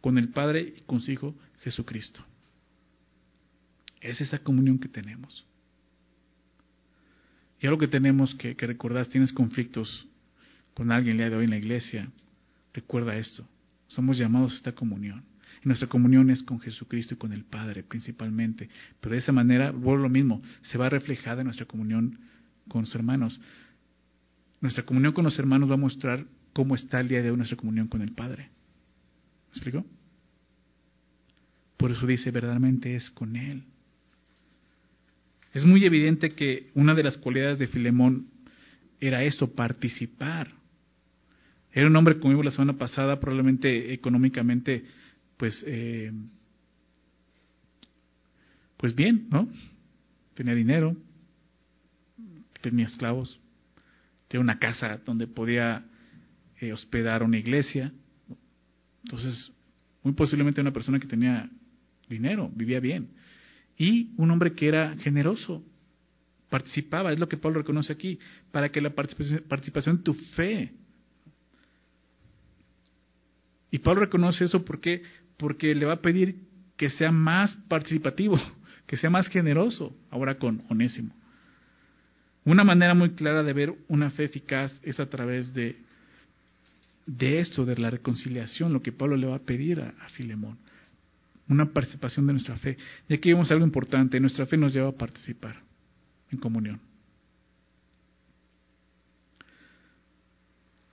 con 0.00 0.16
el 0.16 0.28
Padre 0.28 0.74
y 0.78 0.80
con 0.82 1.00
su 1.00 1.10
Hijo 1.10 1.34
Jesucristo. 1.60 2.24
Es 4.00 4.20
esa 4.20 4.38
comunión 4.38 4.78
que 4.78 4.88
tenemos. 4.88 5.46
Y 7.60 7.66
algo 7.66 7.78
que 7.78 7.88
tenemos 7.88 8.34
que, 8.34 8.54
recordar, 8.54 9.06
tienes 9.06 9.32
conflictos 9.32 10.06
con 10.74 10.90
alguien 10.90 11.12
el 11.12 11.18
día 11.18 11.30
de 11.30 11.36
hoy 11.36 11.44
en 11.44 11.50
la 11.50 11.58
iglesia, 11.58 12.08
recuerda 12.72 13.16
esto. 13.16 13.46
Somos 13.88 14.16
llamados 14.16 14.52
a 14.52 14.56
esta 14.56 14.72
comunión. 14.72 15.24
Y 15.62 15.68
nuestra 15.68 15.88
comunión 15.88 16.30
es 16.30 16.42
con 16.42 16.58
Jesucristo 16.60 17.14
y 17.14 17.18
con 17.18 17.32
el 17.32 17.44
Padre 17.44 17.82
principalmente. 17.82 18.70
Pero 19.00 19.12
de 19.12 19.18
esa 19.18 19.32
manera, 19.32 19.72
vuelvo 19.72 20.04
lo 20.04 20.08
mismo, 20.08 20.40
se 20.62 20.78
va 20.78 20.88
reflejada 20.88 21.42
en 21.42 21.46
nuestra 21.46 21.66
comunión 21.66 22.18
con 22.68 22.82
los 22.82 22.94
hermanos. 22.94 23.38
Nuestra 24.62 24.84
comunión 24.84 25.12
con 25.12 25.24
los 25.24 25.38
hermanos 25.38 25.68
va 25.68 25.74
a 25.74 25.78
mostrar 25.78 26.24
cómo 26.54 26.74
está 26.74 27.00
el 27.00 27.08
día 27.08 27.22
de 27.22 27.30
hoy 27.30 27.36
nuestra 27.36 27.58
comunión 27.58 27.88
con 27.88 28.00
el 28.00 28.12
Padre. 28.12 28.44
¿Me 28.44 29.50
explico? 29.50 29.84
Por 31.76 31.90
eso 31.90 32.06
dice, 32.06 32.30
verdaderamente 32.30 32.94
es 32.94 33.10
con 33.10 33.36
Él. 33.36 33.64
Es 35.52 35.64
muy 35.64 35.84
evidente 35.84 36.32
que 36.34 36.70
una 36.74 36.94
de 36.94 37.02
las 37.02 37.18
cualidades 37.18 37.58
de 37.58 37.66
Filemón 37.66 38.28
era 39.00 39.24
esto, 39.24 39.52
participar. 39.52 40.52
Era 41.72 41.86
un 41.86 41.96
hombre, 41.96 42.18
como 42.18 42.30
vimos 42.30 42.44
la 42.44 42.50
semana 42.50 42.78
pasada, 42.78 43.18
probablemente 43.18 43.92
económicamente, 43.92 44.84
pues, 45.36 45.62
eh, 45.66 46.12
pues 48.76 48.94
bien, 48.94 49.28
¿no? 49.30 49.48
Tenía 50.34 50.54
dinero, 50.54 50.96
tenía 52.60 52.86
esclavos, 52.86 53.38
tenía 54.28 54.42
una 54.42 54.58
casa 54.58 55.00
donde 55.04 55.26
podía 55.26 55.84
eh, 56.60 56.72
hospedar 56.72 57.22
una 57.22 57.38
iglesia. 57.38 57.92
Entonces, 59.04 59.52
muy 60.02 60.14
posiblemente 60.14 60.60
una 60.60 60.72
persona 60.72 60.98
que 60.98 61.06
tenía 61.06 61.50
dinero, 62.08 62.50
vivía 62.54 62.80
bien. 62.80 63.10
Y 63.80 64.10
un 64.18 64.30
hombre 64.30 64.52
que 64.52 64.68
era 64.68 64.94
generoso, 64.98 65.64
participaba, 66.50 67.14
es 67.14 67.18
lo 67.18 67.30
que 67.30 67.38
Pablo 67.38 67.60
reconoce 67.60 67.94
aquí, 67.94 68.18
para 68.52 68.70
que 68.70 68.78
la 68.82 68.90
participación, 68.90 70.02
tu 70.02 70.12
fe 70.12 70.74
y 73.70 73.78
Pablo 73.78 74.02
reconoce 74.02 74.44
eso 74.44 74.66
porque, 74.66 75.02
porque 75.38 75.74
le 75.74 75.86
va 75.86 75.94
a 75.94 76.02
pedir 76.02 76.42
que 76.76 76.90
sea 76.90 77.10
más 77.10 77.56
participativo, 77.68 78.38
que 78.86 78.98
sea 78.98 79.08
más 79.08 79.28
generoso, 79.28 79.96
ahora 80.10 80.36
con 80.36 80.62
Onésimo. 80.68 81.14
Una 82.44 82.64
manera 82.64 82.92
muy 82.92 83.12
clara 83.12 83.42
de 83.42 83.54
ver 83.54 83.74
una 83.88 84.10
fe 84.10 84.24
eficaz 84.24 84.78
es 84.84 85.00
a 85.00 85.08
través 85.08 85.54
de, 85.54 85.78
de 87.06 87.40
esto, 87.40 87.64
de 87.64 87.78
la 87.78 87.88
reconciliación, 87.88 88.74
lo 88.74 88.82
que 88.82 88.92
Pablo 88.92 89.16
le 89.16 89.26
va 89.26 89.36
a 89.36 89.46
pedir 89.46 89.80
a 89.80 90.08
Filemón. 90.10 90.58
Una 91.50 91.66
participación 91.66 92.28
de 92.28 92.32
nuestra 92.32 92.56
fe. 92.56 92.78
Y 93.08 93.14
aquí 93.14 93.32
vemos 93.32 93.50
algo 93.50 93.64
importante, 93.64 94.20
nuestra 94.20 94.46
fe 94.46 94.56
nos 94.56 94.72
lleva 94.72 94.88
a 94.88 94.92
participar 94.92 95.60
en 96.30 96.38
comunión. 96.38 96.80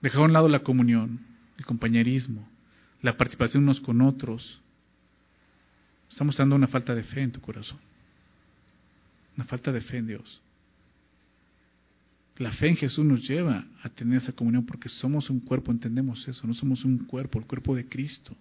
Dejar 0.01 0.21
a 0.21 0.25
un 0.25 0.33
lado 0.33 0.49
la 0.49 0.63
comunión, 0.63 1.19
el 1.59 1.65
compañerismo, 1.65 2.49
la 3.03 3.15
participación 3.15 3.63
unos 3.63 3.79
con 3.79 4.01
otros, 4.01 4.59
estamos 6.09 6.35
dando 6.35 6.55
una 6.55 6.67
falta 6.67 6.95
de 6.95 7.03
fe 7.03 7.21
en 7.21 7.31
tu 7.31 7.39
corazón. 7.39 7.79
Una 9.35 9.45
falta 9.45 9.71
de 9.71 9.81
fe 9.81 9.97
en 9.97 10.07
Dios. 10.07 10.41
La 12.37 12.51
fe 12.53 12.69
en 12.69 12.77
Jesús 12.77 13.05
nos 13.05 13.27
lleva 13.27 13.63
a 13.83 13.89
tener 13.89 14.17
esa 14.17 14.31
comunión 14.31 14.65
porque 14.65 14.89
somos 14.89 15.29
un 15.29 15.39
cuerpo, 15.39 15.71
entendemos 15.71 16.27
eso, 16.27 16.47
no 16.47 16.55
somos 16.55 16.83
un 16.83 16.97
cuerpo, 17.05 17.37
el 17.37 17.45
cuerpo 17.45 17.75
de 17.75 17.87
Cristo. 17.87 18.35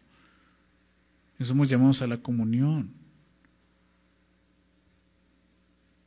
Somos 1.41 1.69
llamados 1.69 2.01
a 2.03 2.07
la 2.07 2.19
comunión. 2.19 2.91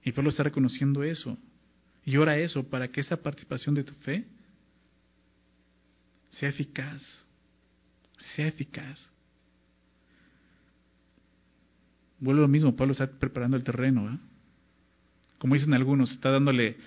Y 0.04 0.12
Pablo 0.12 0.30
está 0.30 0.44
reconociendo 0.44 1.04
eso. 1.04 1.38
Y 2.06 2.18
ora 2.18 2.38
eso 2.38 2.64
para 2.64 2.88
que 2.88 3.02
esa 3.02 3.18
participación 3.18 3.76
de 3.76 3.84
tu 3.84 3.94
fe 3.94 4.26
sea 6.30 6.50
eficaz 6.50 7.04
sea 8.20 8.48
eficaz. 8.48 9.10
Vuelve 12.20 12.42
lo 12.42 12.48
mismo, 12.48 12.76
Pablo 12.76 12.92
está 12.92 13.08
preparando 13.08 13.56
el 13.56 13.64
terreno. 13.64 14.20
Como 15.38 15.56
dicen 15.56 15.74
algunos, 15.74 16.12
está 16.12 16.30
dándole 16.30 16.78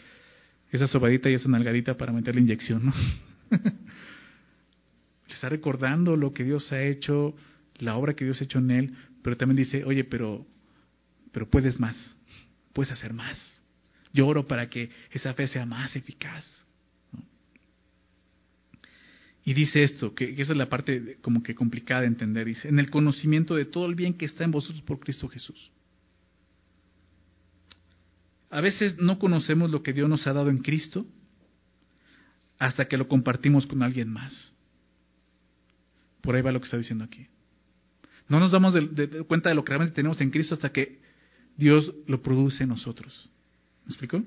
esa 0.70 0.86
sobadita 0.86 1.30
y 1.30 1.34
esa 1.34 1.48
nalgadita 1.48 1.96
para 1.96 2.12
meter 2.12 2.34
la 2.34 2.42
inyección. 2.42 2.92
está 5.28 5.48
recordando 5.48 6.16
lo 6.16 6.32
que 6.34 6.44
Dios 6.44 6.70
ha 6.72 6.82
hecho, 6.82 7.34
la 7.78 7.96
obra 7.96 8.14
que 8.14 8.24
Dios 8.24 8.40
ha 8.40 8.44
hecho 8.44 8.58
en 8.58 8.70
él, 8.70 8.94
pero 9.22 9.36
también 9.36 9.56
dice, 9.56 9.84
oye, 9.84 10.04
pero, 10.04 10.46
pero 11.32 11.48
puedes 11.48 11.78
más, 11.78 12.16
puedes 12.72 12.92
hacer 12.92 13.12
más. 13.12 13.38
Yo 14.12 14.26
oro 14.26 14.46
para 14.46 14.68
que 14.68 14.90
esa 15.10 15.32
fe 15.34 15.46
sea 15.46 15.64
más 15.64 15.96
eficaz. 15.96 16.44
Y 19.44 19.54
dice 19.54 19.82
esto, 19.82 20.14
que, 20.14 20.30
esa 20.38 20.52
es 20.52 20.58
la 20.58 20.68
parte 20.68 21.18
como 21.20 21.42
que 21.42 21.54
complicada 21.54 22.02
de 22.02 22.06
entender. 22.08 22.46
Dice, 22.46 22.68
en 22.68 22.78
el 22.78 22.90
conocimiento 22.90 23.54
de 23.56 23.64
todo 23.64 23.86
el 23.86 23.94
bien 23.94 24.14
que 24.14 24.26
está 24.26 24.44
en 24.44 24.52
vosotros 24.52 24.82
por 24.82 25.00
Cristo 25.00 25.28
Jesús. 25.28 25.70
A 28.50 28.60
veces 28.60 28.98
no 28.98 29.18
conocemos 29.18 29.70
lo 29.70 29.82
que 29.82 29.92
Dios 29.92 30.08
nos 30.08 30.26
ha 30.26 30.32
dado 30.32 30.50
en 30.50 30.58
Cristo 30.58 31.06
hasta 32.58 32.86
que 32.86 32.96
lo 32.96 33.08
compartimos 33.08 33.66
con 33.66 33.82
alguien 33.82 34.08
más. 34.08 34.52
Por 36.20 36.36
ahí 36.36 36.42
va 36.42 36.52
lo 36.52 36.60
que 36.60 36.66
está 36.66 36.76
diciendo 36.76 37.04
aquí. 37.04 37.26
No 38.32 38.40
nos 38.40 38.50
damos 38.50 38.72
de, 38.74 39.24
cuenta 39.28 39.50
de 39.50 39.54
lo 39.54 39.62
que 39.62 39.70
realmente 39.70 39.94
tenemos 39.94 40.20
en 40.20 40.30
Cristo 40.30 40.54
hasta 40.54 40.72
que 40.72 41.00
Dios 41.56 41.92
lo 42.06 42.22
produce 42.22 42.62
en 42.62 42.70
nosotros. 42.70 43.28
¿Me 43.84 43.90
explico? 43.90 44.24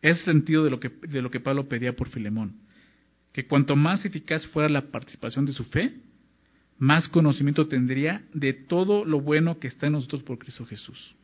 Es 0.00 0.18
el 0.18 0.24
sentido 0.24 0.64
de 0.64 0.70
lo 0.70 0.80
que, 0.80 0.88
de 0.88 1.20
lo 1.20 1.30
que 1.30 1.38
Pablo 1.38 1.68
pedía 1.68 1.94
por 1.94 2.08
Filemón 2.08 2.62
que 3.32 3.46
cuanto 3.46 3.76
más 3.76 4.04
eficaz 4.04 4.46
fuera 4.48 4.68
la 4.68 4.90
participación 4.90 5.46
de 5.46 5.52
su 5.52 5.64
fe, 5.64 5.94
más 6.78 7.08
conocimiento 7.08 7.66
tendría 7.66 8.24
de 8.34 8.52
todo 8.52 9.04
lo 9.04 9.20
bueno 9.20 9.58
que 9.58 9.68
está 9.68 9.86
en 9.86 9.92
nosotros 9.92 10.22
por 10.22 10.38
Cristo 10.38 10.66
Jesús. 10.66 11.14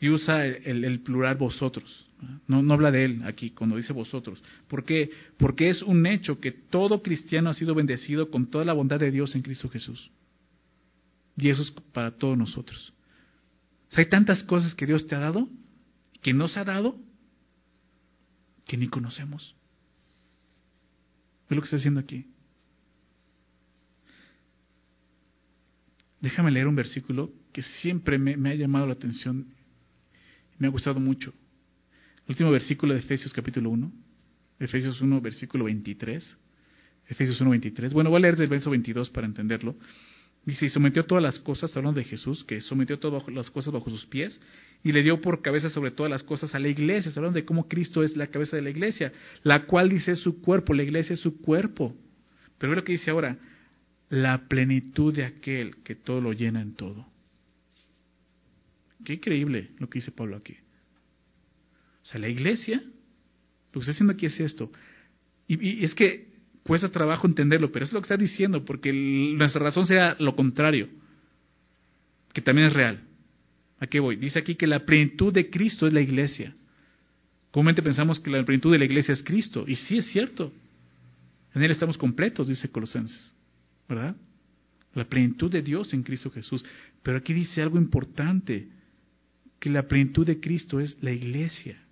Y 0.00 0.08
usa 0.10 0.46
el, 0.46 1.00
plural 1.00 1.36
vosotros. 1.36 2.06
No, 2.46 2.62
no 2.62 2.74
habla 2.74 2.90
de 2.90 3.04
él 3.04 3.22
aquí 3.24 3.50
cuando 3.50 3.76
dice 3.76 3.92
vosotros. 3.92 4.42
¿Por 4.68 4.84
qué? 4.84 5.10
Porque 5.36 5.68
es 5.68 5.82
un 5.82 6.06
hecho 6.06 6.40
que 6.40 6.52
todo 6.52 7.02
cristiano 7.02 7.50
ha 7.50 7.54
sido 7.54 7.74
bendecido 7.74 8.30
con 8.30 8.46
toda 8.46 8.64
la 8.64 8.72
bondad 8.72 9.00
de 9.00 9.10
Dios 9.10 9.34
en 9.34 9.42
Cristo 9.42 9.68
Jesús. 9.68 10.10
Y 11.36 11.48
eso 11.48 11.62
es 11.62 11.70
para 11.92 12.12
todos 12.12 12.36
nosotros. 12.36 12.92
hay 13.96 14.06
tantas 14.06 14.42
cosas 14.44 14.74
que 14.74 14.86
Dios 14.86 15.06
te 15.06 15.14
ha 15.14 15.20
dado, 15.20 15.48
que 16.20 16.32
nos 16.32 16.56
ha 16.56 16.64
dado, 16.64 16.96
que 18.66 18.76
ni 18.76 18.88
conocemos. 18.88 19.54
Es 21.48 21.56
lo 21.56 21.62
que 21.62 21.66
está 21.66 21.76
haciendo 21.76 22.00
aquí. 22.00 22.26
Déjame 26.20 26.50
leer 26.50 26.66
un 26.66 26.74
versículo 26.74 27.32
que 27.52 27.62
siempre 27.62 28.18
me, 28.18 28.50
ha 28.50 28.54
llamado 28.54 28.86
la 28.86 28.94
atención, 28.94 29.46
me 30.58 30.66
ha 30.66 30.70
gustado 30.70 31.00
mucho. 31.00 31.32
El 32.26 32.32
último 32.32 32.50
versículo 32.50 32.94
de 32.94 33.00
Efesios 33.00 33.32
capítulo 33.32 33.70
1, 33.70 33.92
Efesios 34.60 35.00
1, 35.00 35.20
versículo 35.20 35.64
23. 35.64 36.38
Efesios 37.08 37.40
1, 37.40 37.50
23. 37.50 37.92
Bueno, 37.92 38.10
voy 38.10 38.18
a 38.18 38.20
leer 38.20 38.36
del 38.36 38.48
verso 38.48 38.70
22 38.70 39.10
para 39.10 39.26
entenderlo. 39.26 39.76
Dice, 40.44 40.66
y 40.66 40.68
sometió 40.68 41.04
todas 41.04 41.22
las 41.22 41.38
cosas, 41.38 41.76
hablando 41.76 41.98
de 41.98 42.04
Jesús, 42.04 42.44
que 42.44 42.60
sometió 42.60 42.98
todas 42.98 43.26
las 43.28 43.50
cosas 43.50 43.72
bajo 43.72 43.90
sus 43.90 44.06
pies, 44.06 44.40
y 44.82 44.92
le 44.92 45.02
dio 45.02 45.20
por 45.20 45.42
cabeza 45.42 45.68
sobre 45.68 45.90
todas 45.90 46.10
las 46.10 46.22
cosas 46.22 46.54
a 46.54 46.58
la 46.58 46.68
iglesia. 46.68 47.12
hablando 47.16 47.36
de 47.36 47.44
cómo 47.44 47.68
Cristo 47.68 48.02
es 48.02 48.16
la 48.16 48.28
cabeza 48.28 48.56
de 48.56 48.62
la 48.62 48.70
iglesia, 48.70 49.12
la 49.42 49.66
cual 49.66 49.88
dice 49.88 50.16
su 50.16 50.40
cuerpo, 50.40 50.74
la 50.74 50.82
iglesia 50.82 51.14
es 51.14 51.20
su 51.20 51.40
cuerpo. 51.40 51.94
Pero 52.58 52.70
ve 52.70 52.76
lo 52.76 52.84
que 52.84 52.92
dice 52.92 53.10
ahora, 53.10 53.38
la 54.10 54.48
plenitud 54.48 55.14
de 55.14 55.24
aquel 55.24 55.82
que 55.82 55.94
todo 55.94 56.20
lo 56.20 56.32
llena 56.32 56.60
en 56.60 56.74
todo. 56.74 57.06
Qué 59.04 59.14
increíble 59.14 59.70
lo 59.78 59.88
que 59.88 59.98
dice 59.98 60.12
Pablo 60.12 60.36
aquí. 60.36 60.54
O 62.02 62.06
sea, 62.06 62.20
la 62.20 62.28
iglesia, 62.28 62.82
lo 63.72 63.72
que 63.72 63.78
está 63.80 63.92
haciendo 63.92 64.12
aquí 64.12 64.26
es 64.26 64.38
esto. 64.40 64.70
Y, 65.46 65.84
es 65.84 65.94
que 65.94 66.28
cuesta 66.62 66.90
trabajo 66.90 67.26
entenderlo, 67.26 67.72
pero 67.72 67.84
eso 67.84 67.90
es 67.90 67.94
lo 67.94 68.00
que 68.00 68.06
está 68.06 68.16
diciendo, 68.16 68.64
porque 68.64 68.92
nuestra 68.92 69.62
razón 69.62 69.86
sea 69.86 70.16
lo 70.18 70.36
contrario, 70.36 70.88
que 72.32 72.42
también 72.42 72.68
es 72.68 72.74
real. 72.74 73.02
¿A 73.80 73.86
qué 73.86 74.00
voy? 74.00 74.16
Dice 74.16 74.38
aquí 74.38 74.54
que 74.54 74.66
la 74.66 74.84
plenitud 74.84 75.32
de 75.32 75.50
Cristo 75.50 75.86
es 75.86 75.92
la 75.92 76.00
iglesia. 76.00 76.54
Comúnmente 77.50 77.82
pensamos 77.82 78.20
que 78.20 78.30
la 78.30 78.44
plenitud 78.44 78.72
de 78.72 78.78
la 78.78 78.84
iglesia 78.84 79.12
es 79.12 79.22
Cristo, 79.22 79.64
y 79.66 79.76
sí 79.76 79.98
es 79.98 80.06
cierto. 80.06 80.52
En 81.54 81.62
Él 81.62 81.70
estamos 81.70 81.96
completos, 81.96 82.48
dice 82.48 82.70
Colosenses. 82.70 83.34
¿verdad? 83.88 84.14
La 84.94 85.04
plenitud 85.04 85.50
de 85.50 85.62
Dios 85.62 85.92
en 85.94 86.02
Cristo 86.02 86.30
Jesús. 86.30 86.64
Pero 87.02 87.18
aquí 87.18 87.32
dice 87.32 87.62
algo 87.62 87.78
importante, 87.78 88.68
que 89.58 89.70
la 89.70 89.88
plenitud 89.88 90.26
de 90.26 90.40
Cristo 90.40 90.80
es 90.80 90.96
la 91.02 91.12
iglesia. 91.12 91.82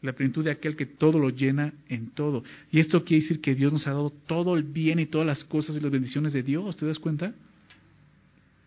La 0.00 0.12
plenitud 0.12 0.44
de 0.44 0.52
aquel 0.52 0.76
que 0.76 0.86
todo 0.86 1.18
lo 1.18 1.30
llena 1.30 1.72
en 1.88 2.10
todo. 2.10 2.44
Y 2.70 2.78
esto 2.78 3.04
quiere 3.04 3.22
decir 3.22 3.40
que 3.40 3.54
Dios 3.54 3.72
nos 3.72 3.86
ha 3.86 3.90
dado 3.90 4.10
todo 4.10 4.56
el 4.56 4.62
bien 4.62 5.00
y 5.00 5.06
todas 5.06 5.26
las 5.26 5.44
cosas 5.44 5.76
y 5.76 5.80
las 5.80 5.90
bendiciones 5.90 6.32
de 6.32 6.42
Dios. 6.42 6.76
¿Te 6.76 6.86
das 6.86 6.98
cuenta? 6.98 7.34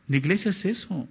La 0.07 0.17
iglesia 0.17 0.51
es 0.51 0.65
eso. 0.65 1.07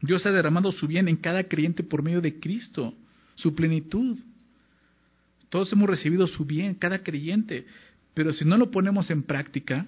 Dios 0.00 0.24
ha 0.26 0.30
derramado 0.30 0.70
su 0.70 0.86
bien 0.86 1.08
en 1.08 1.16
cada 1.16 1.44
creyente 1.44 1.82
por 1.82 2.02
medio 2.02 2.20
de 2.20 2.38
Cristo, 2.38 2.94
su 3.34 3.54
plenitud. 3.54 4.16
Todos 5.48 5.72
hemos 5.72 5.90
recibido 5.90 6.26
su 6.28 6.44
bien, 6.44 6.74
cada 6.74 7.02
creyente. 7.02 7.66
Pero 8.14 8.32
si 8.32 8.44
no 8.44 8.56
lo 8.56 8.70
ponemos 8.70 9.10
en 9.10 9.24
práctica, 9.24 9.86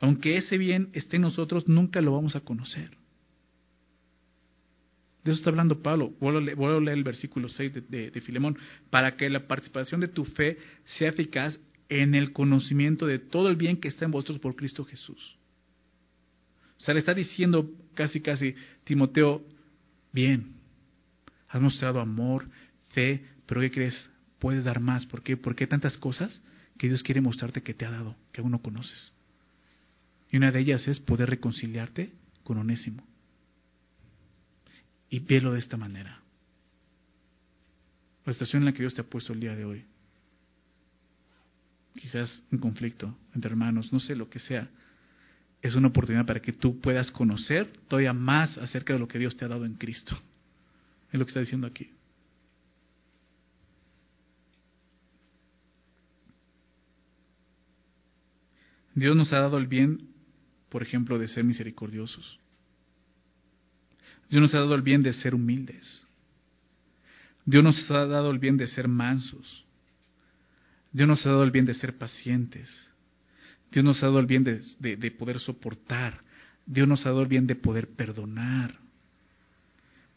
aunque 0.00 0.36
ese 0.36 0.56
bien 0.56 0.88
esté 0.94 1.16
en 1.16 1.22
nosotros, 1.22 1.68
nunca 1.68 2.00
lo 2.00 2.12
vamos 2.12 2.36
a 2.36 2.40
conocer. 2.40 3.01
De 5.24 5.30
eso 5.30 5.38
está 5.38 5.50
hablando 5.50 5.82
Pablo. 5.82 6.12
Vuelvo 6.20 6.38
a 6.38 6.80
leer, 6.80 6.98
el 6.98 7.04
versículo 7.04 7.48
6 7.48 7.88
de, 7.88 8.10
de, 8.10 8.20
Filemón. 8.20 8.58
Para 8.90 9.16
que 9.16 9.30
la 9.30 9.46
participación 9.46 10.00
de 10.00 10.08
tu 10.08 10.24
fe 10.24 10.58
sea 10.84 11.10
eficaz 11.10 11.58
en 11.88 12.14
el 12.14 12.32
conocimiento 12.32 13.06
de 13.06 13.18
todo 13.18 13.48
el 13.48 13.56
bien 13.56 13.76
que 13.76 13.88
está 13.88 14.04
en 14.04 14.10
vosotros 14.10 14.38
por 14.38 14.56
Cristo 14.56 14.84
Jesús. 14.84 15.36
O 16.76 16.80
sea, 16.80 16.94
le 16.94 17.00
está 17.00 17.14
diciendo 17.14 17.70
casi, 17.94 18.20
casi, 18.20 18.54
Timoteo, 18.84 19.46
bien, 20.12 20.54
has 21.48 21.60
mostrado 21.60 22.00
amor, 22.00 22.44
fe, 22.92 23.24
pero 23.46 23.60
¿qué 23.60 23.70
crees? 23.70 24.10
Puedes 24.40 24.64
dar 24.64 24.80
más. 24.80 25.06
¿Por 25.06 25.22
qué? 25.22 25.36
¿Por 25.36 25.54
qué 25.54 25.66
tantas 25.68 25.96
cosas? 25.96 26.42
que 26.82 26.88
Dios 26.88 27.04
quiere 27.04 27.20
mostrarte 27.20 27.62
que 27.62 27.74
te 27.74 27.86
ha 27.86 27.90
dado, 27.90 28.16
que 28.32 28.40
aún 28.40 28.50
no 28.50 28.60
conoces. 28.60 29.14
Y 30.30 30.36
una 30.36 30.50
de 30.50 30.58
ellas 30.58 30.88
es 30.88 30.98
poder 30.98 31.30
reconciliarte 31.30 32.12
con 32.42 32.58
Onésimo. 32.58 33.06
Y 35.12 35.20
velo 35.20 35.52
de 35.52 35.58
esta 35.58 35.76
manera. 35.76 36.22
La 38.24 38.32
situación 38.32 38.62
en 38.62 38.66
la 38.66 38.72
que 38.72 38.78
Dios 38.78 38.94
te 38.94 39.02
ha 39.02 39.04
puesto 39.04 39.34
el 39.34 39.40
día 39.40 39.54
de 39.54 39.66
hoy. 39.66 39.84
Quizás 41.94 42.42
un 42.50 42.56
conflicto 42.56 43.14
entre 43.34 43.50
hermanos, 43.50 43.92
no 43.92 44.00
sé 44.00 44.16
lo 44.16 44.30
que 44.30 44.38
sea. 44.38 44.70
Es 45.60 45.74
una 45.74 45.88
oportunidad 45.88 46.24
para 46.24 46.40
que 46.40 46.54
tú 46.54 46.80
puedas 46.80 47.10
conocer 47.10 47.70
todavía 47.88 48.14
más 48.14 48.56
acerca 48.56 48.94
de 48.94 49.00
lo 49.00 49.06
que 49.06 49.18
Dios 49.18 49.36
te 49.36 49.44
ha 49.44 49.48
dado 49.48 49.66
en 49.66 49.74
Cristo. 49.74 50.18
Es 51.12 51.18
lo 51.18 51.26
que 51.26 51.30
está 51.30 51.40
diciendo 51.40 51.66
aquí. 51.66 51.90
Dios 58.94 59.14
nos 59.14 59.30
ha 59.34 59.40
dado 59.40 59.58
el 59.58 59.66
bien, 59.66 60.08
por 60.70 60.82
ejemplo, 60.82 61.18
de 61.18 61.28
ser 61.28 61.44
misericordiosos. 61.44 62.38
Dios 64.28 64.40
nos 64.40 64.54
ha 64.54 64.58
dado 64.58 64.74
el 64.74 64.82
bien 64.82 65.02
de 65.02 65.12
ser 65.12 65.34
humildes. 65.34 66.04
Dios 67.44 67.62
nos 67.64 67.90
ha 67.90 68.06
dado 68.06 68.30
el 68.30 68.38
bien 68.38 68.56
de 68.56 68.66
ser 68.66 68.88
mansos. 68.88 69.64
Dios 70.92 71.08
nos 71.08 71.24
ha 71.26 71.30
dado 71.30 71.44
el 71.44 71.50
bien 71.50 71.64
de 71.64 71.74
ser 71.74 71.96
pacientes. 71.96 72.68
Dios 73.70 73.84
nos 73.84 74.02
ha 74.02 74.06
dado 74.06 74.20
el 74.20 74.26
bien 74.26 74.44
de, 74.44 75.10
poder 75.12 75.40
soportar. 75.40 76.20
Dios 76.66 76.86
nos 76.86 77.04
ha 77.06 77.08
dado 77.08 77.22
el 77.22 77.28
bien 77.28 77.46
de 77.46 77.56
poder 77.56 77.88
perdonar. 77.88 78.78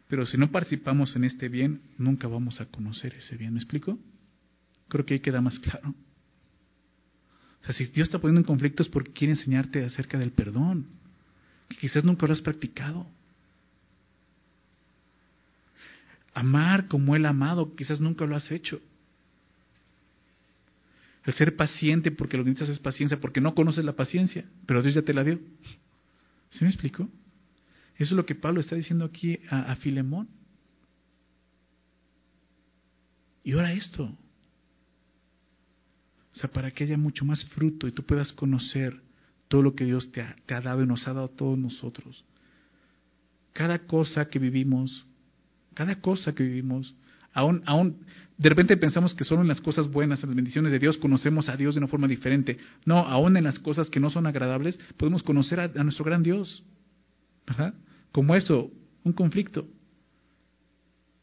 Pero 0.07 0.25
si 0.25 0.37
no 0.37 0.51
participamos 0.51 1.15
en 1.15 1.23
este 1.23 1.49
bien, 1.49 1.81
nunca 1.97 2.27
vamos 2.27 2.61
a 2.61 2.65
conocer 2.65 3.15
ese 3.15 3.37
bien. 3.37 3.53
¿Me 3.53 3.59
explico? 3.59 3.97
Creo 4.87 5.05
que 5.05 5.15
ahí 5.15 5.19
queda 5.19 5.41
más 5.41 5.57
claro. 5.57 5.95
O 7.61 7.65
sea, 7.65 7.73
si 7.73 7.85
Dios 7.85 8.07
está 8.07 8.19
poniendo 8.19 8.41
en 8.41 8.45
conflictos 8.45 8.87
porque 8.89 9.11
quiere 9.11 9.33
enseñarte 9.33 9.83
acerca 9.83 10.19
del 10.19 10.31
perdón, 10.31 10.85
que 11.69 11.77
quizás 11.77 12.03
nunca 12.03 12.27
lo 12.27 12.33
has 12.33 12.41
practicado. 12.41 13.07
Amar 16.35 16.87
como 16.87 17.15
Él 17.15 17.25
ha 17.25 17.29
amado, 17.29 17.75
quizás 17.75 17.99
nunca 17.99 18.25
lo 18.25 18.35
has 18.35 18.51
hecho. 18.51 18.79
El 21.25 21.33
ser 21.33 21.55
paciente 21.55 22.11
porque 22.11 22.37
lo 22.37 22.43
que 22.43 22.51
necesitas 22.51 22.75
es 22.75 22.83
paciencia, 22.83 23.19
porque 23.19 23.41
no 23.41 23.55
conoces 23.55 23.83
la 23.83 23.95
paciencia, 23.95 24.45
pero 24.67 24.83
Dios 24.83 24.93
ya 24.93 25.01
te 25.01 25.13
la 25.13 25.23
dio. 25.23 25.39
¿Sí 26.51 26.63
me 26.63 26.69
explico? 26.69 27.09
Eso 27.95 28.13
es 28.13 28.17
lo 28.17 28.27
que 28.27 28.35
Pablo 28.35 28.59
está 28.59 28.75
diciendo 28.75 29.05
aquí 29.05 29.39
a, 29.49 29.71
a 29.71 29.75
Filemón. 29.77 30.29
Y 33.43 33.53
ahora 33.53 33.73
esto. 33.73 34.03
O 36.35 36.37
sea, 36.37 36.51
para 36.51 36.69
que 36.69 36.83
haya 36.83 36.97
mucho 36.97 37.25
más 37.25 37.43
fruto 37.45 37.87
y 37.87 37.91
tú 37.91 38.03
puedas 38.03 38.33
conocer 38.33 39.01
todo 39.47 39.61
lo 39.61 39.75
que 39.75 39.85
Dios 39.85 40.11
te 40.11 40.21
ha, 40.21 40.61
dado 40.61 40.83
y 40.83 40.87
nos 40.87 41.07
ha 41.07 41.13
dado 41.13 41.27
a 41.27 41.35
todos 41.35 41.57
nosotros. 41.57 42.25
Cada 43.53 43.79
cosa 43.79 44.27
que 44.27 44.39
vivimos, 44.39 45.05
cada 45.75 46.01
cosa 46.01 46.33
que 46.33 46.41
vivimos, 46.41 46.95
aún, 47.33 47.61
aún 47.67 47.97
de 48.37 48.49
repente 48.49 48.75
pensamos 48.77 49.13
que 49.13 49.23
solo 49.23 49.43
en 49.43 49.47
las 49.47 49.61
cosas 49.61 49.91
buenas, 49.91 50.23
en 50.23 50.29
las 50.29 50.35
bendiciones 50.35 50.71
de 50.71 50.79
Dios, 50.79 50.97
conocemos 50.97 51.47
a 51.47 51.55
Dios 51.55 51.75
de 51.75 51.79
una 51.79 51.87
forma 51.87 52.07
diferente. 52.07 52.57
No, 52.83 52.99
aún 52.99 53.37
en 53.37 53.43
las 53.43 53.59
cosas 53.59 53.89
que 53.89 53.99
no 53.99 54.09
son 54.09 54.25
agradables, 54.25 54.79
podemos 54.97 55.21
conocer 55.21 55.59
a, 55.59 55.63
a 55.63 55.83
nuestro 55.83 56.03
gran 56.03 56.23
Dios. 56.23 56.63
¿Verdad? 57.45 57.75
Como 58.11 58.35
eso, 58.35 58.71
un 59.03 59.13
conflicto. 59.13 59.67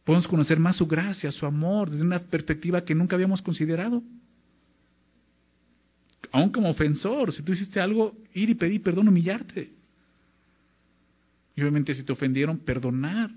Podemos 0.04 0.28
conocer 0.28 0.60
más 0.60 0.76
su 0.76 0.86
gracia, 0.86 1.32
su 1.32 1.44
amor, 1.46 1.90
desde 1.90 2.04
una 2.04 2.20
perspectiva 2.20 2.84
que 2.84 2.94
nunca 2.94 3.16
habíamos 3.16 3.42
considerado 3.42 4.02
aún 6.32 6.50
como 6.50 6.70
ofensor, 6.70 7.32
si 7.32 7.42
tú 7.42 7.52
hiciste 7.52 7.78
algo, 7.78 8.16
ir 8.32 8.50
y 8.50 8.54
pedir 8.54 8.82
perdón, 8.82 9.08
humillarte. 9.08 9.70
Y 11.54 11.60
obviamente 11.60 11.94
si 11.94 12.02
te 12.02 12.12
ofendieron, 12.12 12.58
perdonar, 12.58 13.30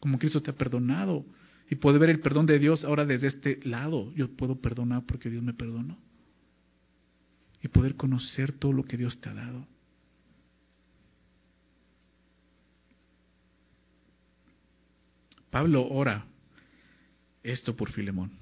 como 0.00 0.18
Cristo 0.18 0.42
te 0.42 0.50
ha 0.50 0.54
perdonado. 0.54 1.24
Y 1.70 1.76
poder 1.76 2.00
ver 2.00 2.10
el 2.10 2.20
perdón 2.20 2.46
de 2.46 2.58
Dios 2.58 2.84
ahora 2.84 3.06
desde 3.06 3.28
este 3.28 3.60
lado. 3.62 4.12
Yo 4.14 4.28
puedo 4.34 4.60
perdonar 4.60 5.04
porque 5.06 5.30
Dios 5.30 5.42
me 5.42 5.54
perdonó. 5.54 5.96
Y 7.62 7.68
poder 7.68 7.94
conocer 7.94 8.52
todo 8.52 8.72
lo 8.72 8.84
que 8.84 8.96
Dios 8.96 9.20
te 9.20 9.28
ha 9.28 9.34
dado. 9.34 9.66
Pablo 15.50 15.86
ora 15.88 16.26
esto 17.42 17.76
por 17.76 17.90
Filemón. 17.90 18.32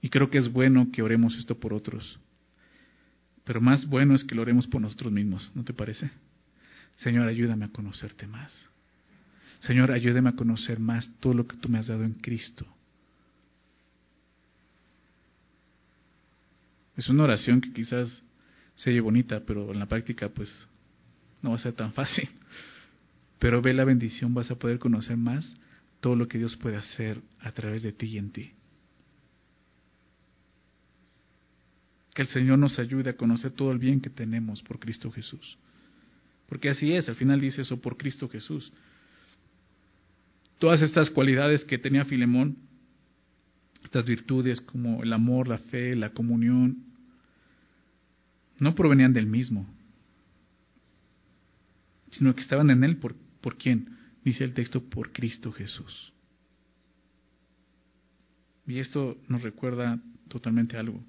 Y 0.00 0.08
creo 0.08 0.30
que 0.30 0.38
es 0.38 0.52
bueno 0.52 0.90
que 0.92 1.02
oremos 1.02 1.36
esto 1.36 1.58
por 1.58 1.72
otros. 1.72 2.18
Pero 3.44 3.60
más 3.60 3.88
bueno 3.88 4.14
es 4.14 4.24
que 4.24 4.34
lo 4.34 4.42
oremos 4.42 4.66
por 4.66 4.80
nosotros 4.80 5.12
mismos, 5.12 5.50
¿no 5.54 5.64
te 5.64 5.72
parece? 5.72 6.10
Señor, 6.96 7.28
ayúdame 7.28 7.64
a 7.64 7.72
conocerte 7.72 8.26
más. 8.26 8.71
Señor, 9.62 9.92
ayúdame 9.92 10.30
a 10.30 10.36
conocer 10.36 10.80
más 10.80 11.08
todo 11.20 11.34
lo 11.34 11.46
que 11.46 11.56
tú 11.56 11.68
me 11.68 11.78
has 11.78 11.86
dado 11.86 12.02
en 12.02 12.14
Cristo. 12.14 12.66
Es 16.96 17.08
una 17.08 17.24
oración 17.24 17.60
que 17.60 17.72
quizás 17.72 18.22
se 18.74 18.90
oye 18.90 19.00
bonita, 19.00 19.40
pero 19.46 19.72
en 19.72 19.78
la 19.78 19.86
práctica 19.86 20.28
pues 20.28 20.52
no 21.42 21.50
va 21.50 21.56
a 21.56 21.60
ser 21.60 21.74
tan 21.74 21.92
fácil. 21.92 22.28
Pero 23.38 23.62
ve 23.62 23.72
la 23.72 23.84
bendición, 23.84 24.34
vas 24.34 24.50
a 24.50 24.56
poder 24.56 24.78
conocer 24.78 25.16
más 25.16 25.52
todo 26.00 26.16
lo 26.16 26.26
que 26.26 26.38
Dios 26.38 26.56
puede 26.56 26.76
hacer 26.76 27.20
a 27.40 27.52
través 27.52 27.82
de 27.82 27.92
ti 27.92 28.06
y 28.06 28.18
en 28.18 28.30
ti. 28.30 28.52
Que 32.14 32.22
el 32.22 32.28
Señor 32.28 32.58
nos 32.58 32.78
ayude 32.80 33.10
a 33.10 33.16
conocer 33.16 33.52
todo 33.52 33.70
el 33.70 33.78
bien 33.78 34.00
que 34.00 34.10
tenemos 34.10 34.60
por 34.62 34.80
Cristo 34.80 35.10
Jesús. 35.12 35.56
Porque 36.48 36.68
así 36.68 36.92
es, 36.92 37.08
al 37.08 37.14
final 37.14 37.40
dice 37.40 37.62
eso 37.62 37.80
por 37.80 37.96
Cristo 37.96 38.28
Jesús. 38.28 38.72
Todas 40.62 40.80
estas 40.80 41.10
cualidades 41.10 41.64
que 41.64 41.76
tenía 41.76 42.04
Filemón, 42.04 42.56
estas 43.82 44.04
virtudes 44.04 44.60
como 44.60 45.02
el 45.02 45.12
amor, 45.12 45.48
la 45.48 45.58
fe, 45.58 45.96
la 45.96 46.10
comunión, 46.10 46.84
no 48.60 48.72
provenían 48.72 49.12
del 49.12 49.26
mismo, 49.26 49.66
sino 52.12 52.32
que 52.32 52.42
estaban 52.42 52.70
en 52.70 52.84
él 52.84 52.98
por, 52.98 53.16
por 53.40 53.58
quién, 53.58 53.98
dice 54.24 54.44
el 54.44 54.54
texto, 54.54 54.88
por 54.88 55.10
Cristo 55.10 55.50
Jesús. 55.50 56.12
Y 58.64 58.78
esto 58.78 59.18
nos 59.26 59.42
recuerda 59.42 60.00
totalmente 60.28 60.76
algo 60.76 61.02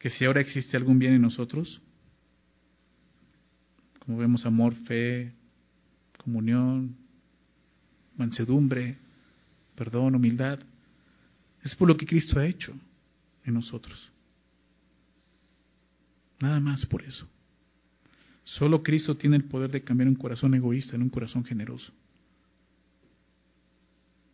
que 0.00 0.10
si 0.10 0.24
ahora 0.24 0.40
existe 0.40 0.76
algún 0.76 0.98
bien 0.98 1.12
en 1.12 1.22
nosotros, 1.22 1.80
como 4.00 4.18
vemos 4.18 4.44
amor, 4.46 4.74
fe, 4.84 5.32
comunión, 6.18 7.01
mansedumbre, 8.16 8.96
perdón, 9.74 10.14
humildad, 10.14 10.58
es 11.62 11.74
por 11.76 11.88
lo 11.88 11.96
que 11.96 12.06
Cristo 12.06 12.38
ha 12.38 12.46
hecho 12.46 12.74
en 13.44 13.54
nosotros. 13.54 14.10
Nada 16.40 16.60
más 16.60 16.84
por 16.86 17.02
eso. 17.02 17.26
Solo 18.44 18.82
Cristo 18.82 19.16
tiene 19.16 19.36
el 19.36 19.44
poder 19.44 19.70
de 19.70 19.82
cambiar 19.82 20.08
un 20.08 20.16
corazón 20.16 20.54
egoísta 20.54 20.96
en 20.96 21.02
un 21.02 21.10
corazón 21.10 21.44
generoso. 21.44 21.92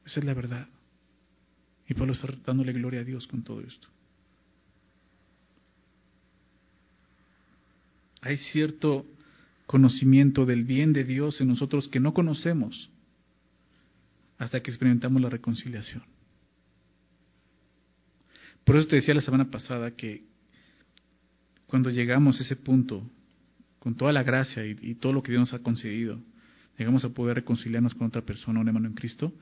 Esa 0.07 0.21
es 0.21 0.27
la 0.27 0.33
verdad. 0.33 0.67
Y 1.87 1.95
Pablo 1.95 2.15
está 2.15 2.29
dándole 2.47 2.73
gloria 2.73 3.01
a 3.01 3.05
Dios 3.05 3.27
con 3.27 3.43
todo 3.43 3.61
esto. 3.61 3.89
hay 8.21 8.37
cierto 8.37 9.07
conocimiento 9.67 10.47
del 10.47 10.65
bien 10.65 10.93
de 10.93 11.05
Dios 11.05 11.41
en 11.41 11.49
nosotros 11.49 11.89
que 11.89 12.01
no 12.01 12.15
conocemos 12.15 12.91
hasta 14.39 14.63
que 14.63 14.71
experimentamos 14.71 15.21
la 15.21 15.29
reconciliación. 15.29 16.03
Por 18.65 18.77
eso 18.77 18.87
te 18.87 18.97
decía 18.97 19.15
la 19.15 19.21
semana 19.21 19.51
pasada 19.51 19.91
que 19.93 20.25
cuando 21.67 21.91
llegamos 21.91 22.39
a 22.39 22.43
ese 22.43 22.57
punto, 22.57 23.03
con 23.79 23.95
toda 23.95 24.13
la 24.13 24.23
gracia 24.23 24.65
y, 24.65 24.95
todo 24.95 25.13
lo 25.13 25.23
que 25.23 25.33
Dios 25.33 25.41
nos 25.41 25.55
ha 25.55 25.63
concedido, 25.63 26.21
llegamos 26.77 27.05
a 27.05 27.11
poder 27.11 27.37
reconciliarnos 27.37 27.95
con 27.95 28.07
otra 28.07 28.23
persona, 28.23 28.61
un 28.61 28.69
hermano 28.69 28.89
en 28.89 28.95
Cristo, 28.95 29.33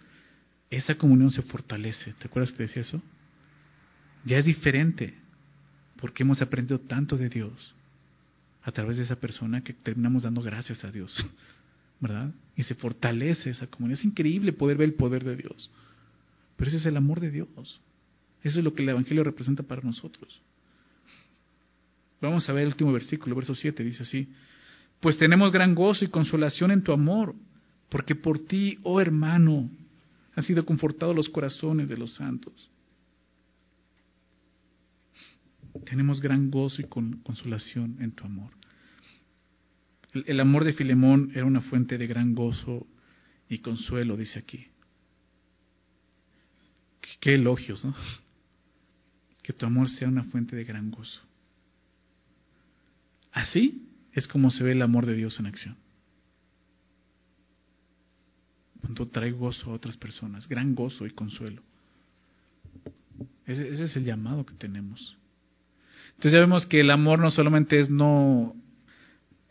esa 0.70 0.96
comunión 0.96 1.30
se 1.30 1.42
fortalece. 1.42 2.12
¿Te 2.14 2.26
acuerdas 2.26 2.52
que 2.52 2.64
decía 2.64 2.82
eso? 2.82 3.02
Ya 4.24 4.38
es 4.38 4.44
diferente, 4.44 5.14
porque 6.00 6.22
hemos 6.22 6.42
aprendido 6.42 6.80
tanto 6.80 7.16
de 7.16 7.28
Dios 7.28 7.74
a 8.62 8.72
través 8.72 8.96
de 8.96 9.04
esa 9.04 9.16
persona 9.16 9.62
que 9.62 9.72
terminamos 9.72 10.24
dando 10.24 10.42
gracias 10.42 10.84
a 10.84 10.90
Dios, 10.90 11.14
¿verdad? 12.00 12.32
Y 12.56 12.62
se 12.62 12.74
fortalece 12.74 13.50
esa 13.50 13.66
comunidad. 13.66 13.98
Es 14.00 14.04
increíble 14.04 14.52
poder 14.52 14.76
ver 14.76 14.88
el 14.88 14.94
poder 14.94 15.24
de 15.24 15.36
Dios. 15.36 15.70
Pero 16.56 16.68
ese 16.68 16.78
es 16.78 16.86
el 16.86 16.96
amor 16.96 17.20
de 17.20 17.30
Dios. 17.30 17.80
Eso 18.42 18.58
es 18.58 18.64
lo 18.64 18.74
que 18.74 18.82
el 18.82 18.88
Evangelio 18.90 19.24
representa 19.24 19.62
para 19.62 19.82
nosotros. 19.82 20.40
Vamos 22.20 22.48
a 22.48 22.52
ver 22.52 22.62
el 22.62 22.68
último 22.68 22.92
versículo, 22.92 23.36
verso 23.36 23.54
7, 23.54 23.84
dice 23.84 24.02
así, 24.02 24.32
pues 25.00 25.18
tenemos 25.18 25.52
gran 25.52 25.74
gozo 25.74 26.04
y 26.04 26.08
consolación 26.08 26.70
en 26.70 26.82
tu 26.82 26.92
amor, 26.92 27.34
porque 27.90 28.14
por 28.14 28.38
ti, 28.38 28.78
oh 28.82 29.00
hermano, 29.00 29.68
han 30.34 30.42
sido 30.42 30.64
confortados 30.64 31.14
los 31.14 31.28
corazones 31.28 31.90
de 31.90 31.98
los 31.98 32.14
santos. 32.14 32.70
tenemos 35.84 36.20
gran 36.20 36.50
gozo 36.50 36.82
y 36.82 36.84
consolación 36.84 37.96
en 38.00 38.12
tu 38.12 38.24
amor. 38.24 38.50
El, 40.26 40.40
amor 40.40 40.64
de 40.64 40.72
Filemón 40.72 41.32
era 41.34 41.44
una 41.44 41.60
fuente 41.60 41.98
de 41.98 42.06
gran 42.06 42.34
gozo 42.34 42.86
y 43.48 43.58
consuelo, 43.58 44.16
dice 44.16 44.38
aquí. 44.38 44.66
Qué, 47.20 47.34
elogios, 47.34 47.84
¿no? 47.84 47.94
Que 49.42 49.52
tu 49.52 49.66
amor 49.66 49.88
sea 49.88 50.08
una 50.08 50.24
fuente 50.24 50.56
de 50.56 50.64
gran 50.64 50.90
gozo. 50.90 51.20
Así 53.32 53.86
es 54.12 54.26
como 54.26 54.50
se 54.50 54.64
ve 54.64 54.72
el 54.72 54.82
amor 54.82 55.06
de 55.06 55.14
Dios 55.14 55.38
en 55.38 55.46
acción. 55.46 55.76
Cuando 58.80 59.06
trae 59.08 59.32
gozo 59.32 59.70
a 59.70 59.74
otras 59.74 59.96
personas, 59.96 60.48
gran 60.48 60.74
gozo 60.74 61.06
y 61.06 61.10
consuelo. 61.10 61.62
ese 63.44 63.70
es 63.70 63.96
el 63.96 64.04
llamado 64.04 64.46
que 64.46 64.54
tenemos. 64.54 65.16
Entonces 66.10 66.32
ya 66.32 66.40
vemos 66.40 66.66
que 66.66 66.80
el 66.80 66.90
amor 66.90 67.18
no 67.18 67.30
solamente 67.30 67.78
es 67.78 67.90
no 67.90 68.56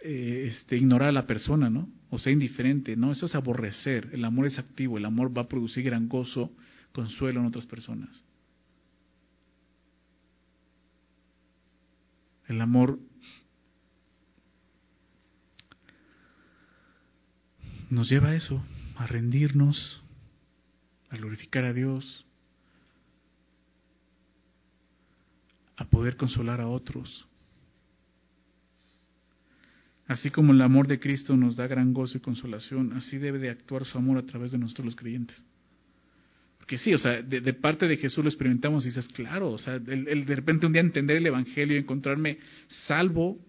eh, 0.08 0.46
este, 0.46 0.78
ignorar 0.78 1.10
a 1.10 1.12
la 1.12 1.26
persona, 1.26 1.68
¿no? 1.68 1.90
O 2.12 2.20
sea, 2.20 2.32
indiferente, 2.32 2.96
¿no? 2.96 3.12
Eso 3.12 3.26
es 3.26 3.34
aborrecer. 3.34 4.12
El 4.14 4.24
amor 4.24 4.46
es 4.46 4.60
activo, 4.60 5.00
el 5.00 5.06
amor 5.06 5.36
va 5.36 5.42
a 5.42 5.48
producir 5.48 5.84
gran 5.84 6.08
gozo, 6.08 6.52
consuelo 6.92 7.40
en 7.40 7.48
otras 7.48 7.66
personas. 7.66 8.24
El 12.48 12.62
amor 12.62 13.00
nos 17.90 18.08
lleva 18.08 18.30
a 18.30 18.36
eso, 18.36 18.64
a 18.98 19.08
rendirnos, 19.08 20.04
a 21.10 21.18
glorificar 21.18 21.66
a 21.66 21.74
Dios, 21.74 22.28
a 25.78 25.86
poder 25.86 26.16
consolar 26.16 26.62
a 26.62 26.68
otros. 26.68 27.28
Así 30.08 30.30
como 30.30 30.54
el 30.54 30.62
amor 30.62 30.88
de 30.88 31.00
Cristo 31.00 31.36
nos 31.36 31.56
da 31.56 31.68
gran 31.68 31.94
gozo 31.94 32.18
y 32.18 32.22
consolación, 32.22 32.94
así 32.94 33.18
debe 33.18 33.40
de 33.40 33.50
actuar 33.50 33.86
su 33.86 33.98
amor 33.98 34.18
a 34.20 34.26
través 34.26 34.52
de 34.52 34.60
nosotros 34.60 34.86
los 34.86 34.96
creyentes. 34.96 35.44
Porque 36.66 36.78
sí, 36.78 36.94
o 36.94 36.98
sea, 36.98 37.22
de, 37.22 37.54
parte 37.54 37.88
de 37.88 37.98
Jesús 37.98 38.24
lo 38.24 38.30
experimentamos 38.30 38.86
y 38.86 38.90
dices, 38.90 39.08
claro, 39.10 39.52
o 39.52 39.58
sea, 39.58 39.76
el, 39.76 40.26
de 40.26 40.36
repente 40.36 40.66
un 40.66 40.74
día 40.74 40.82
entender 40.82 41.18
el 41.18 41.28
Evangelio 41.28 41.76
y 41.76 41.80
encontrarme 41.80 42.40
salvo 42.88 43.40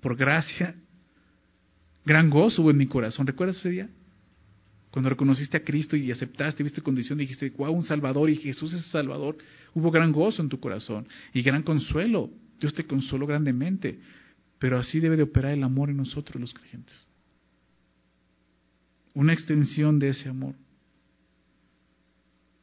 por 0.00 0.16
gracia, 0.16 0.74
gran 2.04 2.28
gozo 2.28 2.62
hubo 2.62 2.70
en 2.70 2.76
mi 2.76 2.86
corazón. 2.86 3.26
¿Recuerdas 3.26 3.58
ese 3.58 3.70
día? 3.70 3.88
Cuando 4.90 5.10
reconociste 5.10 5.58
a 5.58 5.64
Cristo 5.64 5.96
y 5.96 6.10
aceptaste, 6.10 6.62
viste 6.62 6.80
condición, 6.80 7.18
dijiste, 7.18 7.50
wow, 7.50 7.72
un 7.72 7.82
Salvador 7.82 8.30
y 8.30 8.36
Jesús 8.36 8.72
es 8.72 8.86
Salvador, 8.86 9.36
hubo 9.74 9.90
gran 9.90 10.12
gozo 10.12 10.40
en 10.40 10.48
tu 10.48 10.60
corazón 10.60 11.06
y 11.34 11.42
gran 11.42 11.62
consuelo. 11.62 12.30
Dios 12.58 12.72
te 12.72 12.84
consoló 12.84 13.26
grandemente. 13.26 13.98
Pero 14.58 14.78
así 14.78 15.00
debe 15.00 15.16
de 15.16 15.24
operar 15.24 15.52
el 15.52 15.62
amor 15.62 15.90
en 15.90 15.98
nosotros 15.98 16.40
los 16.40 16.54
creyentes. 16.54 17.06
Una 19.14 19.32
extensión 19.32 19.98
de 19.98 20.08
ese 20.08 20.28
amor. 20.28 20.54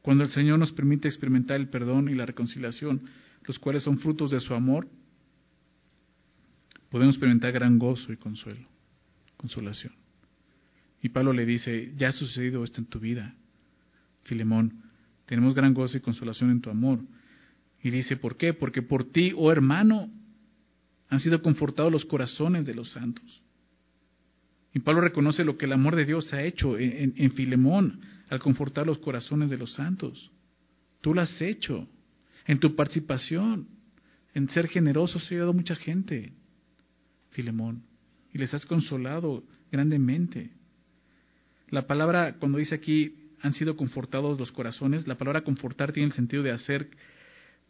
Cuando 0.02 0.24
el 0.24 0.30
Señor 0.30 0.58
nos 0.58 0.72
permite 0.72 1.08
experimentar 1.08 1.58
el 1.58 1.68
perdón 1.68 2.08
y 2.08 2.14
la 2.14 2.26
reconciliación, 2.26 3.02
los 3.44 3.58
cuales 3.58 3.82
son 3.82 3.98
frutos 3.98 4.30
de 4.30 4.40
su 4.40 4.54
amor, 4.54 4.88
podemos 6.90 7.14
experimentar 7.14 7.52
gran 7.52 7.78
gozo 7.78 8.12
y 8.12 8.16
consuelo, 8.16 8.68
consolación. 9.36 9.94
Y 11.00 11.08
Pablo 11.08 11.32
le 11.32 11.44
dice, 11.46 11.92
ya 11.96 12.08
ha 12.08 12.12
sucedido 12.12 12.64
esto 12.64 12.80
en 12.80 12.86
tu 12.86 13.00
vida, 13.00 13.34
Filemón, 14.24 14.84
tenemos 15.26 15.54
gran 15.54 15.74
gozo 15.74 15.96
y 15.96 16.00
consolación 16.00 16.50
en 16.50 16.60
tu 16.60 16.70
amor. 16.70 17.00
Y 17.82 17.90
dice, 17.90 18.16
¿por 18.16 18.36
qué? 18.36 18.54
Porque 18.54 18.82
por 18.82 19.04
ti, 19.04 19.32
oh 19.36 19.52
hermano, 19.52 20.10
han 21.14 21.20
sido 21.20 21.42
confortados 21.42 21.92
los 21.92 22.04
corazones 22.04 22.66
de 22.66 22.74
los 22.74 22.90
santos. 22.90 23.42
Y 24.74 24.80
Pablo 24.80 25.00
reconoce 25.00 25.44
lo 25.44 25.56
que 25.56 25.66
el 25.66 25.72
amor 25.72 25.94
de 25.94 26.04
Dios 26.04 26.32
ha 26.34 26.42
hecho 26.42 26.76
en, 26.76 27.30
Filemón 27.32 28.00
al 28.28 28.40
confortar 28.40 28.86
los 28.86 28.98
corazones 28.98 29.48
de 29.50 29.56
los 29.56 29.74
santos. 29.74 30.32
Tú 31.00 31.14
lo 31.14 31.20
has 31.20 31.40
hecho 31.40 31.86
en 32.46 32.58
tu 32.58 32.74
participación, 32.74 33.68
en 34.34 34.48
ser 34.48 34.66
generoso, 34.66 35.18
has 35.18 35.30
ayudado 35.30 35.50
a 35.50 35.54
mucha 35.54 35.76
gente, 35.76 36.32
Filemón, 37.30 37.84
y 38.32 38.38
les 38.38 38.52
has 38.52 38.66
consolado 38.66 39.44
grandemente. 39.70 40.50
La 41.68 41.86
palabra, 41.86 42.34
cuando 42.40 42.58
dice 42.58 42.74
aquí, 42.74 43.14
han 43.40 43.52
sido 43.52 43.76
confortados 43.76 44.38
los 44.38 44.50
corazones. 44.50 45.06
La 45.06 45.16
palabra 45.16 45.44
confortar 45.44 45.92
tiene 45.92 46.08
el 46.08 46.14
sentido 46.14 46.42
de 46.42 46.50
hacer 46.50 46.88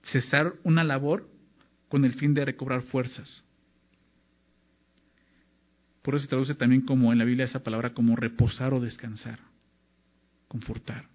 cesar 0.05 0.55
una 0.63 0.85
labor 0.85 1.29
con 1.95 2.05
el 2.05 2.15
fin 2.15 2.35
de 2.35 2.45
recobrar 2.45 2.83
fuerzas. 2.83 3.45
Por 6.03 6.17
eso 6.17 6.25
se 6.25 6.29
traduce 6.29 6.57
también 6.57 6.81
como 6.81 7.13
en 7.13 7.21
la 7.21 7.25
Biblia 7.25 7.45
esa 7.45 7.63
palabra 7.63 7.95
como 7.95 8.17
reposar 8.17 8.75
o 8.75 8.81
descansar, 8.81 9.39
confortar. 10.49 11.07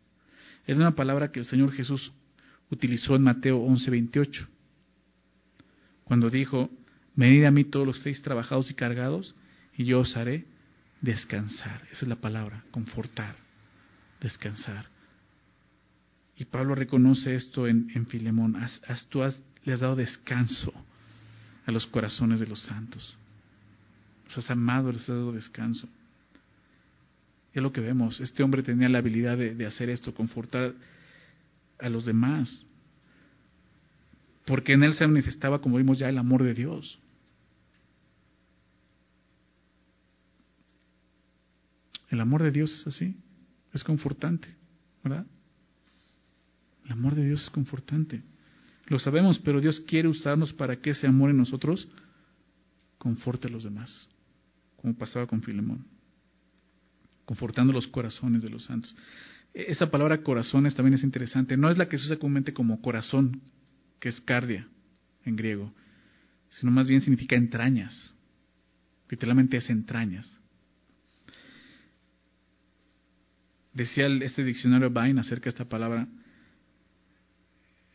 Es 0.66 0.78
una 0.78 0.96
palabra 0.96 1.34
que 1.34 1.42
el 1.42 1.46
Señor 1.46 1.74
Jesús 1.74 2.14
utilizó 2.72 3.18
en 3.18 3.24
Mateo 3.24 3.60
11:28, 3.60 4.48
cuando 6.06 6.30
dijo, 6.30 6.70
venid 7.14 7.44
a 7.44 7.52
mí 7.52 7.66
todos 7.66 7.86
los 7.86 8.00
seis 8.00 8.22
trabajados 8.22 8.72
y 8.72 8.74
cargados, 8.74 9.36
y 9.76 9.84
yo 9.84 10.00
os 10.00 10.16
haré 10.16 10.46
descansar. 11.02 11.90
Esa 11.92 12.06
es 12.06 12.08
la 12.08 12.22
palabra, 12.22 12.64
confortar, 12.72 13.36
descansar. 14.22 14.86
Y 16.38 16.46
Pablo 16.46 16.74
reconoce 16.74 17.36
esto 17.36 17.68
en, 17.68 17.92
en 17.96 18.08
Filemón. 18.08 18.56
tú 19.10 19.24
has, 19.24 19.44
le 19.64 19.74
has 19.74 19.80
dado 19.80 19.96
descanso 19.96 20.74
a 21.66 21.72
los 21.72 21.86
corazones 21.88 22.40
de 22.40 22.48
los 22.48 22.62
santos. 22.62 23.16
Los 24.28 24.38
has 24.38 24.52
amado, 24.52 24.92
les 24.92 25.02
has 25.02 25.08
dado 25.10 25.32
descanso. 25.32 25.88
Es 27.54 27.62
lo 27.62 27.72
que 27.72 27.82
vemos. 27.82 28.20
Este 28.20 28.44
hombre 28.44 28.64
tenía 28.64 28.90
la 28.90 29.00
habilidad 29.00 29.38
de, 29.38 29.56
de 29.56 29.66
hacer 29.66 29.90
esto, 29.90 30.14
confortar 30.14 30.74
a 31.80 31.90
los 31.90 32.06
demás. 32.06 32.66
Porque 34.46 34.74
en 34.74 34.84
él 34.84 34.94
se 34.94 35.06
manifestaba, 35.08 35.62
como 35.62 35.78
vimos 35.78 36.00
ya, 36.00 36.10
el 36.10 36.18
amor 36.18 36.44
de 36.44 36.54
Dios. 36.54 37.00
El 42.10 42.22
amor 42.22 42.42
de 42.42 42.52
Dios 42.52 42.74
es 42.74 42.88
así, 42.88 43.16
es 43.74 43.84
confortante, 43.84 44.48
¿verdad? 45.04 45.26
El 46.86 46.92
amor 46.94 47.14
de 47.14 47.24
Dios 47.24 47.44
es 47.44 47.50
confortante. 47.52 48.24
Lo 48.90 48.98
sabemos, 48.98 49.40
pero 49.40 49.62
Dios 49.62 49.80
quiere 49.82 50.08
usarnos 50.08 50.52
para 50.52 50.82
que 50.82 50.90
ese 50.90 51.08
amor 51.08 51.30
en 51.30 51.38
nosotros 51.38 51.88
conforte 52.98 53.48
a 53.48 53.52
los 53.52 53.64
demás, 53.64 54.10
como 54.76 54.98
pasaba 54.98 55.28
con 55.28 55.44
Filemón, 55.44 55.86
confortando 57.26 57.72
los 57.72 57.88
corazones 57.88 58.42
de 58.42 58.50
los 58.50 58.66
santos. 58.66 58.96
E-, 59.54 59.66
esa 59.72 59.90
palabra 59.92 60.24
corazones 60.24 60.76
también 60.76 60.96
es 60.96 61.04
interesante. 61.04 61.56
No 61.56 61.70
es 61.70 61.78
la 61.78 61.88
que 61.88 61.98
se 61.98 62.06
usa 62.06 62.18
comúnmente 62.18 62.52
como 62.52 62.82
corazón, 62.82 63.42
que 64.00 64.10
es 64.10 64.20
cardia 64.22 64.68
en 65.24 65.36
griego, 65.36 65.72
sino 66.50 66.72
más 66.72 66.88
bien 66.88 67.02
significa 67.02 67.36
entrañas. 67.36 68.16
Literalmente 69.08 69.58
es 69.58 69.70
entrañas. 69.70 70.40
Decía 73.72 74.08
este 74.08 74.44
diccionario 74.44 74.90
Bain 74.90 75.20
acerca 75.20 75.46
de 75.46 75.50
esta 75.52 75.66
palabra, 75.66 76.08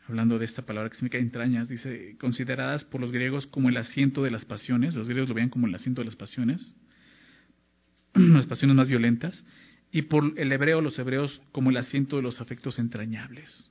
hablando 0.09 0.39
de 0.39 0.45
esta 0.45 0.63
palabra 0.63 0.91
que 0.91 0.97
significa 0.97 1.19
entrañas, 1.19 1.69
dice, 1.69 2.17
consideradas 2.19 2.85
por 2.85 3.01
los 3.01 3.11
griegos 3.11 3.47
como 3.47 3.69
el 3.69 3.77
asiento 3.77 4.23
de 4.23 4.31
las 4.31 4.45
pasiones, 4.45 4.95
los 4.95 5.09
griegos 5.09 5.29
lo 5.29 5.35
veían 5.35 5.49
como 5.49 5.67
el 5.67 5.75
asiento 5.75 6.03
de 6.03 6.07
las 6.07 6.17
pasiones, 6.17 6.77
las 8.15 8.47
pasiones 8.47 8.77
más 8.77 8.89
violentas, 8.89 9.45
y 9.91 10.03
por 10.03 10.39
el 10.39 10.53
hebreo, 10.53 10.81
los 10.81 10.99
hebreos, 10.99 11.41
como 11.53 11.71
el 11.71 11.77
asiento 11.77 12.17
de 12.17 12.23
los 12.23 12.41
afectos 12.41 12.79
entrañables. 12.79 13.71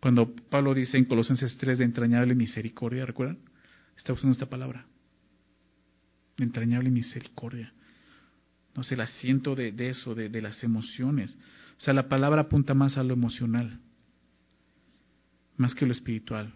Cuando 0.00 0.34
Pablo 0.34 0.74
dice 0.74 0.96
en 0.96 1.04
Colosenses 1.04 1.56
3 1.58 1.78
de 1.78 1.84
entrañable 1.84 2.34
misericordia, 2.34 3.04
¿recuerdan? 3.04 3.38
Está 3.96 4.12
usando 4.12 4.32
esta 4.32 4.46
palabra. 4.46 4.86
Entrañable 6.38 6.90
misericordia. 6.90 7.72
No 8.76 8.84
sé, 8.84 8.94
el 8.94 9.00
asiento 9.00 9.54
de, 9.54 9.74
eso, 9.88 10.14
de, 10.14 10.28
de 10.28 10.42
las 10.42 10.62
emociones. 10.62 11.36
O 11.78 11.80
sea, 11.80 11.94
la 11.94 12.08
palabra 12.08 12.42
apunta 12.42 12.74
más 12.74 12.96
a 12.98 13.02
lo 13.02 13.14
emocional 13.14 13.80
más 15.56 15.74
que 15.74 15.86
lo 15.86 15.92
espiritual. 15.92 16.52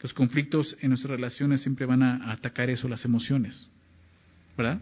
Los 0.00 0.14
conflictos 0.14 0.76
en 0.80 0.88
nuestras 0.90 1.10
relaciones 1.10 1.60
siempre 1.60 1.86
van 1.86 2.02
a 2.02 2.32
atacar 2.32 2.70
eso, 2.70 2.88
las 2.88 3.04
emociones. 3.04 3.70
¿Verdad? 4.56 4.80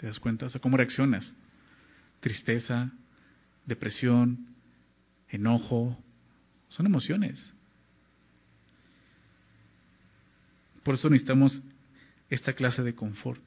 ¿Te 0.00 0.06
das 0.06 0.18
cuenta? 0.18 0.46
O 0.46 0.48
sea, 0.48 0.60
¿cómo 0.60 0.76
reaccionas? 0.76 1.32
Tristeza, 2.20 2.90
depresión, 3.66 4.54
enojo, 5.28 5.96
son 6.68 6.86
emociones. 6.86 7.52
Por 10.82 10.96
eso 10.96 11.08
necesitamos 11.08 11.62
esta 12.28 12.52
clase 12.52 12.82
de 12.82 12.94
confort, 12.94 13.42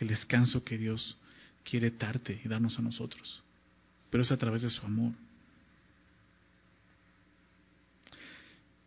el 0.00 0.08
descanso 0.08 0.64
que 0.64 0.78
Dios 0.78 1.16
quiere 1.64 1.90
darte 1.90 2.40
y 2.44 2.48
darnos 2.48 2.78
a 2.78 2.82
nosotros, 2.82 3.42
pero 4.10 4.22
es 4.22 4.32
a 4.32 4.36
través 4.36 4.62
de 4.62 4.70
su 4.70 4.84
amor. 4.84 5.12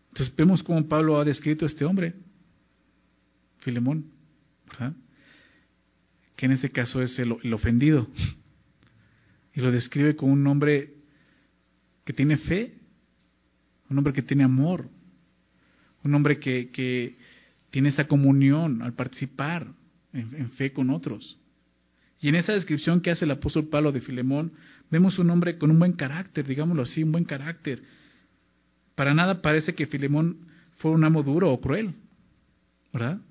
Entonces 0.10 0.36
vemos 0.36 0.64
cómo 0.64 0.88
Pablo 0.88 1.20
ha 1.20 1.26
descrito 1.26 1.66
a 1.66 1.68
este 1.68 1.86
hombre, 1.86 2.14
Filemón, 3.60 4.06
¿verdad? 4.68 4.94
que 6.40 6.46
en 6.46 6.54
este 6.54 6.70
caso 6.70 7.02
es 7.02 7.20
el, 7.20 7.54
ofendido, 7.54 8.08
y 9.54 9.60
lo 9.60 9.74
describe 9.74 10.16
como 10.16 10.32
un 10.32 10.48
hombre 10.48 10.94
que 12.06 12.14
tiene 12.14 12.38
fe, 12.38 12.76
un 13.90 13.98
hombre 13.98 14.14
que 14.14 14.22
tiene 14.22 14.46
amor, 14.46 14.90
un 16.02 16.16
hombre 16.16 16.40
que, 16.40 16.70
que 16.70 17.18
tiene 17.72 17.90
esa 17.90 18.08
comunión 18.08 18.82
al 18.82 18.94
participar 18.94 19.68
en, 20.14 20.34
en, 20.34 20.50
fe 20.52 20.72
con 20.72 20.92
otros. 20.92 21.38
Y 22.22 22.30
en 22.30 22.36
esa 22.36 22.54
descripción 22.54 23.02
que 23.02 23.12
hace 23.12 23.26
el 23.26 23.32
apóstol 23.32 23.68
Pablo 23.68 23.92
de 23.92 24.00
Filemón, 24.00 24.54
vemos 24.90 25.20
un 25.20 25.30
hombre 25.32 25.58
con 25.58 25.72
un 25.72 25.80
buen 25.80 25.92
carácter, 25.92 26.48
digámoslo 26.48 26.84
así, 26.84 27.04
un 27.04 27.12
buen 27.12 27.26
carácter, 27.26 27.84
para 29.00 29.14
nada 29.14 29.42
parece 29.42 29.74
que 29.74 29.88
Filemón 29.88 30.40
fue 30.80 30.92
un 30.92 31.06
amo 31.06 31.24
duro 31.24 31.54
o 31.54 31.62
cruel, 31.62 31.94
¿verdad? 32.92 33.22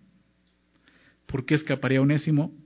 ¿Por 1.27 1.45
qué 1.45 1.57
escaparía 1.57 2.01
Onésimo? 2.01 2.57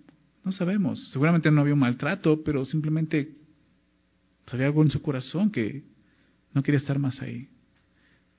No 0.45 0.53
sabemos. 0.53 1.11
Seguramente 1.11 1.51
no 1.51 1.63
había 1.63 1.75
un 1.75 1.81
maltrato, 1.81 2.45
pero 2.45 2.65
simplemente 2.65 3.35
había 4.47 4.67
algo 4.67 4.85
en 4.85 4.91
su 4.93 5.03
corazón 5.03 5.51
que 5.51 5.83
no 6.55 6.63
quería 6.63 6.79
estar 6.79 7.01
más 7.01 7.21
ahí. 7.21 7.49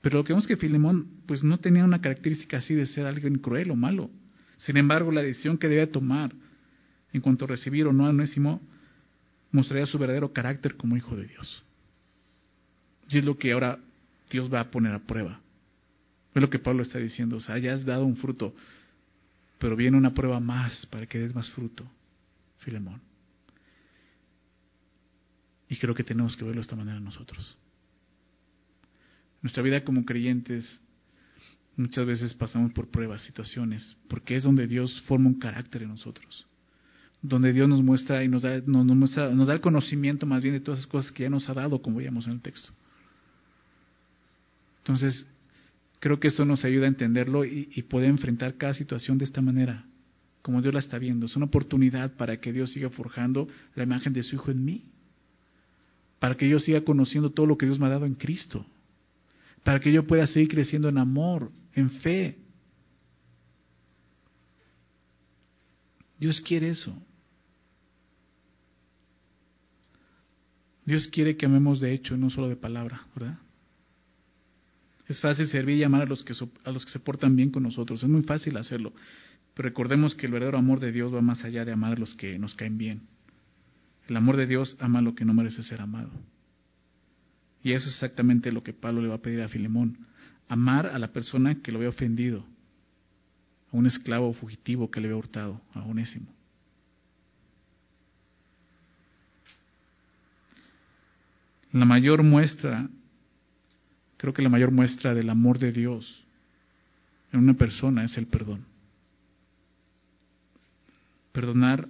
Pero 0.00 0.16
lo 0.16 0.24
que 0.24 0.32
vemos 0.32 0.44
es 0.44 0.48
que 0.48 0.56
Filemón 0.56 1.10
pues 1.26 1.44
no 1.44 1.58
tenía 1.58 1.84
una 1.84 2.00
característica 2.00 2.56
así 2.56 2.72
de 2.72 2.86
ser 2.86 3.04
alguien 3.04 3.40
cruel 3.40 3.70
o 3.70 3.76
malo. 3.76 4.08
Sin 4.56 4.78
embargo, 4.78 5.12
la 5.12 5.20
decisión 5.20 5.58
que 5.58 5.68
debía 5.68 5.92
tomar 5.92 6.32
en 7.12 7.20
cuanto 7.20 7.44
a 7.44 7.48
recibir 7.48 7.86
o 7.86 7.92
no 7.92 8.06
a 8.06 8.08
Onésimo 8.08 8.62
mostraría 9.50 9.84
su 9.84 9.98
verdadero 9.98 10.32
carácter 10.32 10.78
como 10.78 10.96
hijo 10.96 11.14
de 11.16 11.26
Dios. 11.26 11.62
Y 13.10 13.18
es 13.18 13.26
lo 13.26 13.36
que 13.36 13.52
ahora 13.52 13.78
Dios 14.34 14.52
va 14.52 14.58
a 14.58 14.68
poner 14.68 14.92
a 14.92 14.98
prueba. 14.98 15.40
Es 16.34 16.42
lo 16.42 16.50
que 16.50 16.58
Pablo 16.58 16.82
está 16.82 16.98
diciendo. 16.98 17.36
O 17.36 17.40
sea, 17.40 17.56
ya 17.56 17.72
has 17.72 17.84
dado 17.84 18.04
un 18.04 18.16
fruto, 18.16 18.52
pero 19.60 19.76
viene 19.76 19.96
una 19.96 20.12
prueba 20.12 20.40
más 20.40 20.86
para 20.86 21.06
que 21.06 21.20
des 21.20 21.32
más 21.32 21.48
fruto, 21.50 21.88
Filemón. 22.58 23.00
Y 25.68 25.76
creo 25.76 25.94
que 25.94 26.02
tenemos 26.02 26.36
que 26.36 26.42
verlo 26.42 26.56
de 26.60 26.62
esta 26.62 26.74
manera 26.74 26.98
nosotros. 26.98 27.56
Nuestra 29.40 29.62
vida 29.62 29.84
como 29.84 30.04
creyentes, 30.04 30.80
muchas 31.76 32.04
veces 32.04 32.34
pasamos 32.34 32.72
por 32.72 32.88
pruebas, 32.88 33.22
situaciones, 33.22 33.96
porque 34.08 34.34
es 34.34 34.42
donde 34.42 34.66
Dios 34.66 35.00
forma 35.02 35.28
un 35.28 35.38
carácter 35.38 35.84
en 35.84 35.90
nosotros. 35.90 36.44
Donde 37.22 37.52
Dios 37.52 37.68
nos 37.68 37.84
muestra 37.84 38.24
y 38.24 38.28
nos 38.28 38.42
da, 38.42 38.60
nos, 38.66 38.84
muestra, 38.84 39.30
nos 39.30 39.46
da 39.46 39.54
el 39.54 39.60
conocimiento 39.60 40.26
más 40.26 40.42
bien 40.42 40.56
de 40.56 40.60
todas 40.60 40.80
esas 40.80 40.90
cosas 40.90 41.12
que 41.12 41.22
ya 41.22 41.30
nos 41.30 41.48
ha 41.48 41.54
dado, 41.54 41.80
como 41.80 41.98
veíamos 41.98 42.26
en 42.26 42.32
el 42.32 42.40
texto. 42.40 42.72
Entonces, 44.84 45.26
creo 45.98 46.20
que 46.20 46.28
eso 46.28 46.44
nos 46.44 46.62
ayuda 46.66 46.84
a 46.84 46.88
entenderlo 46.88 47.46
y, 47.46 47.82
poder 47.88 48.10
enfrentar 48.10 48.58
cada 48.58 48.74
situación 48.74 49.16
de 49.16 49.24
esta 49.24 49.40
manera, 49.40 49.86
como 50.42 50.60
Dios 50.60 50.74
la 50.74 50.80
está 50.80 50.98
viendo. 50.98 51.24
Es 51.24 51.36
una 51.36 51.46
oportunidad 51.46 52.12
para 52.16 52.38
que 52.38 52.52
Dios 52.52 52.72
siga 52.72 52.90
forjando 52.90 53.48
la 53.74 53.84
imagen 53.84 54.12
de 54.12 54.22
su 54.22 54.36
Hijo 54.36 54.50
en 54.50 54.62
mí, 54.62 54.84
para 56.18 56.36
que 56.36 56.46
yo 56.46 56.58
siga 56.58 56.82
conociendo 56.82 57.30
todo 57.30 57.46
lo 57.46 57.56
que 57.56 57.64
Dios 57.64 57.78
me 57.78 57.86
ha 57.86 57.88
dado 57.88 58.04
en 58.04 58.14
Cristo, 58.14 58.66
para 59.62 59.80
que 59.80 59.90
yo 59.90 60.06
pueda 60.06 60.26
seguir 60.26 60.50
creciendo 60.50 60.90
en 60.90 60.98
amor, 60.98 61.50
en 61.72 61.90
fe. 61.90 62.36
Dios 66.20 66.42
quiere 66.42 66.68
eso. 66.68 66.94
Dios 70.84 71.08
quiere 71.08 71.38
que 71.38 71.46
amemos 71.46 71.80
de 71.80 71.94
hecho, 71.94 72.18
no 72.18 72.28
solo 72.28 72.50
de 72.50 72.56
palabra, 72.56 73.06
¿verdad? 73.16 73.38
Es 75.08 75.20
fácil 75.20 75.46
servir 75.48 75.76
y 75.76 75.84
amar 75.84 76.02
a 76.02 76.06
los, 76.06 76.22
que 76.22 76.32
a 76.64 76.70
los 76.70 76.84
que 76.84 76.92
se 76.92 77.00
portan 77.00 77.36
bien 77.36 77.50
con 77.50 77.62
nosotros. 77.62 78.02
Es 78.02 78.08
muy 78.08 78.22
fácil 78.22 78.56
hacerlo. 78.56 78.92
Pero 79.54 79.68
recordemos 79.68 80.14
que 80.14 80.26
el 80.26 80.32
verdadero 80.32 80.58
amor 80.58 80.80
de 80.80 80.92
Dios 80.92 81.14
va 81.14 81.20
más 81.20 81.44
allá 81.44 81.64
de 81.64 81.72
amar 81.72 81.92
a 81.92 81.96
los 81.96 82.14
que 82.14 82.38
nos 82.38 82.54
caen 82.54 82.78
bien. 82.78 83.02
El 84.08 84.16
amor 84.16 84.36
de 84.36 84.46
Dios 84.46 84.76
ama 84.80 85.02
lo 85.02 85.14
que 85.14 85.24
no 85.24 85.34
merece 85.34 85.62
ser 85.62 85.80
amado. 85.80 86.10
Y 87.62 87.72
eso 87.72 87.88
es 87.88 87.94
exactamente 87.94 88.52
lo 88.52 88.62
que 88.62 88.72
Pablo 88.72 89.00
le 89.00 89.08
va 89.08 89.16
a 89.16 89.22
pedir 89.22 89.40
a 89.42 89.48
Filemón. 89.48 89.98
Amar 90.48 90.86
a 90.86 90.98
la 90.98 91.12
persona 91.12 91.62
que 91.62 91.72
lo 91.72 91.78
había 91.78 91.88
ofendido. 91.88 92.44
A 93.72 93.76
un 93.76 93.86
esclavo 93.86 94.32
fugitivo 94.34 94.90
que 94.90 95.00
le 95.00 95.08
había 95.08 95.16
hurtado, 95.16 95.60
a 95.72 95.82
Onésimo. 95.82 96.26
La 101.72 101.84
mayor 101.84 102.22
muestra 102.22 102.88
creo 104.16 104.32
que 104.32 104.42
la 104.42 104.48
mayor 104.48 104.70
muestra 104.70 105.14
del 105.14 105.30
amor 105.30 105.58
de 105.58 105.72
Dios 105.72 106.24
en 107.32 107.40
una 107.40 107.54
persona 107.54 108.04
es 108.04 108.16
el 108.16 108.26
perdón. 108.26 108.64
Perdonar 111.32 111.88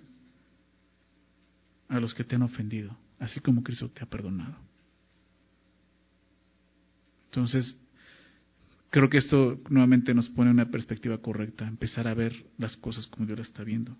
a 1.88 2.00
los 2.00 2.14
que 2.14 2.24
te 2.24 2.34
han 2.34 2.42
ofendido, 2.42 2.96
así 3.18 3.40
como 3.40 3.62
Cristo 3.62 3.90
te 3.90 4.02
ha 4.02 4.06
perdonado. 4.06 4.56
Entonces, 7.26 7.76
creo 8.90 9.10
que 9.10 9.18
esto 9.18 9.60
nuevamente 9.68 10.14
nos 10.14 10.28
pone 10.28 10.50
una 10.50 10.70
perspectiva 10.70 11.18
correcta, 11.18 11.66
empezar 11.66 12.08
a 12.08 12.14
ver 12.14 12.32
las 12.58 12.76
cosas 12.76 13.06
como 13.08 13.26
Dios 13.26 13.38
las 13.38 13.48
está 13.48 13.64
viendo, 13.64 13.96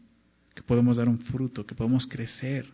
que 0.54 0.62
podemos 0.62 0.96
dar 0.96 1.08
un 1.08 1.18
fruto, 1.18 1.66
que 1.66 1.74
podemos 1.74 2.06
crecer, 2.06 2.66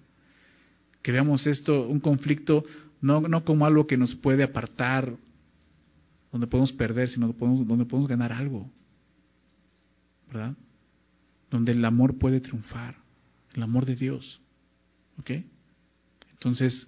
que 1.02 1.12
veamos 1.12 1.46
esto, 1.46 1.88
un 1.88 1.98
conflicto, 1.98 2.62
no, 3.00 3.22
no 3.22 3.44
como 3.44 3.66
algo 3.66 3.86
que 3.86 3.96
nos 3.96 4.14
puede 4.14 4.42
apartar, 4.42 5.16
donde 6.32 6.46
podemos 6.46 6.72
perder, 6.72 7.08
sino 7.08 7.26
donde 7.26 7.38
podemos, 7.38 7.66
donde 7.66 7.84
podemos 7.84 8.08
ganar 8.08 8.32
algo, 8.32 8.70
¿verdad? 10.28 10.54
Donde 11.50 11.72
el 11.72 11.84
amor 11.84 12.18
puede 12.18 12.40
triunfar, 12.40 12.96
el 13.54 13.62
amor 13.62 13.84
de 13.84 13.96
Dios, 13.96 14.40
¿ok? 15.18 15.30
Entonces, 16.32 16.86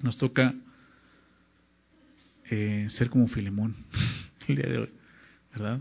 nos 0.00 0.18
toca 0.18 0.54
eh, 2.50 2.86
ser 2.90 3.10
como 3.10 3.28
Filemón 3.28 3.74
el 4.48 4.56
día 4.56 4.66
de 4.66 4.78
hoy, 4.78 4.90
¿verdad? 5.52 5.80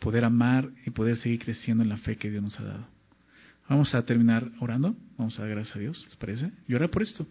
Poder 0.00 0.24
amar 0.24 0.70
y 0.84 0.90
poder 0.90 1.16
seguir 1.16 1.40
creciendo 1.40 1.82
en 1.82 1.88
la 1.88 1.96
fe 1.98 2.16
que 2.16 2.30
Dios 2.30 2.42
nos 2.42 2.58
ha 2.60 2.64
dado. 2.64 2.86
Vamos 3.68 3.94
a 3.94 4.04
terminar 4.04 4.50
orando, 4.60 4.94
vamos 5.16 5.38
a 5.38 5.42
dar 5.42 5.52
gracias 5.52 5.76
a 5.76 5.78
Dios, 5.78 6.04
¿les 6.04 6.16
parece? 6.16 6.50
Y 6.68 6.74
orar 6.74 6.90
por 6.90 7.02
esto. 7.02 7.26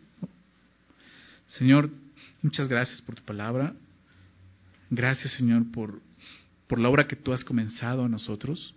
Señor, 1.45 1.91
muchas 2.41 2.67
gracias 2.67 3.01
por 3.03 3.15
tu 3.15 3.23
palabra. 3.23 3.75
Gracias, 4.95 5.33
Señor, 5.33 5.71
por, 5.71 6.03
por 6.67 6.77
la 6.77 6.87
obra 6.87 7.07
que 7.07 7.15
tú 7.15 7.33
has 7.33 7.43
comenzado 7.43 8.05
en 8.05 8.11
nosotros, 8.11 8.75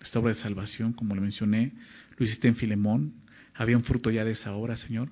esta 0.00 0.18
obra 0.18 0.34
de 0.34 0.40
salvación, 0.40 0.92
como 0.92 1.14
lo 1.14 1.22
mencioné, 1.22 1.70
lo 2.18 2.26
hiciste 2.26 2.48
en 2.48 2.56
Filemón, 2.56 3.14
había 3.54 3.76
un 3.76 3.84
fruto 3.84 4.10
ya 4.10 4.24
de 4.24 4.32
esa 4.32 4.54
obra, 4.54 4.76
Señor. 4.76 5.08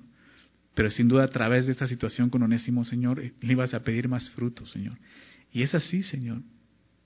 Pero 0.73 0.89
sin 0.89 1.07
duda 1.07 1.23
a 1.23 1.29
través 1.29 1.67
de 1.67 1.71
esta 1.71 1.87
situación 1.87 2.29
con 2.29 2.43
Onésimo, 2.43 2.83
Señor, 2.83 3.21
eh, 3.21 3.31
le 3.39 3.53
ibas 3.53 3.73
a 3.73 3.81
pedir 3.81 4.09
más 4.09 4.29
frutos, 4.31 4.69
Señor. 4.71 4.97
Y 5.53 5.61
es 5.61 5.73
así, 5.73 6.03
Señor. 6.03 6.41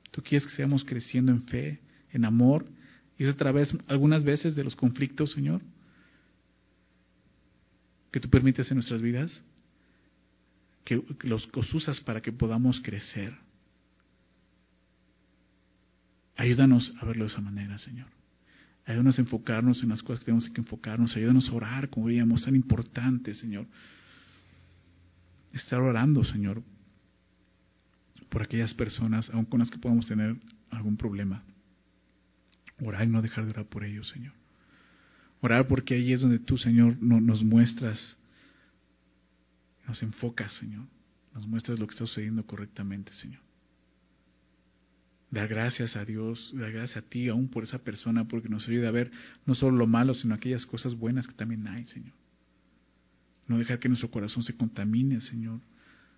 Tú 0.09 0.23
quieres 0.23 0.47
que 0.47 0.55
seamos 0.55 0.83
creciendo 0.83 1.31
en 1.31 1.43
fe, 1.43 1.81
en 2.13 2.25
amor, 2.25 2.65
y 3.19 3.25
es 3.25 3.29
a 3.29 3.37
través 3.37 3.77
algunas 3.85 4.23
veces 4.23 4.55
de 4.55 4.63
los 4.63 4.75
conflictos, 4.75 5.33
Señor, 5.33 5.61
que 8.11 8.19
tú 8.19 8.27
permites 8.27 8.71
en 8.71 8.77
nuestras 8.77 9.03
vidas, 9.03 9.43
que 10.85 11.03
los, 11.23 11.49
usas 11.73 11.99
para 12.01 12.21
que 12.21 12.31
podamos 12.31 12.79
crecer. 12.79 13.35
Ayúdanos 16.37 16.93
a 17.01 17.05
verlo 17.05 17.25
de 17.25 17.31
esa 17.31 17.41
manera, 17.41 17.77
Señor. 17.79 18.07
Ayúdanos 18.85 19.17
a 19.17 19.21
enfocarnos 19.21 19.81
en 19.81 19.89
las 19.89 20.03
cosas 20.03 20.19
que 20.19 20.25
tenemos 20.25 20.47
que 20.49 20.61
enfocarnos. 20.61 21.15
Ayúdanos 21.17 21.49
a 21.49 21.53
orar, 21.53 21.89
como 21.89 22.05
veíamos, 22.05 22.45
tan 22.45 22.55
importante, 22.55 23.33
Señor. 23.33 23.65
Estar 25.53 25.81
orando, 25.81 26.23
Señor, 26.23 26.61
por 28.29 28.43
aquellas 28.43 28.73
personas, 28.75 29.29
aun 29.31 29.45
con 29.45 29.61
las 29.61 29.71
que 29.71 29.79
podamos 29.79 30.07
tener 30.07 30.35
algún 30.69 30.97
problema. 30.97 31.43
Orar 32.83 33.05
y 33.05 33.07
no 33.07 33.23
dejar 33.23 33.45
de 33.45 33.51
orar 33.51 33.65
por 33.65 33.83
ellos, 33.83 34.07
Señor. 34.09 34.33
Orar 35.41 35.67
porque 35.67 35.95
ahí 35.95 36.13
es 36.13 36.21
donde 36.21 36.39
tú, 36.39 36.57
Señor, 36.57 37.01
nos 37.01 37.43
muestras, 37.43 38.17
nos 39.87 40.01
enfocas, 40.03 40.53
Señor. 40.53 40.85
Nos 41.33 41.47
muestras 41.47 41.79
lo 41.79 41.87
que 41.87 41.93
está 41.93 42.05
sucediendo 42.05 42.45
correctamente, 42.45 43.11
Señor. 43.13 43.41
Dar 45.31 45.47
gracias 45.47 45.95
a 45.95 46.05
Dios, 46.05 46.51
dar 46.55 46.71
gracias 46.71 47.03
a 47.03 47.07
ti 47.07 47.27
aún 47.27 47.49
por 47.49 47.63
esa 47.63 47.79
persona, 47.79 48.25
porque 48.27 48.47
nos 48.47 48.67
ayuda 48.69 48.87
a 48.87 48.91
ver 48.91 49.11
no 49.45 49.53
solo 49.53 49.75
lo 49.75 49.87
malo, 49.87 50.13
sino 50.13 50.33
aquellas 50.33 50.65
cosas 50.65 50.95
buenas 50.95 51.27
que 51.27 51.33
también 51.33 51.67
hay, 51.67 51.83
Señor. 51.85 52.13
No 53.47 53.57
dejar 53.57 53.79
que 53.79 53.89
nuestro 53.89 54.09
corazón 54.09 54.43
se 54.43 54.55
contamine, 54.55 55.21
Señor, 55.21 55.59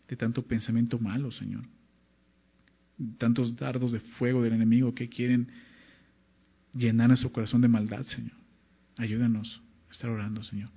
de 0.07 0.15
tanto 0.15 0.45
pensamiento 0.45 0.99
malo, 0.99 1.31
Señor. 1.31 1.63
Tantos 3.17 3.55
dardos 3.55 3.91
de 3.91 3.99
fuego 3.99 4.43
del 4.43 4.53
enemigo 4.53 4.93
que 4.93 5.09
quieren 5.09 5.49
llenar 6.73 7.07
nuestro 7.07 7.31
corazón 7.31 7.61
de 7.61 7.67
maldad, 7.67 8.05
Señor. 8.05 8.37
Ayúdanos 8.97 9.61
a 9.89 9.91
estar 9.91 10.09
orando, 10.09 10.43
Señor. 10.43 10.69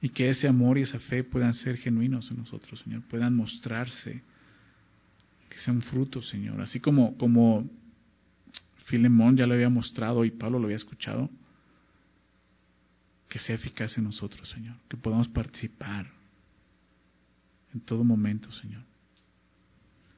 Y 0.00 0.10
que 0.10 0.28
ese 0.28 0.46
amor 0.46 0.78
y 0.78 0.82
esa 0.82 1.00
fe 1.00 1.24
puedan 1.24 1.54
ser 1.54 1.76
genuinos 1.76 2.30
en 2.30 2.38
nosotros, 2.38 2.80
Señor. 2.80 3.02
Puedan 3.08 3.34
mostrarse 3.34 4.22
que 5.48 5.58
sean 5.58 5.82
frutos, 5.82 6.28
Señor. 6.28 6.60
Así 6.60 6.78
como, 6.78 7.16
como 7.16 7.68
Filemón 8.86 9.36
ya 9.36 9.46
lo 9.46 9.54
había 9.54 9.68
mostrado 9.68 10.24
y 10.24 10.30
Pablo 10.30 10.58
lo 10.58 10.66
había 10.66 10.76
escuchado, 10.76 11.28
que 13.28 13.38
sea 13.38 13.56
eficaz 13.56 13.98
en 13.98 14.04
nosotros, 14.04 14.48
Señor. 14.48 14.76
Que 14.88 14.96
podamos 14.96 15.28
participar 15.28 16.10
en 17.74 17.80
todo 17.80 18.04
momento, 18.04 18.50
Señor. 18.52 18.82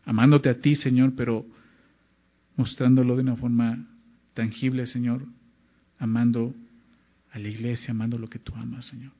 Amándote 0.05 0.49
a 0.49 0.61
ti, 0.61 0.76
Señor, 0.76 1.14
pero 1.16 1.47
mostrándolo 2.57 3.16
de 3.16 3.22
una 3.22 3.37
forma 3.37 3.89
tangible, 4.35 4.87
Señor. 4.87 5.24
Amando 5.99 6.55
a 7.33 7.39
la 7.39 7.49
iglesia, 7.49 7.91
amando 7.91 8.18
lo 8.18 8.28
que 8.28 8.39
tú 8.39 8.55
amas, 8.55 8.87
Señor. 8.87 9.12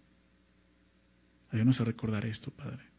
Ayúdanos 1.51 1.81
a 1.81 1.85
recordar 1.85 2.25
esto, 2.27 2.51
Padre. 2.51 2.91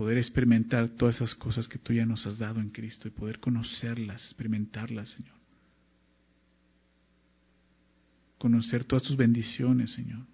poder 0.00 0.16
experimentar 0.16 0.88
todas 0.96 1.16
esas 1.16 1.34
cosas 1.34 1.68
que 1.68 1.78
tú 1.78 1.92
ya 1.92 2.06
nos 2.06 2.26
has 2.26 2.38
dado 2.38 2.58
en 2.58 2.70
Cristo 2.70 3.06
y 3.06 3.10
poder 3.10 3.38
conocerlas, 3.38 4.24
experimentarlas, 4.24 5.10
Señor. 5.10 5.34
Conocer 8.38 8.84
todas 8.84 9.02
tus 9.02 9.18
bendiciones, 9.18 9.92
Señor. 9.92 10.26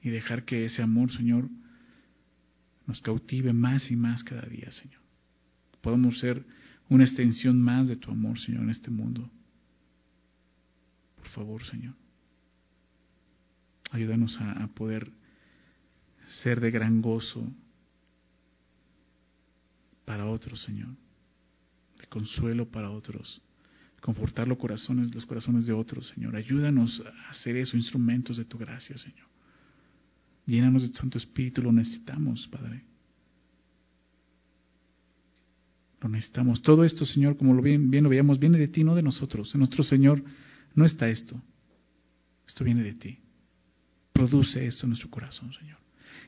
Y 0.00 0.08
dejar 0.08 0.46
que 0.46 0.64
ese 0.64 0.80
amor, 0.80 1.12
Señor, 1.12 1.50
nos 2.86 3.02
cautive 3.02 3.52
más 3.52 3.90
y 3.90 3.96
más 3.96 4.24
cada 4.24 4.48
día, 4.48 4.72
Señor. 4.72 5.02
Podamos 5.82 6.18
ser 6.18 6.46
una 6.88 7.04
extensión 7.04 7.60
más 7.60 7.88
de 7.88 7.96
tu 7.96 8.10
amor, 8.10 8.40
Señor, 8.40 8.62
en 8.62 8.70
este 8.70 8.90
mundo. 8.90 9.30
Por 11.26 11.44
favor, 11.44 11.64
Señor. 11.64 11.94
Ayúdanos 13.90 14.38
a, 14.40 14.66
poder 14.68 15.10
ser 16.42 16.60
de 16.60 16.70
gran 16.70 17.02
gozo 17.02 17.52
para 20.04 20.26
otros, 20.26 20.62
Señor, 20.62 20.90
de 21.98 22.06
consuelo 22.06 22.68
para 22.68 22.90
otros, 22.90 23.42
confortar 24.00 24.46
los 24.46 24.58
corazones, 24.58 25.12
los 25.14 25.26
corazones 25.26 25.66
de 25.66 25.72
otros, 25.72 26.08
Señor. 26.14 26.36
Ayúdanos 26.36 27.02
a 27.04 27.30
hacer 27.30 27.56
eso, 27.56 27.76
instrumentos 27.76 28.36
de 28.36 28.44
tu 28.44 28.56
gracia, 28.56 28.96
Señor. 28.96 29.26
Llénanos 30.46 30.82
de 30.82 30.90
tu 30.90 30.96
Santo 30.96 31.18
Espíritu, 31.18 31.60
lo 31.60 31.72
necesitamos, 31.72 32.46
Padre. 32.48 32.84
Lo 36.00 36.08
necesitamos. 36.08 36.62
Todo 36.62 36.84
esto, 36.84 37.04
Señor, 37.04 37.36
como 37.36 37.52
lo 37.52 37.62
bien, 37.62 37.90
bien 37.90 38.04
lo 38.04 38.10
veíamos, 38.10 38.38
viene 38.38 38.58
de 38.58 38.68
ti, 38.68 38.84
no 38.84 38.94
de 38.94 39.02
nosotros. 39.02 39.54
Nuestro 39.56 39.82
Señor 39.82 40.22
no 40.76 40.84
está 40.84 41.08
esto. 41.08 41.42
Esto 42.46 42.62
viene 42.62 42.84
de 42.84 42.92
ti. 42.92 43.18
Produce 44.12 44.64
esto 44.64 44.84
en 44.84 44.90
nuestro 44.90 45.10
corazón, 45.10 45.52
Señor. 45.54 45.78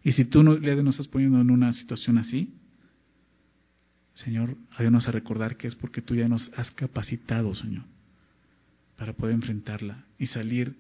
Y 0.03 0.13
si 0.13 0.25
tú 0.25 0.43
no, 0.43 0.57
nos 0.57 0.95
estás 0.95 1.07
poniendo 1.07 1.41
en 1.41 1.51
una 1.51 1.73
situación 1.73 2.19
así, 2.19 2.55
Señor, 4.15 4.57
ayúdanos 4.77 5.07
a 5.07 5.13
recordar 5.13 5.57
que 5.57 5.69
es 5.69 5.77
porque 5.77 6.03
tú 6.03 6.15
ya 6.17 6.27
nos 6.29 6.51
has 6.59 6.71
capacitado, 6.73 7.55
Señor, 7.55 7.85
para 8.97 9.13
poder 9.13 9.35
enfrentarla 9.35 10.05
y 10.19 10.27
salir 10.27 10.77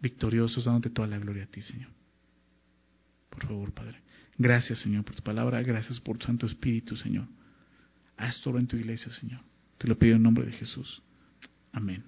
victoriosos 0.00 0.64
dándote 0.64 0.90
toda 0.90 1.06
la 1.06 1.18
gloria 1.18 1.44
a 1.44 1.46
ti, 1.46 1.62
Señor. 1.62 1.90
Por 3.28 3.46
favor, 3.46 3.72
Padre. 3.72 4.00
Gracias, 4.38 4.80
Señor, 4.80 5.04
por 5.04 5.14
tu 5.14 5.22
palabra. 5.22 5.62
Gracias 5.62 6.00
por 6.00 6.18
tu 6.18 6.26
Santo 6.26 6.46
Espíritu, 6.46 6.96
Señor. 6.96 7.28
Haz 8.16 8.40
todo 8.40 8.58
en 8.58 8.66
tu 8.66 8.76
iglesia, 8.76 9.12
Señor. 9.12 9.40
Te 9.78 9.86
lo 9.86 9.96
pido 9.96 10.16
en 10.16 10.22
nombre 10.22 10.46
de 10.46 10.52
Jesús. 10.52 11.00
Amén. 11.72 12.02